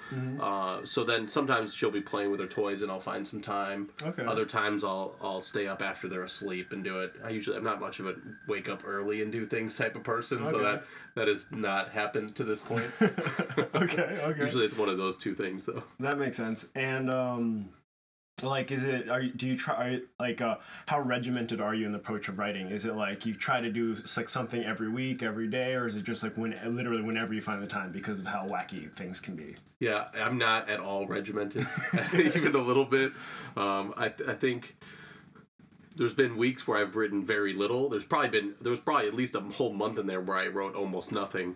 [0.41, 3.89] Uh, so then sometimes she'll be playing with her toys, and I'll find some time.
[4.03, 4.25] Okay.
[4.25, 7.13] Other times I'll I'll stay up after they're asleep and do it.
[7.23, 8.15] I usually I'm not much of a
[8.47, 10.83] wake up early and do things type of person, so that
[11.15, 12.89] that has not happened to this point.
[13.75, 15.83] okay okay usually it's one of those two things though.
[15.99, 17.69] that makes sense and um
[18.43, 20.57] like is it are you, do you try are like uh
[20.87, 23.71] how regimented are you in the approach of writing is it like you try to
[23.71, 27.33] do like something every week every day or is it just like when literally whenever
[27.33, 30.81] you find the time because of how wacky things can be Yeah, I'm not at
[30.81, 31.65] all regimented,
[32.13, 33.13] even a little bit.
[33.55, 34.75] Um, I, I think
[35.99, 37.89] there's been weeks where I've written very little.
[37.89, 40.73] There's probably been there's probably at least a whole month in there where I wrote
[40.73, 41.55] almost nothing,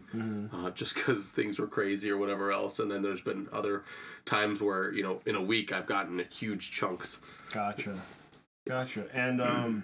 [0.53, 2.80] uh, just because things were crazy or whatever else.
[2.80, 3.84] And then there's been other
[4.26, 7.20] times where you know in a week I've gotten huge chunks.
[7.53, 7.98] Gotcha.
[8.68, 9.06] Gotcha.
[9.14, 9.84] And um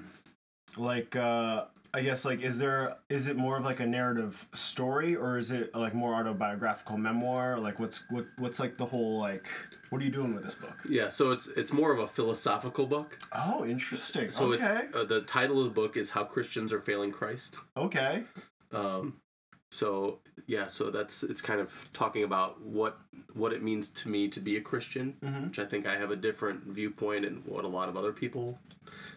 [0.77, 5.15] like uh I guess like is there is it more of like a narrative story
[5.15, 7.57] or is it like more autobiographical memoir?
[7.59, 9.45] Like what's what what's like the whole like
[9.89, 10.77] what are you doing with this book?
[10.87, 13.17] Yeah, so it's it's more of a philosophical book.
[13.31, 14.29] Oh, interesting.
[14.29, 14.85] So okay.
[14.87, 17.57] it's uh, the title of the book is How Christians Are Failing Christ.
[17.75, 18.23] okay.
[18.71, 19.15] Um,
[19.71, 22.99] so yeah, so that's it's kind of talking about what
[23.33, 25.47] what it means to me to be a Christian, Mhm.
[25.47, 28.59] which I think I have a different viewpoint and what a lot of other people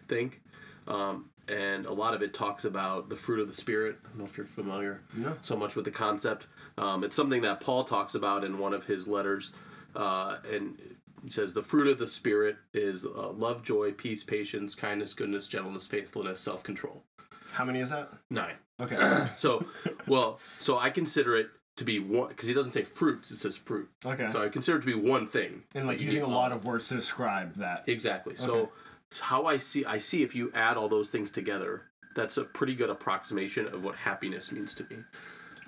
[0.07, 0.41] think.
[0.87, 3.97] Um, and a lot of it talks about the fruit of the spirit.
[4.05, 5.35] I don't know if you're familiar No.
[5.41, 6.47] so much with the concept.
[6.77, 9.51] Um, it's something that Paul talks about in one of his letters,
[9.95, 10.77] uh, and
[11.23, 15.47] he says the fruit of the spirit is uh, love, joy, peace, patience, kindness, goodness,
[15.47, 17.03] gentleness, faithfulness, self control.
[17.51, 18.09] How many is that?
[18.29, 18.55] Nine.
[18.79, 19.27] Okay.
[19.35, 19.65] So,
[20.07, 23.55] well, so I consider it to be one because he doesn't say fruits; it says
[23.55, 23.89] fruit.
[24.05, 24.29] Okay.
[24.31, 25.63] So I consider it to be one thing.
[25.75, 27.83] and like using a lot of words to describe that.
[27.87, 28.35] Exactly.
[28.35, 28.71] So Okay.
[29.19, 31.83] How I see I see if you add all those things together,
[32.15, 34.97] that's a pretty good approximation of what happiness means to me.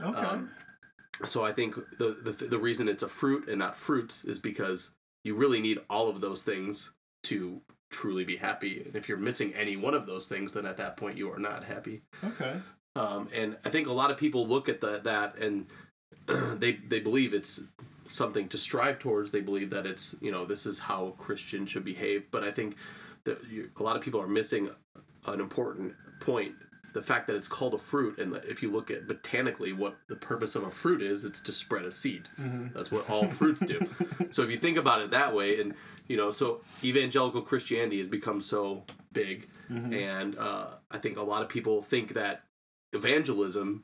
[0.02, 0.18] Okay.
[0.18, 0.52] Um,
[1.26, 4.92] so I think the, the the reason it's a fruit and not fruits is because
[5.24, 6.92] you really need all of those things
[7.24, 8.84] to truly be happy.
[8.86, 11.40] And if you're missing any one of those things, then at that point you are
[11.40, 12.02] not happy.
[12.24, 12.60] okay.
[12.98, 15.68] Um, and I think a lot of people look at the, that and
[16.60, 17.62] they they believe it's
[18.10, 19.32] something to strive towards.
[19.32, 22.26] They believe that it's you know this is how a Christian should behave.
[22.32, 22.76] But I think
[23.26, 24.70] that you, a lot of people are missing
[25.28, 26.54] an important point.
[26.94, 29.98] The fact that it's called a fruit, and that if you look at botanically what
[30.08, 32.24] the purpose of a fruit is, it's to spread a seed.
[32.74, 33.80] That's what all fruits do.
[34.32, 35.74] so if you think about it that way, and
[36.08, 39.50] you know, so evangelical Christianity has become so big,
[39.94, 42.44] and uh, I think a lot of people think that
[42.94, 43.84] evangelism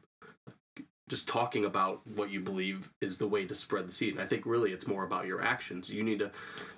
[1.09, 4.26] just talking about what you believe is the way to spread the seed and i
[4.26, 6.31] think really it's more about your actions you need to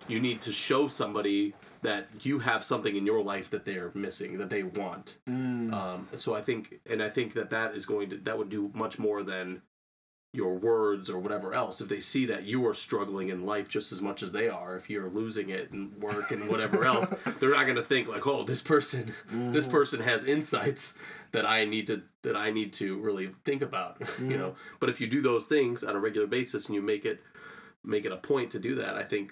[0.07, 1.53] you need to show somebody
[1.84, 5.18] that you have something in your life that they're missing that they want.
[5.30, 5.73] Mm.
[5.73, 8.72] Um, so i think and i think that that is going to that would do
[8.73, 9.61] much more than
[10.35, 11.80] your words or whatever else.
[11.80, 14.76] If they see that you are struggling in life just as much as they are
[14.76, 18.26] if you're losing it in work and whatever else they're not going to think like
[18.26, 19.72] oh this person this mm.
[19.72, 20.95] person has insights
[21.34, 24.39] that i need to that i need to really think about you mm.
[24.39, 24.55] know?
[24.80, 27.22] But if you do those things on a regular basis and you make it
[27.85, 29.31] make it a point to do that i think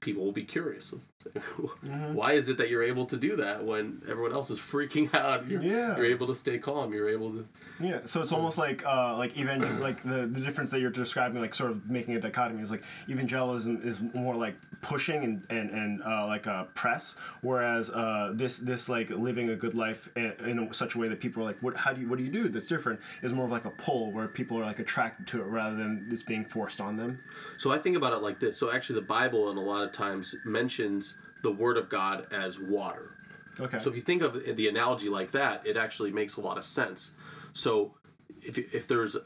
[0.00, 0.92] people will be curious
[2.12, 5.48] why is it that you're able to do that when everyone else is freaking out
[5.48, 5.96] you're, Yeah.
[5.96, 7.46] you're able to stay calm you're able to
[7.80, 11.40] Yeah, so it's almost like uh, like evangel like the, the difference that you're describing,
[11.40, 15.70] like sort of making a dichotomy is like evangelism is more like pushing and and,
[15.70, 20.32] and uh, like a press, whereas uh, this this like living a good life in,
[20.46, 22.30] in such a way that people are like, what how do you what do you
[22.30, 25.40] do that's different is more of like a pull where people are like attracted to
[25.40, 27.18] it rather than this being forced on them.
[27.58, 28.58] So I think about it like this.
[28.58, 32.58] So actually, the Bible, in a lot of times, mentions the Word of God as
[32.58, 33.16] water.
[33.60, 33.78] Okay.
[33.80, 36.64] So if you think of the analogy like that, it actually makes a lot of
[36.64, 37.12] sense.
[37.52, 37.94] So
[38.40, 39.16] if if there's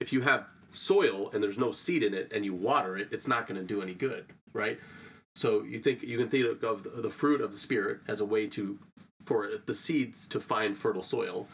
[0.00, 3.28] if you have soil and there's no seed in it and you water it, it's
[3.28, 4.78] not going to do any good, right?
[5.34, 8.46] So you think you can think of the fruit of the spirit as a way
[8.48, 8.78] to
[9.24, 11.46] for the seeds to find fertile soil,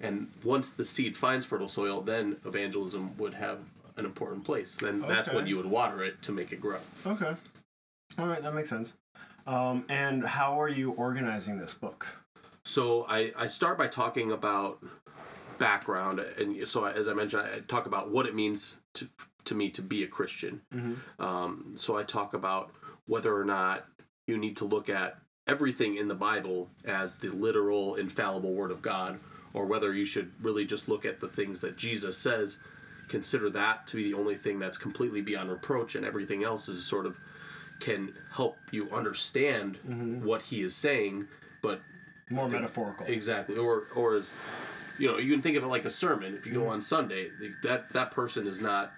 [0.00, 3.58] and once the seed finds fertile soil, then evangelism would have
[3.96, 4.76] an important place.
[4.76, 6.78] Then that's when you would water it to make it grow.
[7.06, 7.34] okay.
[8.18, 8.94] All right, that makes sense.
[9.46, 12.06] Um, and how are you organizing this book?
[12.64, 14.82] So I, I start by talking about
[15.58, 19.08] background, and so as I mentioned, I talk about what it means to
[19.44, 20.60] to me to be a Christian.
[21.20, 22.72] Um, so I talk about
[23.06, 23.86] whether or not
[24.26, 28.82] you need to look at everything in the Bible as the literal, infallible Word of
[28.82, 29.20] God,
[29.54, 32.58] or whether you should really just look at the things that Jesus says.
[33.08, 36.84] Consider that to be the only thing that's completely beyond reproach, and everything else is
[36.84, 37.16] sort of
[37.80, 39.78] can help you understand
[40.24, 41.26] what he is saying,
[41.62, 41.80] but
[42.30, 43.06] More metaphorical.
[43.06, 44.30] Exactly, or or as
[44.98, 46.34] you know, you can think of it like a sermon.
[46.34, 46.62] If you Mm-hmm.
[46.62, 47.28] go on Sunday,
[47.62, 48.92] that that person is not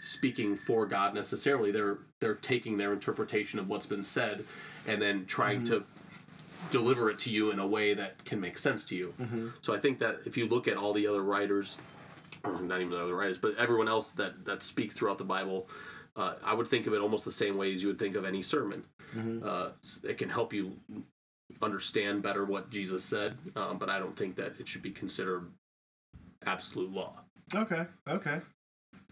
[0.00, 1.70] speaking for God necessarily.
[1.72, 4.44] They're they're taking their interpretation of what's been said
[4.86, 5.74] and then trying Mm-hmm.
[5.80, 5.84] to
[6.70, 9.12] deliver it to you in a way that can make sense to you.
[9.20, 9.48] Mm-hmm.
[9.60, 11.76] So I think that if you look at all the other writers,
[12.44, 15.68] not even the other writers, but everyone else that that speak throughout the Bible,
[16.16, 18.24] Uh, I would think of it almost the same way as you would think of
[18.24, 18.84] any sermon.
[19.44, 19.70] Uh,
[20.04, 20.76] it can help you
[21.60, 25.50] understand better what Jesus said, um, but I don't think that it should be considered
[26.46, 27.14] absolute law.
[27.54, 27.86] Okay.
[28.08, 28.40] Okay.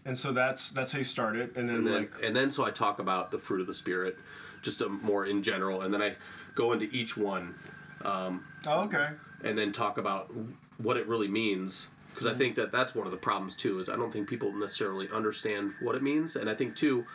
[0.05, 2.65] And so that's that's how you started, and then, And then, like and then so
[2.65, 4.17] I talk about the fruit of the spirit,
[4.61, 6.15] just a, more in general, and then I
[6.55, 7.55] go into each one,
[8.03, 9.09] um, oh, okay.
[9.43, 10.31] and then talk about
[10.77, 11.87] what it really means.
[12.13, 13.79] Because I think that that's one of the problems too.
[13.79, 17.05] Is I don't think people necessarily understand what it means, and I think too,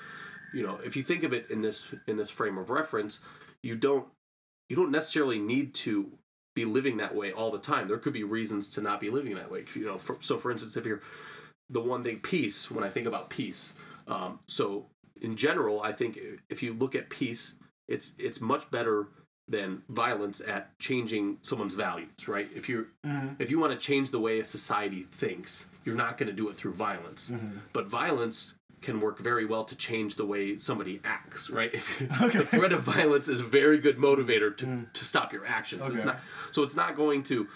[0.53, 3.21] you know, if you think of it in this in this frame of reference,
[3.63, 4.07] you don't
[4.69, 6.11] you don't necessarily need to
[6.55, 7.87] be living that way all the time.
[7.87, 9.65] There could be reasons to not be living that way.
[9.75, 11.03] You know, for, so for instance, if you're
[11.71, 13.75] the one thing peace, when I think about peace,
[14.09, 14.87] um, so
[15.21, 16.19] in general, I think
[16.49, 17.55] if you look at peace,
[17.87, 19.09] it's it's much better
[19.49, 22.49] than violence at changing someone's values, right?
[22.55, 23.29] If you are mm-hmm.
[23.39, 26.49] if you want to change the way a society thinks, you're not going to do
[26.49, 27.31] it through violence.
[27.31, 27.59] Mm-hmm.
[27.73, 31.73] But violence can work very well to change the way somebody acts, right?
[31.75, 34.93] If the threat of violence is a very good motivator to, mm.
[34.93, 35.83] to stop your actions.
[35.95, 36.21] It's not
[36.53, 37.49] so it's not going to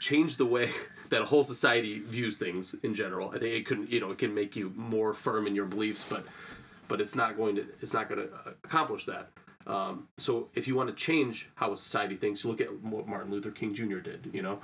[0.00, 0.70] change the way
[1.10, 3.30] that a whole society views things in general.
[3.30, 6.04] I think it can, you know, it can make you more firm in your beliefs,
[6.08, 6.24] but
[6.88, 8.34] but it's not going to it's not going to
[8.64, 9.30] accomplish that.
[9.66, 13.08] Um, so if you want to change how a society thinks, you look at what
[13.08, 13.98] Martin Luther King Jr.
[13.98, 14.30] did.
[14.32, 14.60] You know,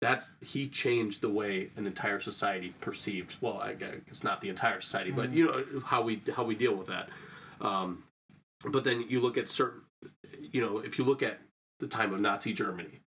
[0.00, 3.36] that's he changed the way an entire society perceived.
[3.40, 6.54] Well, I guess it's not the entire society, but you know how we how we
[6.54, 7.08] deal with that.
[7.60, 8.02] Um,
[8.64, 9.82] but then you look at certain,
[10.52, 11.38] you know, if you look at
[11.80, 13.00] the time of Nazi Germany,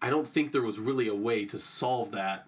[0.00, 2.46] I don't think there was really a way to solve that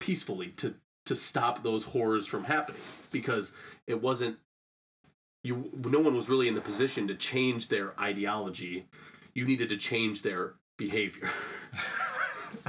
[0.00, 0.74] peacefully to
[1.06, 3.52] to stop those horrors from happening because
[3.86, 4.36] it wasn't
[5.44, 8.86] you no one was really in the position to change their ideology
[9.34, 11.28] you needed to change their behavior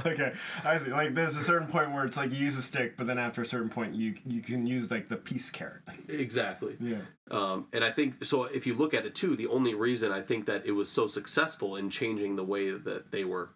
[0.04, 0.90] Okay, I see.
[0.90, 3.40] Like, there's a certain point where it's like you use a stick, but then after
[3.40, 5.80] a certain point, you you can use like the peace carrot.
[6.08, 6.98] exactly Yeah.
[7.30, 10.20] um, and i think so if you look at it too the only reason i
[10.20, 13.50] think that it was so successful in changing the way that they were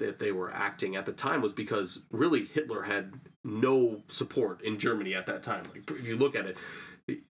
[0.00, 3.12] that they were acting at the time was because really hitler had
[3.44, 6.58] no support in germany at that time like if you look at it it-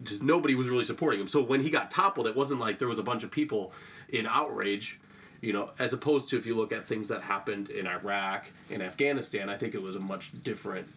[0.04, 1.28] just nobody was really supporting him.
[1.28, 3.74] So when he got toppled it wasn't like there was a bunch of people
[4.10, 5.00] in outrage
[5.42, 8.84] you know as opposed to if you look at things that happened in iraq and
[8.84, 10.88] afghanistan i think it was a much different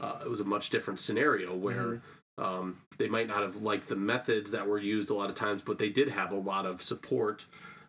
[0.00, 2.00] uh, it was a much different scenario where
[2.38, 5.60] um, they might not have liked the methods that were used a lot of times,
[5.60, 7.44] but they did have a lot of support,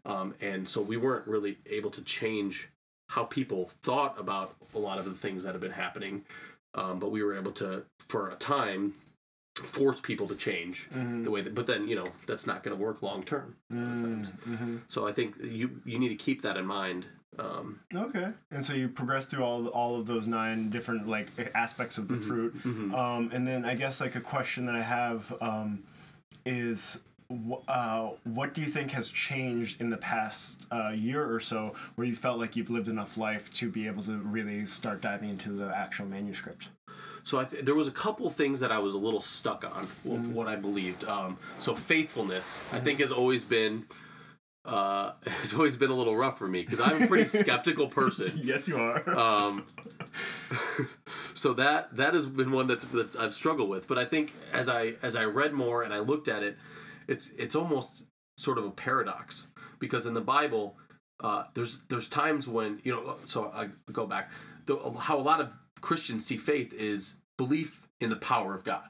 [0.06, 2.68] um, and so we weren't really able to change
[3.10, 6.24] how people thought about a lot of the things that have been happening.
[6.76, 8.94] Um, but we were able to, for a time,
[9.64, 10.88] force people to change
[11.24, 11.54] the way that.
[11.56, 13.56] But then you know that's not going to work long term.
[13.70, 14.32] sometimes.
[14.88, 17.06] So I think you you need to keep that in mind.
[17.38, 18.30] Um, Okay.
[18.52, 22.18] And so you progress through all all of those nine different like aspects of the
[22.18, 25.84] fruit, um, and then I guess like a question that I have um,
[26.46, 27.00] is.
[27.68, 32.08] Uh, what do you think has changed in the past uh, year or so where
[32.08, 35.52] you felt like you've lived enough life to be able to really start diving into
[35.52, 36.70] the actual manuscript?
[37.24, 39.88] So I th- there was a couple things that I was a little stuck on
[40.12, 41.04] of what I believed.
[41.06, 43.86] Um, so faithfulness, I think, has always been
[44.66, 48.32] uh, has always been a little rough for me because I'm a pretty skeptical person.
[48.44, 49.08] Yes, you are.
[49.20, 49.66] Um,
[51.34, 53.88] so that that has been one that's, that I've struggled with.
[53.88, 56.58] But I think as I as I read more and I looked at it,
[57.08, 58.06] it's it's almost
[58.38, 60.78] sort of a paradox because in the Bible,
[61.24, 63.18] uh, there's there's times when you know.
[63.26, 64.32] So I go back.
[64.66, 68.84] The, how a lot of Christians see faith is belief in the power of God.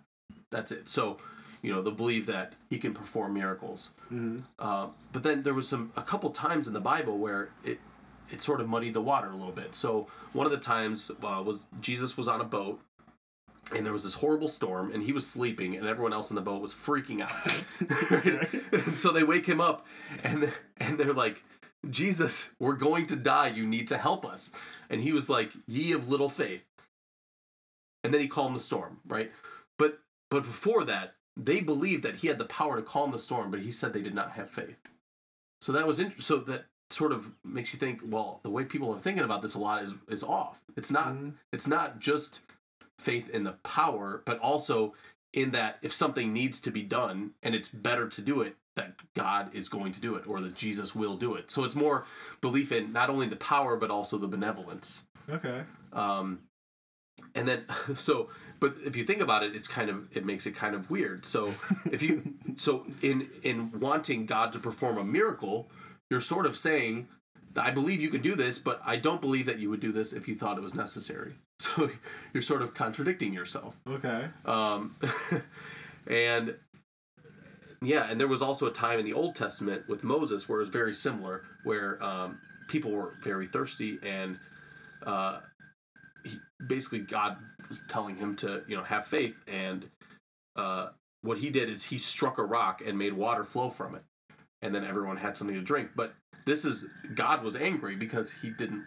[0.51, 0.89] That's it.
[0.89, 1.17] So
[1.61, 3.91] you know the belief that He can perform miracles.
[4.57, 7.79] Uh, but then there was some a couple times in the Bible where it
[8.31, 9.75] it sort of muddied the water a little bit.
[9.75, 12.79] So one of the times uh, was Jesus was on a boat
[13.75, 16.41] and there was this horrible storm and he was sleeping and everyone else in the
[16.41, 17.31] boat was freaking out.
[18.97, 19.85] So they wake him up
[20.23, 21.43] and and they're like
[21.89, 23.47] Jesus, we're going to die.
[23.47, 24.51] You need to help us.
[24.89, 26.61] And he was like, "Ye of little faith."
[28.03, 29.31] And then he calmed the storm, right?
[29.77, 29.99] But
[30.29, 33.61] but before that, they believed that he had the power to calm the storm, but
[33.61, 34.77] he said they did not have faith.
[35.61, 36.23] So that was interesting.
[36.23, 39.55] So that sort of makes you think, well, the way people are thinking about this
[39.55, 40.59] a lot is is off.
[40.75, 41.15] It's not.
[41.51, 42.41] It's not just
[42.99, 44.93] faith in the power, but also
[45.33, 48.93] in that if something needs to be done and it's better to do it, that
[49.15, 51.51] God is going to do it or that Jesus will do it.
[51.51, 52.05] So it's more
[52.41, 55.03] belief in not only the power but also the benevolence.
[55.29, 55.63] okay.
[55.93, 56.39] Um,
[57.35, 57.65] and then
[57.95, 58.29] so
[58.59, 61.25] but if you think about it it's kind of it makes it kind of weird.
[61.25, 61.53] So
[61.91, 65.69] if you so in in wanting god to perform a miracle
[66.09, 67.07] you're sort of saying
[67.55, 70.13] i believe you can do this but i don't believe that you would do this
[70.13, 71.33] if you thought it was necessary.
[71.61, 71.89] So
[72.33, 73.75] you're sort of contradicting yourself.
[73.85, 74.27] Okay.
[74.45, 74.95] um,
[76.07, 76.55] And
[77.81, 80.63] yeah, and there was also a time in the Old Testament with Moses where it
[80.63, 84.37] was very similar, where um, people were very thirsty, and
[85.05, 85.39] uh,
[86.23, 87.37] he, basically God
[87.67, 89.35] was telling him to, you know, have faith.
[89.47, 89.85] And
[90.55, 90.89] uh,
[91.21, 94.03] what he did is he struck a rock and made water flow from it,
[94.61, 95.91] and then everyone had something to drink.
[95.95, 96.13] But
[96.45, 96.85] this is
[97.15, 98.85] God was angry because he didn't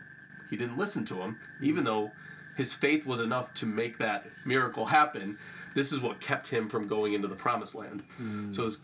[0.51, 2.11] he didn't listen to him, even though
[2.57, 5.39] his faith was enough to make that miracle happen
[5.75, 8.03] this is what kept him from going into the promised land.
[8.21, 8.55] Mm.
[8.55, 8.79] So it's,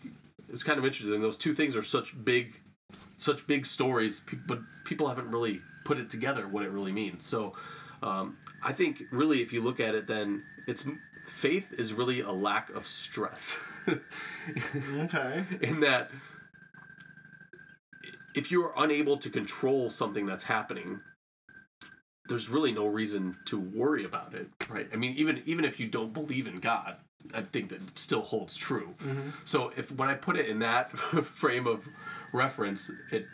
[0.51, 1.21] it's kind of interesting.
[1.21, 2.59] Those two things are such big,
[3.17, 7.25] such big stories, but people haven't really put it together what it really means.
[7.25, 7.53] So
[8.01, 10.85] um, I think really, if you look at it, then it's
[11.27, 13.57] faith is really a lack of stress.
[14.97, 15.45] okay.
[15.61, 16.11] In that,
[18.35, 21.01] if you are unable to control something that's happening,
[22.27, 24.87] there's really no reason to worry about it, right?
[24.93, 26.97] I mean, even even if you don't believe in God,
[27.33, 28.95] I think that it still holds true.
[28.99, 29.29] Mm-hmm.
[29.45, 30.91] So if when I put it in that
[31.25, 31.87] frame of
[32.31, 33.25] reference, it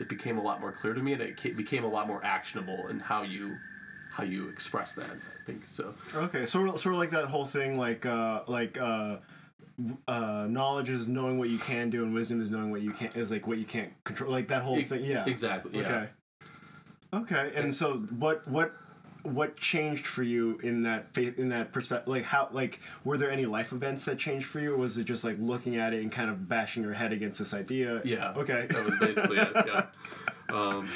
[0.00, 2.88] it became a lot more clear to me, and it became a lot more actionable
[2.88, 3.56] in how you
[4.14, 5.10] how you express that.
[5.10, 5.92] I think so.
[6.14, 9.16] Okay, sort of, sort of like that whole thing, like uh, like uh,
[10.06, 13.16] uh, knowledge is knowing what you can do, and wisdom is knowing what you can't
[13.16, 14.30] is like what you can't control.
[14.30, 15.04] Like that whole E- thing.
[15.04, 15.24] Yeah.
[15.26, 15.80] Exactly.
[15.80, 15.80] Yeah.
[15.80, 16.08] Okay.
[17.12, 18.72] Okay, and so what what
[19.22, 22.06] what changed for you in that faith in that perspective?
[22.08, 25.04] Like how like were there any life events that changed for you, or was it
[25.04, 28.00] just like looking at it and kind of bashing your head against this idea?
[28.04, 28.32] Yeah.
[28.36, 28.66] Okay.
[28.70, 29.50] That was basically it.
[29.66, 29.86] Yeah.
[30.50, 30.88] Um,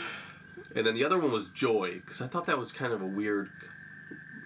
[0.74, 3.06] and then the other one was joy because I thought that was kind of a
[3.06, 3.50] weird.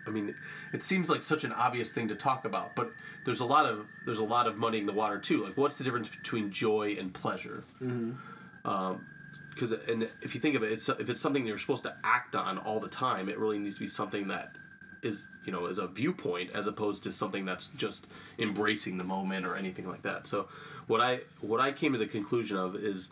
[0.07, 0.35] I mean,
[0.73, 2.91] it seems like such an obvious thing to talk about, but
[3.25, 5.45] there's a lot of there's a lot of muddying the water too.
[5.45, 7.65] Like, what's the difference between joy and pleasure?
[8.65, 9.07] Um,
[9.55, 12.35] because and if you think of it, it's if it's something you're supposed to act
[12.35, 14.53] on all the time, it really needs to be something that
[15.03, 18.07] is you know is a viewpoint as opposed to something that's just
[18.39, 20.27] embracing the moment or anything like that.
[20.27, 20.49] So
[20.87, 23.11] what I what I came to the conclusion of is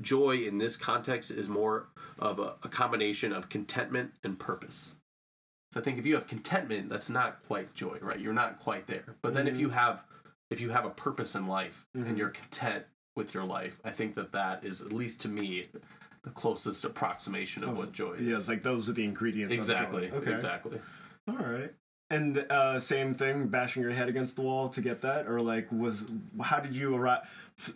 [0.00, 1.88] joy in this context is more
[2.20, 4.92] of a, a combination of contentment and purpose.
[5.72, 8.18] So I think if you have contentment, that's not quite joy, right?
[8.18, 9.16] You're not quite there.
[9.22, 10.02] But then if you have
[10.50, 12.84] if you have a purpose in life and you're content
[13.16, 15.66] with your life, I think that that is at least to me
[16.24, 18.26] the closest approximation of what joy is.
[18.26, 19.54] Yeah, it's like those are the ingredients.
[19.54, 20.10] Exactly.
[20.10, 20.32] Okay.
[20.32, 20.80] Exactly.
[21.28, 21.72] All right.
[22.12, 25.70] And uh, same thing, bashing your head against the wall to get that, or like
[25.70, 26.04] was
[26.42, 27.20] how did you arrive?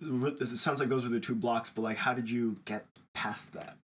[0.02, 2.84] It sounds like those were the two blocks, but like how did you get
[3.14, 3.76] past that?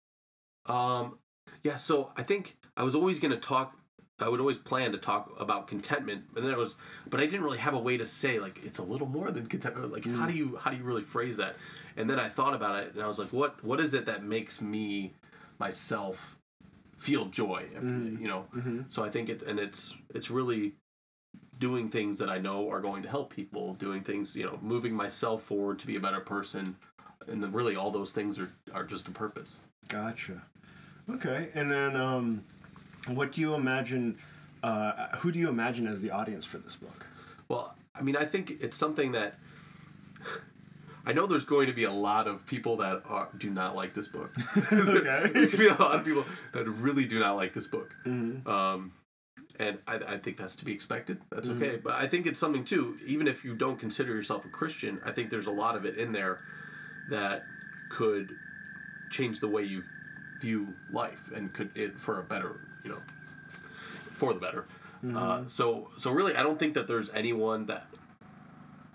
[0.70, 1.18] Um,
[1.64, 3.76] yeah, so I think I was always going to talk.
[4.20, 6.76] I would always plan to talk about contentment, and then it was,
[7.10, 9.48] but I didn't really have a way to say like it's a little more than
[9.48, 9.92] contentment.
[9.92, 10.38] Like how do mm.
[10.38, 11.56] you how do you really phrase that?
[11.98, 14.24] And then I thought about it, and I was like, what what is it that
[14.24, 15.14] makes me
[15.58, 16.38] myself
[16.98, 17.66] feel joy?
[17.76, 18.22] Mm.
[18.22, 18.46] You know.
[18.56, 18.82] Mm-hmm.
[18.90, 20.74] So I think it, and it's it's really
[21.60, 24.94] doing things that I know are going to help people, doing things you know, moving
[24.94, 26.76] myself forward to be a better person,
[27.28, 29.58] and really all those things are are just a purpose.
[29.88, 30.42] Gotcha.
[31.16, 32.44] Okay, and then um,
[33.08, 34.18] what do you imagine?
[34.62, 37.06] Uh, who do you imagine as the audience for this book?
[37.48, 39.40] Well, I mean, I think it's something that
[41.06, 43.94] I know there's going to be a lot of people that are, do not like
[43.94, 44.32] this book.
[44.72, 45.32] Okay.
[45.34, 47.96] there's going to be a lot of people that really do not like this book.
[48.06, 48.48] Mm-hmm.
[48.48, 48.92] Um,
[49.58, 51.20] and I, I think that's to be expected.
[51.32, 51.78] That's okay.
[51.84, 55.12] But I think it's something too, even if you don't consider yourself a Christian, I
[55.12, 56.40] think there's a lot of it in there
[57.10, 57.44] that
[57.90, 58.30] could
[59.10, 59.84] change the way you
[60.40, 63.00] view life and could it for a better, you know,
[64.16, 64.66] for the better.
[65.16, 67.88] Uh, so so really, I don't think that there's anyone that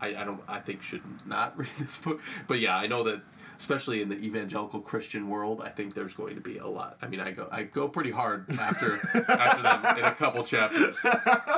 [0.01, 2.21] I, I don't I think should not read this book.
[2.47, 3.23] But yeah, I know that
[3.59, 6.99] especially in the evangelical Christian world, I think there's going to be a lot.
[7.01, 10.99] I mean, I go I go pretty hard after after that in a couple chapters.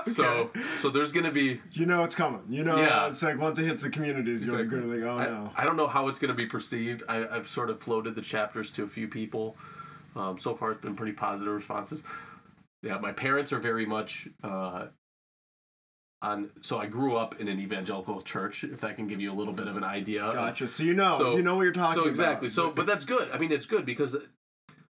[0.07, 2.43] So so there's going to be You know it's coming.
[2.49, 3.09] You know Yeah.
[3.09, 4.79] it's like once it hits the communities, you're Exactly.
[4.89, 5.51] going to think, oh I, no.
[5.57, 7.03] I don't know how it's going to be perceived.
[7.09, 9.57] I, I've sort of floated the chapters to a few people.
[10.17, 12.03] Um, so far, it's been pretty positive responses.
[12.83, 14.87] Yeah, my parents are very much uh,
[16.23, 16.51] on.
[16.63, 18.65] So I grew up in an evangelical church.
[18.65, 20.25] If that can give you a little bit of an idea.
[20.25, 20.69] of- Gotcha.
[20.69, 21.95] So you know, So- you know what you're talking about.
[21.95, 22.11] so about.
[22.11, 22.49] exactly.
[22.51, 23.31] So, but that's good.
[23.31, 24.17] I mean, it's good because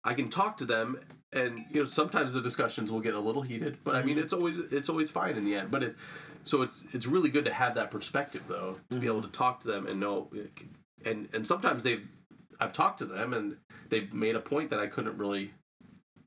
[0.03, 0.99] I can talk to them,
[1.31, 3.77] and you know, sometimes the discussions will get a little heated.
[3.83, 4.23] But I mean, Mm-hmm.
[4.23, 5.69] it's always it's always fine in the end.
[5.69, 5.95] But it,
[6.43, 9.05] so it's it's really good to have that perspective though, to be Mm-hmm.
[9.05, 10.31] able to talk to them and know,
[11.05, 12.07] and and sometimes they've
[12.59, 13.57] I've talked to them and
[13.91, 15.51] they've made a point that I couldn't really.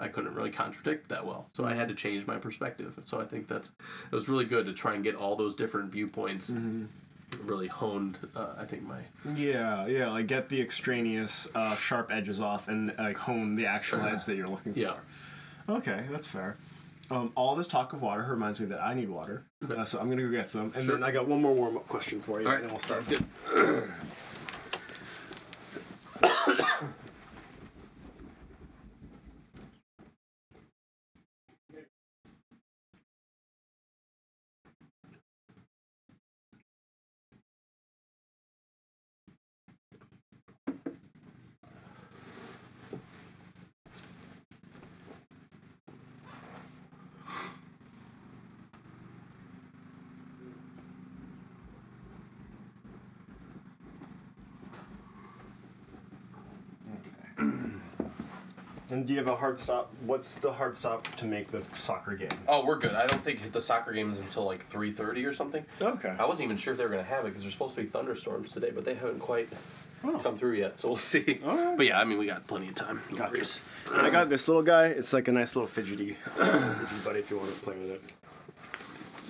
[0.00, 2.98] I couldn't really contradict that well, so I had to change my perspective.
[3.04, 5.90] So I think that's it was really good to try and get all those different
[5.92, 6.84] viewpoints Mm-hmm.
[7.46, 8.18] really honed.
[8.34, 8.98] Uh, I think my
[9.36, 14.00] yeah, yeah, like get the extraneous uh, sharp edges off and like hone the actual
[14.12, 14.80] edge that you're looking for.
[14.80, 14.94] Yeah.
[15.68, 16.56] Okay, that's fair.
[17.10, 20.08] Um, all this talk of water reminds me that I need water, uh, so I'm
[20.10, 20.72] gonna go get some.
[20.74, 22.70] And then I got one more warm up question for you, All and right, then
[22.70, 23.04] we'll start.
[23.04, 23.18] sounds
[23.52, 23.90] good.
[58.94, 59.92] And do you have a hard stop?
[60.06, 62.28] What's the hard stop to make the soccer game?
[62.46, 62.92] Oh, we're good.
[62.94, 65.64] I don't think the soccer game is until like three thirty or something.
[65.82, 66.14] Okay.
[66.16, 67.88] I wasn't even sure if they were gonna have it because there's supposed to be
[67.88, 69.48] thunderstorms today, but they haven't quite
[70.04, 70.16] Oh.
[70.18, 70.78] come through yet.
[70.78, 71.40] So we'll see.
[71.44, 73.02] But yeah, I mean, we got plenty of time.
[73.10, 73.58] No Gotcha.
[73.94, 74.84] I got this little guy.
[74.86, 78.02] It's like a nice little fidgety, fidgety buddy if you want to play with it.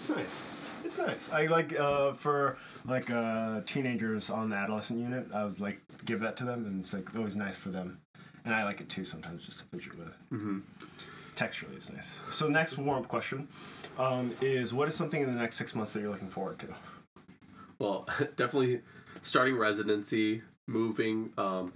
[0.00, 0.40] It's nice.
[0.84, 1.28] It's nice.
[1.32, 5.28] I like uh, for like uh, teenagers on the adolescent unit.
[5.32, 8.00] I would like give that to them, and it's like always nice for them.
[8.44, 10.14] And I like it too sometimes just to fidget with.
[10.32, 10.58] Mm-hmm.
[11.34, 12.20] Texturally, it's nice.
[12.30, 13.48] So next warm up question
[13.98, 16.68] um, is: What is something in the next six months that you're looking forward to?
[17.78, 18.06] Well,
[18.36, 18.82] definitely
[19.22, 21.32] starting residency, moving.
[21.38, 21.72] Um,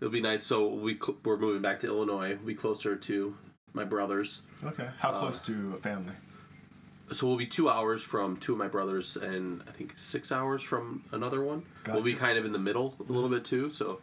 [0.00, 0.44] it'll be nice.
[0.44, 2.36] So we cl- we're moving back to Illinois.
[2.36, 3.36] We'll be closer to
[3.72, 4.42] my brothers.
[4.64, 4.88] Okay.
[4.98, 6.12] How close to a family?
[7.12, 10.62] So we'll be two hours from two of my brothers, and I think six hours
[10.62, 11.62] from another one.
[11.94, 13.68] We'll be kind of in the middle a little bit too.
[13.70, 14.00] So,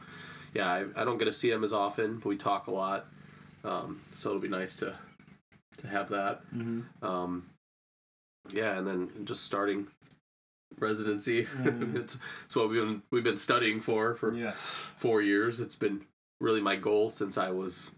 [0.54, 3.08] yeah, I, I don't get to see them as often, but we talk a lot.
[3.64, 4.96] Um, so it'll be nice to
[5.78, 6.42] to have that.
[6.54, 7.06] Mm-hmm.
[7.06, 7.50] Um,
[8.54, 9.88] yeah, and then just starting
[10.80, 11.46] residency.
[11.46, 11.96] Mm.
[12.04, 14.60] it's it's what we've been we've been studying for for Yes.
[14.98, 15.60] four years.
[15.60, 16.02] It's been
[16.42, 17.92] really my goal since I was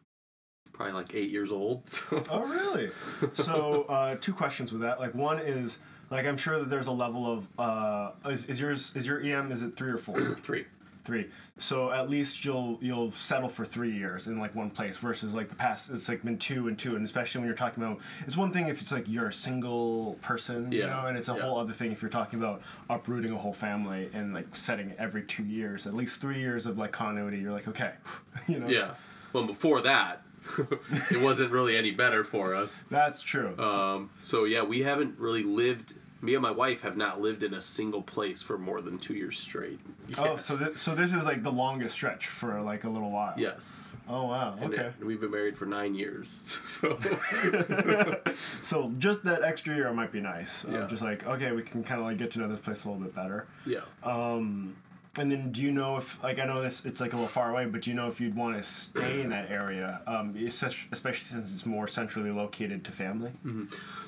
[0.73, 1.83] probably like eight years old.
[1.89, 2.23] So.
[2.31, 2.89] Oh, really?
[3.33, 4.99] so, uh, two questions with that.
[4.99, 5.77] Like, one is
[6.09, 9.51] like I'm sure that there's a level of uh, is, is yours is your EM
[9.51, 10.35] is it three or four?
[10.41, 10.65] Three.
[11.03, 11.27] Three.
[11.57, 15.49] So at least you'll you'll settle for three years in like one place versus like
[15.49, 15.89] the past.
[15.91, 18.67] It's like been two and two, and especially when you're talking about it's one thing
[18.67, 21.41] if it's like you're a single person, you know, and it's a Yeah.
[21.41, 25.23] whole other thing if you're talking about uprooting a whole family and like setting every
[25.23, 27.37] two years, at least three years of like continuity.
[27.39, 27.93] You're like okay,
[28.47, 28.67] you know.
[28.67, 28.95] Yeah.
[29.33, 30.23] Well, before that,
[31.11, 32.83] it wasn't really any better for us.
[32.89, 33.57] That's true.
[33.57, 35.93] Um, so yeah, we haven't really lived.
[36.21, 39.13] Me and my wife have not lived in a single place for more than two
[39.15, 39.79] years straight.
[40.17, 43.33] Oh, so th- so this is like the longest stretch for like a little while.
[43.37, 43.81] yes.
[44.09, 44.55] Oh wow.
[44.59, 44.87] And Okay.
[44.99, 46.27] it- we've been married for nine years.
[46.65, 46.97] So
[48.61, 50.63] so just that extra year might be nice.
[50.65, 50.87] Um, Yeah.
[50.87, 53.03] Just like okay, we can kind of like get to know this place a little
[53.03, 53.47] bit better.
[53.65, 53.81] yeah.
[54.03, 54.75] Um,
[55.17, 57.49] and then do you know if like I know this it's like a little far
[57.51, 60.87] away, but do you know if you'd want to stay in that area, um, especially
[60.91, 63.31] especially since it's more centrally located to family?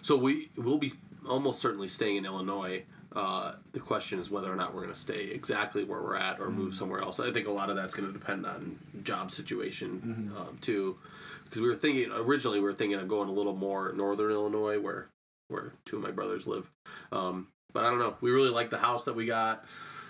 [0.01, 0.93] So we will be
[1.27, 2.83] almost certainly staying in Illinois.
[3.15, 6.39] Uh, the question is whether or not we're going to stay exactly where we're at
[6.39, 7.19] or move somewhere else.
[7.19, 10.97] I think a lot of that's going to depend on job situation um, too,
[11.45, 14.79] because we were thinking originally we were thinking of going a little more northern Illinois
[14.79, 15.09] where
[15.49, 16.69] where two of my brothers live.
[17.11, 18.15] Um, but I don't know.
[18.21, 19.63] We really like the house that we got.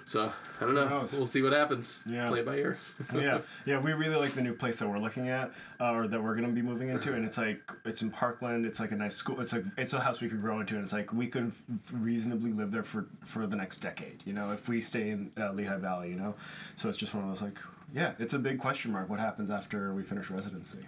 [0.05, 1.07] So I don't know.
[1.13, 1.99] We'll see what happens.
[2.05, 2.27] Yeah.
[2.27, 2.77] Play it by ear.
[3.15, 6.21] yeah, yeah, we really like the new place that we're looking at, uh, or that
[6.21, 8.65] we're gonna be moving into, and it's like it's in Parkland.
[8.65, 9.39] It's like a nice school.
[9.39, 11.51] It's like it's a house we could grow into, and it's like we could
[11.91, 14.21] reasonably live there for for the next decade.
[14.25, 16.35] You know, if we stay in uh, Lehigh Valley, you know,
[16.75, 17.57] so it's just one of those like,
[17.93, 19.09] yeah, it's a big question mark.
[19.09, 20.79] What happens after we finish residency?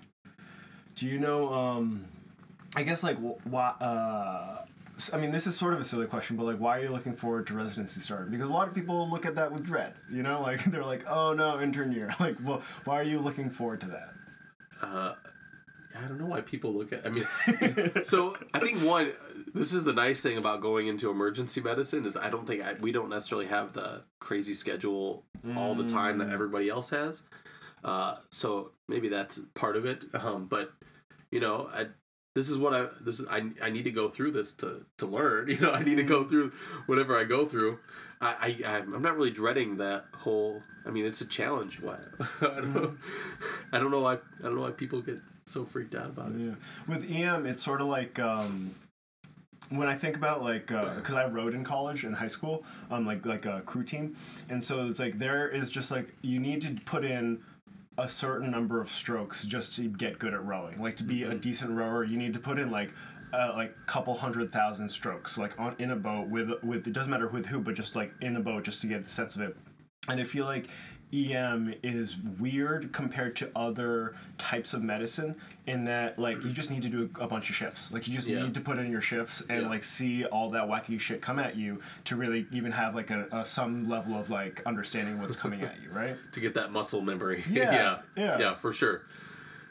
[0.96, 1.54] Do you know?
[1.54, 2.06] um
[2.76, 3.70] I guess like why.
[3.80, 4.66] Uh,
[5.14, 7.16] I mean, this is sort of a silly question, but like, why are you looking
[7.16, 8.32] forward to residency starting?
[8.32, 9.94] Because a lot of people look at that with dread.
[10.12, 13.50] You know, like they're like, "Oh no, intern year." Like, well, why are you looking
[13.50, 14.14] forward to that?
[14.82, 15.16] uh,
[15.98, 17.06] I don't know why people look at.
[17.06, 17.26] I mean,
[18.04, 19.14] so I think one.
[19.54, 22.74] This is the nice thing about going into emergency medicine is I don't think I,
[22.74, 25.24] we don't necessarily have the crazy schedule
[25.56, 27.24] all the time that everybody else has.
[27.84, 30.04] Uh, so maybe that's part of it.
[30.14, 30.74] Um, but
[31.32, 31.86] you know, I,
[32.36, 35.06] this is what I this is, I I need to go through this to to
[35.08, 35.48] learn.
[35.56, 36.52] You know, I need to go through
[36.86, 37.80] whatever I go through.
[38.22, 40.62] I, I I'm not really dreading that whole.
[40.86, 41.80] I mean, it's a challenge.
[41.82, 41.98] Why?
[42.42, 42.98] I don't know.
[43.72, 44.16] I don't know why.
[44.16, 46.40] I don't know why people get so freaked out about it.
[46.40, 46.56] Yeah.
[46.88, 48.76] With EM, it's sort of like um,
[49.70, 53.26] when I think about like because I rode in college and high school, um, like
[53.26, 54.18] like a crew team,
[54.50, 57.42] and so it's like there is just like you need to put in
[57.98, 60.82] a certain number of strokes just to get good at rowing.
[60.82, 62.92] Like to be a decent rower, you need to put in like
[63.34, 67.12] uh, like couple hundred thousand strokes, like on in a boat with with it doesn't
[67.12, 69.42] matter with who, but just like in a boat just to get the sense of
[69.42, 69.56] it.
[70.08, 70.68] And I feel like
[71.16, 75.36] EM is weird compared to other types of medicine
[75.68, 77.92] in that like you just need to do a bunch of shifts.
[77.92, 78.44] Like you just Yeah.
[78.44, 79.70] need to put in your shifts and Yeah.
[79.70, 83.28] like see all that wacky shit come at you to really even have like a,
[83.32, 86.18] a some level of like understanding what's coming at you, right?
[86.34, 87.44] to get that muscle memory.
[87.50, 88.40] Yeah, yeah, yeah.
[88.40, 89.04] yeah, for sure,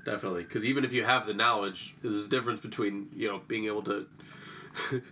[0.04, 0.44] definitely.
[0.44, 3.82] Because even if you have the knowledge, there's a difference between you know being able
[3.82, 4.06] to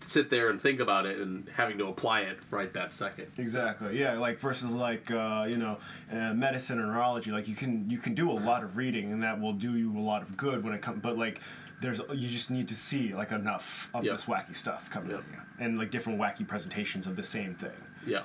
[0.00, 3.26] sit there and think about it and having to apply it right that second.
[3.38, 3.98] Exactly.
[3.98, 5.78] Yeah, like versus like uh, you know,
[6.12, 7.30] uh, medicine or neurology.
[7.30, 9.96] Like you can you can do a lot of reading and that will do you
[9.98, 11.00] a lot of good when it comes.
[11.02, 11.40] But like
[11.80, 14.12] there's you just need to see like enough of Yep.
[14.16, 15.20] this wacky stuff coming Yep.
[15.20, 17.70] at you and like different wacky presentations of the same thing.
[18.06, 18.22] Yeah.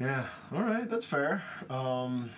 [0.00, 0.26] Yeah.
[0.54, 1.42] All right, that's fair.
[1.68, 2.30] Um,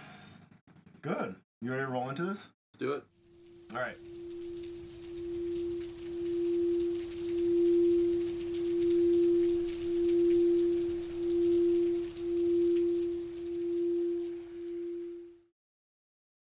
[1.03, 1.35] good.
[1.61, 2.47] You ready to roll into this?
[2.71, 3.03] Let's do it.
[3.75, 3.97] All right.